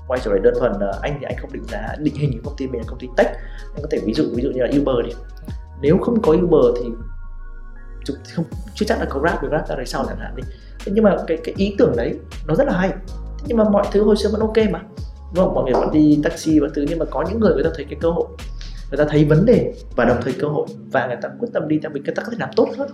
quay 0.08 0.20
trở 0.24 0.30
lại 0.30 0.40
đơn 0.42 0.54
thuần 0.58 0.72
ờ, 0.80 0.98
anh 1.02 1.16
thì 1.20 1.26
anh 1.26 1.34
không 1.40 1.52
định 1.52 1.64
giá, 1.64 1.94
định 1.98 2.14
hình 2.14 2.30
những 2.30 2.42
công 2.44 2.54
ty 2.56 2.66
mình 2.66 2.80
là 2.80 2.84
công 2.88 2.98
ty 2.98 3.08
tech. 3.16 3.26
Anh 3.74 3.82
có 3.82 3.88
thể 3.90 3.98
ví 4.04 4.14
dụ 4.14 4.24
ví 4.34 4.42
dụ 4.42 4.50
như 4.50 4.62
là 4.62 4.68
Uber 4.80 5.06
đi. 5.06 5.12
Nếu 5.80 5.98
không 5.98 6.22
có 6.22 6.32
Uber 6.32 6.82
thì 6.82 6.90
không, 8.34 8.44
chưa 8.74 8.86
chắc 8.86 8.98
là 8.98 9.06
có 9.08 9.20
Grab 9.20 9.40
Grab 9.40 9.66
ra 9.68 9.76
đời 9.76 9.86
sau 9.86 10.04
chẳng 10.08 10.18
hạn 10.18 10.36
đi. 10.36 10.42
Thế 10.84 10.92
nhưng 10.94 11.04
mà 11.04 11.16
cái 11.26 11.38
cái 11.44 11.54
ý 11.58 11.74
tưởng 11.78 11.96
đấy 11.96 12.18
nó 12.46 12.54
rất 12.54 12.66
là 12.66 12.72
hay 12.72 12.92
nhưng 13.46 13.56
mà 13.56 13.64
mọi 13.70 13.86
thứ 13.92 14.02
hồi 14.02 14.16
xưa 14.16 14.28
vẫn 14.32 14.40
ok 14.40 14.56
mà. 14.72 14.82
Đúng 15.34 15.44
không 15.44 15.54
mọi 15.54 15.64
người 15.64 15.80
vẫn 15.80 15.92
đi 15.92 16.20
taxi 16.22 16.58
và 16.58 16.68
thứ 16.74 16.84
nhưng 16.88 16.98
mà 16.98 17.04
có 17.10 17.24
những 17.28 17.40
người 17.40 17.54
người 17.54 17.64
ta 17.64 17.70
thấy 17.74 17.84
cái 17.84 17.98
cơ 18.00 18.10
hội. 18.10 18.26
Người 18.90 18.98
ta 18.98 19.04
thấy 19.08 19.24
vấn 19.24 19.46
đề 19.46 19.74
và 19.96 20.04
đồng 20.04 20.18
thời 20.22 20.32
cơ 20.38 20.48
hội. 20.48 20.66
Và 20.92 21.06
người 21.06 21.16
ta 21.22 21.28
quyết 21.38 21.48
tâm 21.52 21.68
đi 21.68 21.78
theo 21.82 21.90
mình 21.90 22.02
người 22.02 22.14
ta 22.14 22.22
có 22.22 22.30
thể 22.30 22.36
làm 22.40 22.50
tốt 22.56 22.68
hơn. 22.78 22.90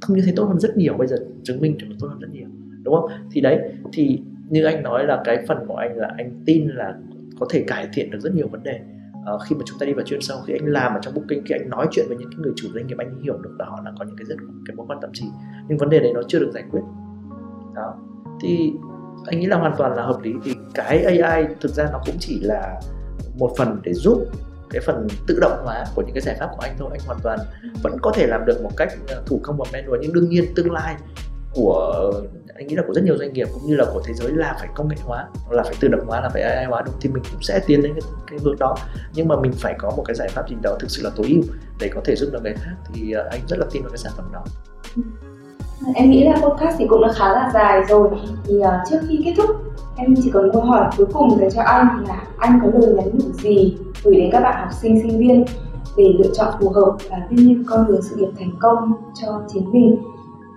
Không 0.00 0.16
như 0.16 0.22
thế 0.26 0.32
tốt 0.36 0.44
hơn 0.44 0.60
rất 0.60 0.76
nhiều 0.76 0.94
bây 0.98 1.06
giờ 1.06 1.16
chứng 1.42 1.60
minh 1.60 1.78
được 1.78 1.86
tốt 2.00 2.08
hơn 2.08 2.18
rất 2.18 2.28
nhiều. 2.32 2.46
Đúng 2.82 2.94
không? 2.94 3.10
Thì 3.32 3.40
đấy 3.40 3.58
thì 3.92 4.20
như 4.48 4.64
anh 4.64 4.82
nói 4.82 5.06
là 5.06 5.22
cái 5.24 5.44
phần 5.48 5.58
của 5.68 5.76
anh 5.76 5.96
là 5.96 6.14
anh 6.18 6.42
tin 6.46 6.68
là 6.68 6.94
có 7.40 7.46
thể 7.50 7.64
cải 7.66 7.88
thiện 7.92 8.10
được 8.10 8.18
rất 8.20 8.34
nhiều 8.34 8.48
vấn 8.48 8.62
đề. 8.62 8.80
À, 9.26 9.32
khi 9.48 9.56
mà 9.56 9.62
chúng 9.66 9.78
ta 9.78 9.86
đi 9.86 9.92
vào 9.92 10.04
chuyên 10.04 10.20
sâu 10.20 10.38
khi 10.46 10.52
anh 10.52 10.66
làm 10.66 10.94
ở 10.94 11.00
trong 11.02 11.14
booking 11.14 11.44
khi 11.46 11.54
anh 11.54 11.70
nói 11.70 11.86
chuyện 11.90 12.06
với 12.08 12.16
những 12.16 12.30
cái 12.30 12.38
người 12.38 12.52
chủ 12.56 12.68
doanh 12.74 12.86
nghiệp 12.86 12.98
anh 12.98 13.22
hiểu 13.22 13.38
được 13.38 13.56
là 13.58 13.64
họ 13.64 13.80
đang 13.84 13.94
có 13.98 14.04
những 14.04 14.16
cái 14.16 14.24
rất 14.24 14.36
cái 14.66 14.76
mối 14.76 14.86
quan 14.88 14.98
tâm 15.02 15.14
gì. 15.14 15.26
Nhưng 15.68 15.78
vấn 15.78 15.90
đề 15.90 16.00
đấy 16.00 16.12
nó 16.14 16.20
chưa 16.28 16.38
được 16.38 16.50
giải 16.54 16.64
quyết. 16.70 16.80
Đó. 17.74 17.94
Thì 18.40 18.72
anh 19.30 19.40
nghĩ 19.40 19.46
là 19.46 19.56
hoàn 19.56 19.76
toàn 19.78 19.96
là 19.96 20.02
hợp 20.02 20.20
lý. 20.22 20.34
Thì 20.44 20.54
cái 20.74 21.04
AI 21.04 21.44
thực 21.60 21.70
ra 21.70 21.88
nó 21.92 22.00
cũng 22.06 22.16
chỉ 22.20 22.40
là 22.40 22.80
một 23.34 23.54
phần 23.58 23.80
để 23.82 23.92
giúp 23.94 24.24
cái 24.70 24.82
phần 24.86 25.08
tự 25.26 25.38
động 25.40 25.62
hóa 25.64 25.84
của 25.94 26.02
những 26.02 26.14
cái 26.14 26.20
giải 26.20 26.36
pháp 26.40 26.48
của 26.56 26.62
anh 26.62 26.76
thôi. 26.78 26.88
Anh 26.92 27.00
hoàn 27.06 27.18
toàn 27.22 27.38
vẫn 27.82 27.98
có 28.02 28.12
thể 28.14 28.26
làm 28.26 28.44
được 28.44 28.62
một 28.62 28.70
cách 28.76 28.92
ờ, 29.08 29.22
thủ 29.26 29.40
công 29.42 29.56
và 29.56 29.64
manual. 29.72 29.98
Nhưng 30.02 30.12
đương 30.12 30.28
nhiên 30.28 30.44
tương 30.56 30.72
lai 30.72 30.94
của 31.54 32.12
anh 32.54 32.66
nghĩ 32.66 32.74
là 32.74 32.82
của 32.86 32.94
rất 32.94 33.04
nhiều 33.04 33.16
doanh 33.18 33.32
nghiệp 33.32 33.48
cũng 33.52 33.66
như 33.66 33.76
là 33.76 33.84
của 33.92 34.02
thế 34.04 34.14
giới 34.14 34.32
là 34.32 34.56
phải 34.58 34.68
công 34.74 34.88
nghệ 34.88 34.96
hóa 35.04 35.28
là 35.50 35.62
phải 35.62 35.74
tự 35.80 35.88
động 35.88 36.06
hóa 36.06 36.20
là 36.20 36.28
phải 36.28 36.42
AI 36.42 36.64
hóa 36.64 36.82
đúng. 36.86 36.94
Thì 37.00 37.08
mình 37.08 37.22
cũng 37.32 37.42
sẽ 37.42 37.60
tiến 37.66 37.82
đến 37.82 37.92
cái, 37.94 38.02
cái 38.30 38.38
hướng 38.42 38.58
đó. 38.58 38.76
Nhưng 39.14 39.28
mà 39.28 39.40
mình 39.40 39.52
phải 39.52 39.74
có 39.78 39.90
một 39.96 40.02
cái 40.06 40.14
giải 40.14 40.28
pháp 40.28 40.48
gì 40.48 40.56
đó 40.62 40.76
thực 40.80 40.90
sự 40.90 41.02
là 41.02 41.10
tối 41.16 41.26
ưu 41.28 41.42
để 41.80 41.90
có 41.94 42.00
thể 42.04 42.16
giúp 42.16 42.28
được 42.32 42.42
người 42.42 42.54
khác. 42.56 42.74
Thì 42.92 43.14
uh, 43.20 43.26
anh 43.30 43.40
rất 43.48 43.58
là 43.58 43.66
tin 43.72 43.82
vào 43.82 43.90
cái 43.90 43.98
sản 43.98 44.12
phẩm 44.16 44.30
đó 44.32 44.44
em 45.94 46.10
nghĩ 46.10 46.24
là 46.24 46.36
podcast 46.36 46.78
thì 46.78 46.86
cũng 46.86 47.02
đã 47.02 47.08
khá 47.12 47.32
là 47.32 47.50
dài 47.54 47.82
rồi. 47.88 48.08
Thì 48.44 48.54
uh, 48.58 48.64
trước 48.90 48.98
khi 49.08 49.22
kết 49.24 49.34
thúc 49.36 49.50
em 49.96 50.14
chỉ 50.22 50.30
còn 50.30 50.50
câu 50.52 50.62
hỏi 50.62 50.90
cuối 50.96 51.06
cùng 51.12 51.38
dành 51.38 51.50
cho 51.50 51.62
anh 51.62 52.04
là 52.08 52.22
anh 52.38 52.60
có 52.62 52.78
lời 52.78 52.94
nhắn 52.94 53.10
nhủ 53.12 53.32
gì 53.32 53.76
gửi 54.04 54.14
đến 54.14 54.28
các 54.32 54.40
bạn 54.40 54.60
học 54.60 54.72
sinh 54.72 55.02
sinh 55.02 55.18
viên 55.18 55.44
để 55.96 56.04
lựa 56.18 56.30
chọn 56.34 56.54
phù 56.60 56.68
hợp 56.68 56.96
và 57.10 57.16
vươn 57.30 57.46
lên 57.46 57.64
con 57.66 57.86
đường 57.88 58.02
sự 58.02 58.16
nghiệp 58.16 58.30
thành 58.38 58.52
công 58.60 58.92
cho 59.22 59.42
chính 59.48 59.72
mình? 59.72 59.96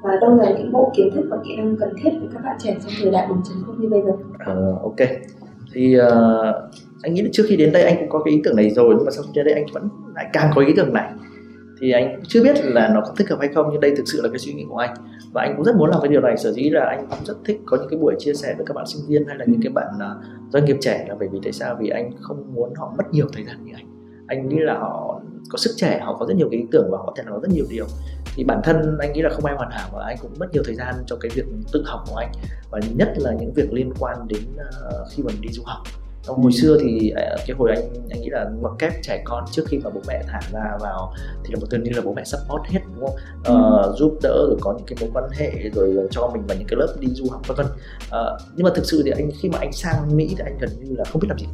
Và 0.03 0.15
đâu 0.21 0.36
là 0.36 0.51
những 0.57 0.71
bộ 0.71 0.91
kiến 0.95 1.09
thức 1.15 1.25
và 1.29 1.38
kỹ 1.43 1.55
năng 1.57 1.75
cần 1.79 1.89
thiết 2.03 2.09
với 2.19 2.29
các 2.33 2.43
bạn 2.43 2.55
trẻ 2.59 2.75
trong 2.83 2.91
thời 3.01 3.12
đại 3.12 3.27
4.0 3.27 3.81
như 3.81 3.89
bây 3.89 4.01
giờ? 4.01 4.12
Uh, 4.12 4.81
ok, 4.81 5.09
thì 5.73 5.97
uh, 5.99 6.05
anh 7.03 7.13
nghĩ 7.13 7.21
là 7.21 7.29
trước 7.33 7.43
khi 7.47 7.55
đến 7.55 7.71
đây 7.71 7.83
anh 7.83 7.95
cũng 7.99 8.09
có 8.09 8.19
cái 8.25 8.33
ý 8.33 8.41
tưởng 8.43 8.55
này 8.55 8.69
rồi 8.69 8.95
nhưng 8.97 9.05
mà 9.05 9.12
sau 9.12 9.23
khi 9.23 9.31
đến 9.33 9.45
đây 9.45 9.53
anh 9.53 9.65
vẫn 9.73 9.89
lại 10.15 10.29
càng 10.33 10.51
có 10.55 10.62
ý 10.62 10.73
tưởng 10.75 10.93
này 10.93 11.12
thì 11.84 11.91
anh 11.91 12.19
chưa 12.28 12.43
biết 12.43 12.65
là 12.65 12.89
nó 12.93 13.02
có 13.02 13.13
thích 13.17 13.30
hợp 13.30 13.38
hay 13.39 13.50
không 13.56 13.69
nhưng 13.72 13.82
đây 13.82 13.93
thực 13.98 14.04
sự 14.06 14.22
là 14.22 14.30
cái 14.30 14.39
suy 14.39 14.54
nghĩ 14.54 14.65
của 14.69 14.78
anh. 14.78 14.93
Và 15.34 15.41
anh 15.41 15.54
cũng 15.56 15.65
rất 15.65 15.76
muốn 15.76 15.89
làm 15.89 16.02
cái 16.02 16.08
điều 16.08 16.22
này 16.22 16.38
sở 16.38 16.52
dĩ 16.52 16.69
là 16.69 16.86
anh 16.86 17.08
cũng 17.10 17.19
rất 17.26 17.38
thích 17.46 17.62
có 17.65 17.78
những 17.78 17.89
cái 17.89 18.00
buổi 18.00 18.15
chia 18.19 18.34
sẻ 18.34 18.54
với 18.58 18.65
các 18.65 18.74
bạn 18.74 18.86
sinh 18.88 19.02
viên 19.08 19.28
hay 19.28 19.38
là 19.38 19.46
những 19.48 19.62
cái 19.63 19.72
bạn 19.72 19.88
uh, 19.96 20.24
doanh 20.54 20.65
nghiệp 20.65 20.78
trẻ. 20.82 21.06
Là 21.10 21.15
bởi 21.19 21.28
vì 21.32 21.39
tại 21.43 21.52
sao? 21.52 21.78
Vì 21.80 21.89
anh 21.89 22.12
không 22.22 22.54
muốn 22.56 22.74
họ 22.76 22.93
mất 22.98 23.04
nhiều 23.12 23.28
thời 23.34 23.46
gian 23.46 23.65
như 23.65 23.72
anh. 23.76 23.86
Anh 24.28 24.50
nghĩ 24.50 24.56
là 24.60 24.74
họ 24.74 25.22
có 25.50 25.58
sức 25.58 25.72
trẻ 25.76 26.00
họ 26.04 26.17
có 26.19 26.26
rất 26.26 26.34
nhiều 26.38 26.48
cái 26.52 26.60
ý 26.60 26.65
tưởng 26.72 26.88
và 26.91 26.98
họ 26.98 27.13
thể 27.17 27.24
làm 27.26 27.41
rất 27.41 27.50
nhiều 27.52 27.65
điều. 27.69 27.86
Thì 28.36 28.43
bản 28.43 28.62
thân 28.63 28.98
anh 29.00 29.13
nghĩ 29.13 29.22
là 29.22 29.30
không 29.30 29.46
ai 29.46 29.56
hoàn 29.56 29.69
hảo 29.72 29.89
và 29.93 30.04
anh 30.06 30.17
cũng 30.22 30.32
mất 30.39 30.48
nhiều 30.54 30.63
thời 30.65 30.76
gian 30.76 30.96
cho 31.06 31.15
cái 31.22 31.32
việc 31.36 31.46
tự 31.74 31.84
học 31.86 32.00
của 32.10 32.15
anh. 32.15 32.32
Và 32.72 32.80
nhất 32.96 33.13
là 33.15 33.34
những 33.39 33.54
việc 33.54 33.74
liên 33.74 33.93
quan 34.00 34.17
đến 34.28 34.43
uh, 34.54 35.08
khi 35.12 35.24
mình 35.24 35.36
đi 35.41 35.50
du 35.52 35.63
học. 35.65 35.84
Trong 36.27 36.41
hồi 36.43 36.51
xưa 36.51 36.77
thì 36.81 37.13
uh, 37.13 37.39
cái 37.47 37.55
hồi 37.57 37.69
anh 37.69 37.83
anh 38.09 38.21
nghĩ 38.21 38.29
là 38.29 38.45
ngoặc 38.59 38.73
kép 38.79 38.93
trẻ 39.03 39.21
con 39.25 39.45
trước 39.51 39.63
khi 39.67 39.79
mà 39.83 39.89
bố 39.89 40.01
mẹ 40.07 40.23
thả 40.27 40.39
ra 40.53 40.77
vào 40.81 41.13
thì 41.43 41.53
là 41.53 41.59
một 41.59 41.67
gần 41.69 41.83
như 41.83 41.91
là 41.95 42.01
bố 42.01 42.13
mẹ 42.13 42.23
support 42.23 42.63
hết 42.65 42.79
đúng 42.95 43.05
không? 43.05 43.15
Uh, 43.55 43.97
giúp 43.97 44.17
đỡ 44.23 44.45
rồi 44.47 44.57
có 44.62 44.73
những 44.73 44.86
cái 44.88 44.97
mối 45.01 45.09
quan 45.13 45.29
hệ 45.31 45.69
rồi 45.73 46.07
cho 46.12 46.29
mình 46.33 46.43
vào 46.47 46.57
những 46.57 46.67
cái 46.67 46.77
lớp 46.79 46.95
đi 46.99 47.07
du 47.07 47.25
học 47.31 47.41
vân 47.47 47.57
vân. 47.57 47.65
Uh, 47.65 48.41
nhưng 48.55 48.63
mà 48.63 48.71
thực 48.75 48.86
sự 48.86 49.01
thì 49.05 49.12
anh 49.12 49.29
khi 49.41 49.49
mà 49.49 49.57
anh 49.59 49.73
sang 49.73 50.17
mỹ 50.17 50.36
thì 50.38 50.43
anh 50.45 50.57
gần 50.57 50.69
như 50.81 50.95
là 50.97 51.03
không 51.03 51.21
biết 51.21 51.27
làm 51.29 51.38
gì. 51.38 51.47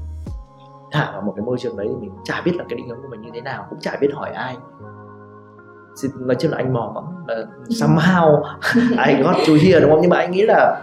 Thả 0.91 1.12
vào 1.12 1.21
một 1.21 1.34
cái 1.36 1.45
môi 1.45 1.58
trường 1.60 1.77
đấy 1.77 1.88
thì 1.89 2.08
mình 2.08 2.12
chả 2.25 2.41
biết 2.45 2.55
là 2.55 2.63
cái 2.69 2.77
định 2.77 2.89
hướng 2.89 3.01
của 3.01 3.08
mình 3.12 3.21
như 3.21 3.29
thế 3.34 3.41
nào 3.41 3.67
cũng 3.69 3.79
chả 3.79 3.97
biết 4.01 4.10
hỏi 4.13 4.29
ai. 4.29 4.58
Nói 6.19 6.36
chung 6.39 6.51
là 6.51 6.58
anh 6.58 6.73
mò 6.73 6.91
lắm 6.95 7.03
là 7.27 7.45
somehow 7.69 8.43
I 9.08 9.23
got 9.23 9.36
to 9.47 9.53
here 9.62 9.79
đúng 9.79 9.89
không? 9.89 10.01
Nhưng 10.01 10.10
mà 10.10 10.17
anh 10.17 10.32
nghĩ 10.32 10.41
là 10.41 10.82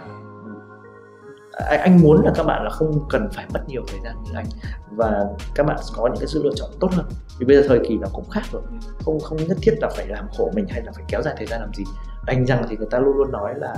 anh 1.65 2.01
muốn 2.01 2.25
là 2.25 2.31
các 2.35 2.43
bạn 2.43 2.63
là 2.63 2.69
không 2.69 3.07
cần 3.09 3.29
phải 3.33 3.45
mất 3.53 3.59
nhiều 3.67 3.83
thời 3.87 3.99
gian 4.03 4.15
như 4.23 4.31
anh. 4.35 4.45
Và 4.91 5.25
các 5.55 5.65
bạn 5.65 5.77
có 5.95 6.07
những 6.07 6.19
cái 6.19 6.27
sự 6.27 6.43
lựa 6.43 6.53
chọn 6.55 6.69
tốt 6.79 6.89
hơn. 6.91 7.05
Vì 7.39 7.45
bây 7.45 7.55
giờ 7.57 7.63
thời 7.67 7.79
kỳ 7.87 7.97
nó 7.97 8.07
cũng 8.13 8.29
khác 8.29 8.43
rồi. 8.51 8.61
Không 9.05 9.19
không 9.19 9.37
nhất 9.37 9.57
thiết 9.61 9.73
là 9.81 9.89
phải 9.95 10.07
làm 10.07 10.27
khổ 10.37 10.51
mình 10.55 10.65
hay 10.69 10.81
là 10.81 10.91
phải 10.95 11.03
kéo 11.07 11.21
dài 11.21 11.33
thời 11.37 11.47
gian 11.47 11.61
làm 11.61 11.73
gì. 11.73 11.83
Anh 12.25 12.45
rằng 12.45 12.65
thì 12.69 12.77
người 12.77 12.87
ta 12.91 12.99
luôn 12.99 13.17
luôn 13.17 13.31
nói 13.31 13.53
là 13.57 13.75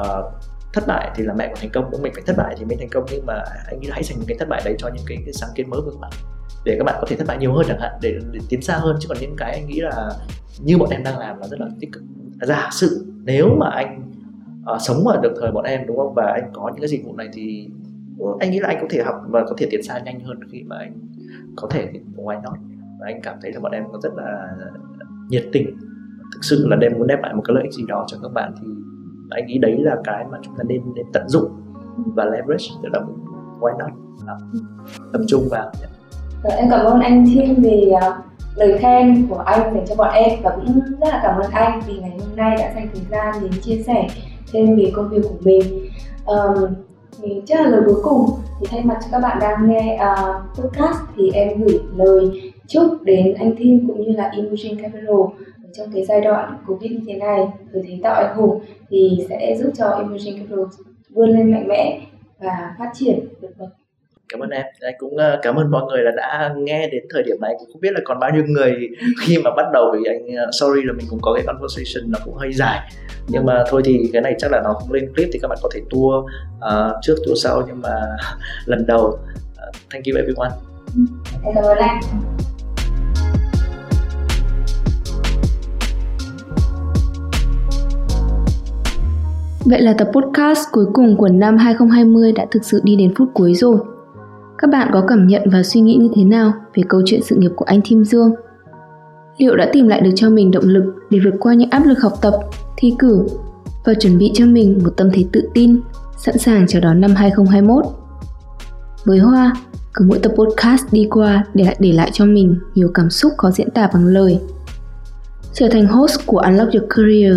uh, 0.00 0.34
thất 0.72 0.86
bại 0.86 1.10
thì 1.14 1.24
là 1.24 1.34
mẹ 1.34 1.48
của 1.48 1.56
thành 1.60 1.70
công 1.70 1.90
cũng 1.90 2.02
mình 2.02 2.12
phải 2.14 2.22
thất 2.26 2.36
bại 2.36 2.54
thì 2.58 2.64
mới 2.64 2.76
thành 2.76 2.88
công. 2.88 3.04
Nhưng 3.10 3.26
mà 3.26 3.42
anh 3.66 3.80
nghĩ 3.80 3.88
hãy 3.92 4.02
dành 4.02 4.18
cái 4.26 4.36
thất 4.38 4.48
bại 4.48 4.62
đấy 4.64 4.74
cho 4.78 4.88
những 4.88 5.04
cái, 5.06 5.18
cái 5.24 5.32
sáng 5.32 5.50
kiến 5.54 5.70
mới 5.70 5.80
của 5.80 5.90
các 5.90 6.00
bạn. 6.00 6.10
Để 6.64 6.74
các 6.78 6.84
bạn 6.84 6.96
có 7.00 7.06
thể 7.08 7.16
thất 7.16 7.26
bại 7.26 7.38
nhiều 7.38 7.52
hơn 7.52 7.66
chẳng 7.68 7.80
hạn 7.80 7.92
để, 8.02 8.18
để 8.30 8.40
tiến 8.48 8.62
xa 8.62 8.76
hơn. 8.76 8.96
Chứ 9.00 9.08
còn 9.08 9.18
những 9.20 9.36
cái 9.36 9.52
anh 9.52 9.66
nghĩ 9.66 9.80
là 9.80 10.10
như 10.58 10.78
bọn 10.78 10.90
em 10.90 11.02
đang 11.04 11.18
làm 11.18 11.38
là 11.40 11.46
rất 11.48 11.60
là 11.60 11.66
tích 11.80 11.90
cực. 11.92 12.02
Giả 12.42 12.68
sử 12.72 13.06
nếu 13.24 13.48
mà 13.58 13.70
anh 13.70 14.12
uh, 14.74 14.80
sống 14.80 15.06
ở 15.06 15.20
được 15.22 15.34
thời 15.40 15.52
bọn 15.52 15.64
em 15.64 15.86
đúng 15.86 15.96
không? 15.96 16.14
Và 16.14 16.32
anh 16.34 16.50
có 16.52 16.68
những 16.68 16.80
cái 16.80 16.88
dịch 16.88 17.04
vụ 17.04 17.16
này 17.16 17.28
thì 17.32 17.68
anh 18.40 18.50
nghĩ 18.50 18.58
là 18.60 18.68
anh 18.68 18.78
có 18.80 18.86
thể 18.90 19.02
học 19.02 19.14
và 19.28 19.44
có 19.48 19.54
thể 19.58 19.66
tiến 19.70 19.82
xa 19.82 19.98
nhanh 19.98 20.20
hơn 20.20 20.40
khi 20.52 20.62
mà 20.62 20.76
anh 20.78 20.92
có 21.56 21.68
thể 21.70 21.92
why 22.16 22.42
not? 22.42 22.58
Và 23.00 23.06
anh 23.06 23.20
cảm 23.22 23.36
thấy 23.42 23.52
là 23.52 23.60
bọn 23.60 23.72
em 23.72 23.84
có 23.92 23.98
rất 24.02 24.10
là 24.16 24.48
nhiệt 25.28 25.44
tình. 25.52 25.66
Thực 26.34 26.44
sự 26.44 26.66
là 26.68 26.76
đem 26.76 26.92
muốn 26.98 27.06
đem 27.06 27.18
lại 27.22 27.34
một 27.34 27.42
cái 27.44 27.54
lợi 27.54 27.64
ích 27.64 27.72
gì 27.72 27.82
đó 27.88 28.04
cho 28.08 28.16
các 28.22 28.32
bạn 28.32 28.52
thì 28.60 28.66
anh 29.30 29.46
nghĩ 29.46 29.58
đấy 29.58 29.76
là 29.78 29.96
cái 30.04 30.24
mà 30.30 30.38
chúng 30.42 30.54
ta 30.56 30.64
nên 30.68 30.82
nên 30.94 31.06
tận 31.12 31.28
dụng 31.28 31.50
và 32.14 32.24
leverage 32.24 32.64
tức 32.82 32.88
là 32.92 33.00
why 33.60 33.78
not? 33.78 33.90
Là 34.26 34.38
tập 35.12 35.20
trung 35.28 35.42
vào 35.50 35.70
rồi, 36.42 36.52
dạ, 36.52 36.56
em 36.56 36.70
cảm 36.70 36.86
ơn 36.86 37.00
anh 37.00 37.26
Thiên 37.26 37.62
vì 37.62 37.92
uh, 37.92 38.14
lời 38.56 38.78
khen 38.78 39.26
của 39.28 39.38
anh 39.38 39.74
dành 39.74 39.84
cho 39.88 39.94
bọn 39.94 40.14
em 40.14 40.40
và 40.42 40.56
cũng 40.56 40.80
rất 41.00 41.08
là 41.08 41.20
cảm 41.22 41.40
ơn 41.40 41.50
anh 41.50 41.80
vì 41.86 41.98
ngày 41.98 42.18
hôm 42.20 42.36
nay 42.36 42.56
đã 42.58 42.72
dành 42.74 42.88
thời 42.94 43.04
gian 43.10 43.34
đến 43.42 43.52
chia 43.62 43.82
sẻ 43.86 44.08
thêm 44.52 44.76
về 44.76 44.92
công 44.94 45.08
việc 45.08 45.22
của 45.22 45.38
mình. 45.40 45.62
Um, 46.26 46.64
thì 47.22 47.42
chắc 47.46 47.60
là 47.60 47.70
lời 47.70 47.80
cuối 47.86 48.00
cùng 48.02 48.30
thì 48.60 48.66
thay 48.70 48.84
mặt 48.84 48.98
cho 49.02 49.08
các 49.12 49.20
bạn 49.20 49.38
đang 49.40 49.70
nghe 49.70 49.98
uh, 50.02 50.58
podcast 50.58 50.98
thì 51.16 51.30
em 51.34 51.62
gửi 51.62 51.80
lời 51.96 52.52
chúc 52.66 53.02
đến 53.02 53.34
anh 53.34 53.56
Thiên 53.56 53.88
cũng 53.88 54.02
như 54.02 54.12
là 54.12 54.30
Imogen 54.36 54.82
Capital 54.82 55.16
trong 55.72 55.88
cái 55.94 56.04
giai 56.04 56.20
đoạn 56.20 56.58
Covid 56.66 56.92
như 56.92 57.00
thế 57.06 57.14
này, 57.14 57.48
từ 57.72 57.82
thế 57.88 57.98
tạo 58.02 58.14
anh 58.14 58.36
hùng 58.36 58.60
thì 58.88 59.26
sẽ 59.28 59.56
giúp 59.58 59.70
cho 59.76 59.90
Imogen 59.90 60.38
Capital 60.38 60.64
vươn 61.10 61.30
lên 61.30 61.52
mạnh 61.52 61.68
mẽ 61.68 62.00
và 62.38 62.74
phát 62.78 62.90
triển 62.94 63.20
vượt 63.40 63.50
bậc 63.58 63.68
cảm 64.30 64.40
ơn 64.40 64.50
em. 64.50 64.66
Anh 64.80 64.94
cũng 64.98 65.16
ờ, 65.16 65.38
cảm 65.42 65.56
ơn 65.56 65.70
mọi 65.70 65.82
người 65.84 66.02
là 66.02 66.10
đã 66.16 66.54
nghe 66.56 66.88
đến 66.92 67.04
thời 67.10 67.22
điểm 67.22 67.36
này. 67.40 67.54
Cũng 67.58 67.68
không 67.72 67.80
biết 67.80 67.92
là 67.92 68.00
còn 68.04 68.18
bao 68.18 68.30
nhiêu 68.30 68.44
người 68.46 68.72
khi 69.22 69.38
mà 69.38 69.50
bắt 69.56 69.66
đầu 69.72 69.94
vì 69.94 70.00
anh 70.08 70.36
ờ, 70.36 70.50
sorry 70.60 70.82
là 70.82 70.92
mình 70.92 71.06
cũng 71.10 71.18
có 71.22 71.34
cái 71.34 71.44
conversation 71.46 72.12
nó 72.12 72.18
cũng 72.24 72.34
hơi 72.34 72.52
dài. 72.52 72.90
Nhưng 73.28 73.46
mà 73.46 73.64
thôi 73.68 73.82
thì 73.84 74.10
cái 74.12 74.22
này 74.22 74.34
chắc 74.38 74.52
là 74.52 74.60
nó 74.64 74.72
không 74.72 74.92
lên 74.92 75.14
clip 75.14 75.28
thì 75.32 75.38
các 75.42 75.48
bạn 75.48 75.58
có 75.62 75.68
thể 75.74 75.80
tua 75.90 76.22
uh, 76.58 76.96
trước 77.02 77.14
tua 77.26 77.34
sau. 77.34 77.62
Nhưng 77.66 77.82
mà 77.82 77.90
lần 78.66 78.86
đầu 78.86 79.04
uh, 79.06 79.74
thank 79.90 80.04
you 80.04 80.16
everyone. 80.16 80.50
Em 81.44 81.54
cảm 81.54 81.64
ơn 81.64 81.78
anh. 81.78 82.00
Vậy 89.64 89.80
là 89.80 89.92
tập 89.98 90.08
podcast 90.12 90.58
cuối 90.72 90.86
cùng 90.92 91.16
của 91.16 91.28
năm 91.28 91.56
2020 91.56 92.32
đã 92.32 92.46
thực 92.50 92.64
sự 92.64 92.80
đi 92.84 92.96
đến 92.96 93.14
phút 93.18 93.28
cuối 93.34 93.54
rồi. 93.54 93.76
Các 94.60 94.70
bạn 94.70 94.90
có 94.92 95.04
cảm 95.08 95.26
nhận 95.26 95.42
và 95.46 95.62
suy 95.62 95.80
nghĩ 95.80 95.96
như 95.96 96.08
thế 96.14 96.24
nào 96.24 96.52
về 96.74 96.82
câu 96.88 97.02
chuyện 97.06 97.22
sự 97.22 97.36
nghiệp 97.36 97.50
của 97.56 97.64
anh 97.64 97.80
Thim 97.84 98.04
Dương? 98.04 98.34
Liệu 99.38 99.56
đã 99.56 99.68
tìm 99.72 99.88
lại 99.88 100.00
được 100.00 100.10
cho 100.16 100.30
mình 100.30 100.50
động 100.50 100.64
lực 100.64 100.94
để 101.10 101.18
vượt 101.24 101.34
qua 101.40 101.54
những 101.54 101.70
áp 101.70 101.86
lực 101.86 102.00
học 102.02 102.12
tập, 102.22 102.34
thi 102.76 102.94
cử 102.98 103.26
và 103.84 103.94
chuẩn 103.94 104.18
bị 104.18 104.30
cho 104.34 104.46
mình 104.46 104.80
một 104.84 104.90
tâm 104.96 105.10
thế 105.12 105.24
tự 105.32 105.48
tin, 105.54 105.80
sẵn 106.18 106.38
sàng 106.38 106.66
chào 106.66 106.82
đón 106.82 107.00
năm 107.00 107.14
2021? 107.14 107.84
Với 109.04 109.18
Hoa, 109.18 109.52
cứ 109.94 110.04
mỗi 110.08 110.18
tập 110.18 110.32
podcast 110.36 110.84
đi 110.92 111.06
qua 111.10 111.44
để 111.54 111.64
lại 111.64 111.76
để 111.78 111.92
lại 111.92 112.10
cho 112.12 112.24
mình 112.24 112.56
nhiều 112.74 112.90
cảm 112.94 113.10
xúc 113.10 113.32
khó 113.36 113.50
diễn 113.50 113.70
tả 113.70 113.90
bằng 113.94 114.06
lời. 114.06 114.38
Trở 115.52 115.68
thành 115.68 115.86
host 115.86 116.26
của 116.26 116.38
Unlock 116.38 116.72
Your 116.72 116.84
Career 116.90 117.36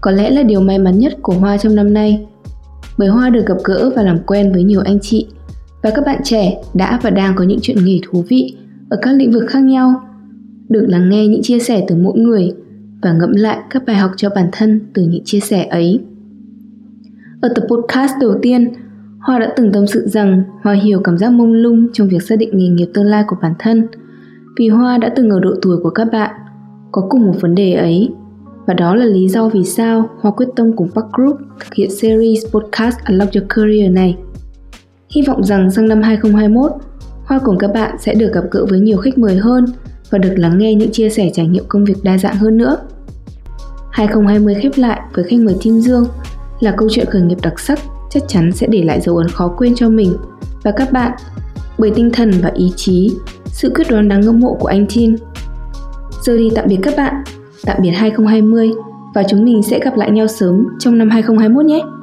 có 0.00 0.10
lẽ 0.10 0.30
là 0.30 0.42
điều 0.42 0.60
may 0.60 0.78
mắn 0.78 0.98
nhất 0.98 1.12
của 1.22 1.32
Hoa 1.32 1.56
trong 1.58 1.74
năm 1.74 1.94
nay. 1.94 2.26
Bởi 2.98 3.08
Hoa 3.08 3.30
được 3.30 3.46
gặp 3.46 3.56
gỡ 3.64 3.90
và 3.96 4.02
làm 4.02 4.18
quen 4.18 4.52
với 4.52 4.62
nhiều 4.62 4.80
anh 4.84 4.98
chị 5.00 5.26
và 5.82 5.90
các 5.94 6.02
bạn 6.06 6.20
trẻ 6.24 6.62
đã 6.74 6.98
và 7.02 7.10
đang 7.10 7.34
có 7.36 7.44
những 7.44 7.58
chuyện 7.62 7.84
nghề 7.84 8.00
thú 8.02 8.24
vị 8.28 8.56
ở 8.88 8.98
các 9.02 9.12
lĩnh 9.12 9.32
vực 9.32 9.44
khác 9.48 9.60
nhau, 9.60 10.02
được 10.68 10.86
lắng 10.88 11.10
nghe 11.10 11.26
những 11.26 11.42
chia 11.42 11.58
sẻ 11.58 11.84
từ 11.88 11.96
mỗi 11.96 12.18
người 12.18 12.52
và 13.02 13.12
ngẫm 13.12 13.32
lại 13.32 13.58
các 13.70 13.82
bài 13.86 13.96
học 13.96 14.10
cho 14.16 14.30
bản 14.34 14.48
thân 14.52 14.80
từ 14.94 15.02
những 15.02 15.24
chia 15.24 15.40
sẻ 15.40 15.64
ấy. 15.64 16.00
Ở 17.40 17.48
tập 17.54 17.64
podcast 17.70 18.12
đầu 18.20 18.34
tiên, 18.42 18.72
Hoa 19.20 19.38
đã 19.38 19.52
từng 19.56 19.72
tâm 19.72 19.86
sự 19.86 20.06
rằng 20.06 20.42
Hoa 20.62 20.74
hiểu 20.74 21.00
cảm 21.04 21.18
giác 21.18 21.32
mông 21.32 21.52
lung 21.52 21.88
trong 21.92 22.08
việc 22.08 22.22
xác 22.22 22.36
định 22.38 22.50
nghề 22.58 22.68
nghiệp 22.68 22.88
tương 22.94 23.04
lai 23.04 23.24
của 23.26 23.36
bản 23.42 23.52
thân 23.58 23.86
vì 24.58 24.68
Hoa 24.68 24.98
đã 24.98 25.12
từng 25.16 25.30
ở 25.30 25.40
độ 25.40 25.50
tuổi 25.62 25.76
của 25.82 25.90
các 25.90 26.08
bạn, 26.12 26.34
có 26.92 27.06
cùng 27.10 27.26
một 27.26 27.34
vấn 27.40 27.54
đề 27.54 27.74
ấy. 27.74 28.08
Và 28.66 28.74
đó 28.74 28.94
là 28.94 29.04
lý 29.04 29.28
do 29.28 29.48
vì 29.48 29.64
sao 29.64 30.10
Hoa 30.20 30.32
quyết 30.32 30.48
tâm 30.56 30.76
cùng 30.76 30.88
Park 30.94 31.06
Group 31.12 31.36
thực 31.60 31.74
hiện 31.74 31.90
series 31.90 32.44
podcast 32.52 32.96
Unlock 33.08 33.34
Your 33.34 33.46
Career 33.48 33.92
này. 33.92 34.16
Hy 35.10 35.22
vọng 35.22 35.44
rằng 35.44 35.70
sang 35.70 35.88
năm 35.88 36.02
2021, 36.02 36.72
Hoa 37.24 37.38
cùng 37.44 37.58
các 37.58 37.70
bạn 37.74 37.96
sẽ 38.00 38.14
được 38.14 38.30
gặp 38.34 38.44
gỡ 38.50 38.66
với 38.70 38.80
nhiều 38.80 38.98
khách 38.98 39.18
mời 39.18 39.36
hơn 39.36 39.64
và 40.10 40.18
được 40.18 40.34
lắng 40.36 40.58
nghe 40.58 40.74
những 40.74 40.92
chia 40.92 41.08
sẻ 41.08 41.30
trải 41.34 41.46
nghiệm 41.46 41.64
công 41.68 41.84
việc 41.84 41.94
đa 42.02 42.18
dạng 42.18 42.36
hơn 42.36 42.58
nữa. 42.58 42.76
2020 43.90 44.54
khép 44.54 44.72
lại 44.76 45.00
với 45.14 45.24
khách 45.24 45.40
mời 45.40 45.56
Kim 45.60 45.80
Dương 45.80 46.06
là 46.60 46.74
câu 46.76 46.88
chuyện 46.92 47.06
khởi 47.06 47.22
nghiệp 47.22 47.38
đặc 47.42 47.60
sắc 47.60 47.78
chắc 48.10 48.22
chắn 48.28 48.52
sẽ 48.52 48.66
để 48.66 48.82
lại 48.82 49.00
dấu 49.00 49.16
ấn 49.16 49.28
khó 49.28 49.48
quên 49.48 49.74
cho 49.74 49.88
mình 49.88 50.12
và 50.62 50.70
các 50.70 50.92
bạn 50.92 51.12
bởi 51.78 51.92
tinh 51.94 52.10
thần 52.12 52.30
và 52.42 52.50
ý 52.54 52.72
chí, 52.76 53.16
sự 53.44 53.70
quyết 53.74 53.90
đoán 53.90 54.08
đáng 54.08 54.20
ngưỡng 54.20 54.40
mộ 54.40 54.56
của 54.60 54.68
anh 54.68 54.86
Tim. 54.94 55.16
Giờ 56.22 56.36
đi 56.36 56.50
tạm 56.54 56.64
biệt 56.68 56.78
các 56.82 56.94
bạn, 56.96 57.14
tạm 57.64 57.76
biệt 57.82 57.90
2020 57.90 58.70
và 59.14 59.22
chúng 59.28 59.44
mình 59.44 59.62
sẽ 59.62 59.80
gặp 59.84 59.96
lại 59.96 60.10
nhau 60.10 60.26
sớm 60.26 60.66
trong 60.78 60.98
năm 60.98 61.10
2021 61.10 61.64
nhé. 61.64 61.97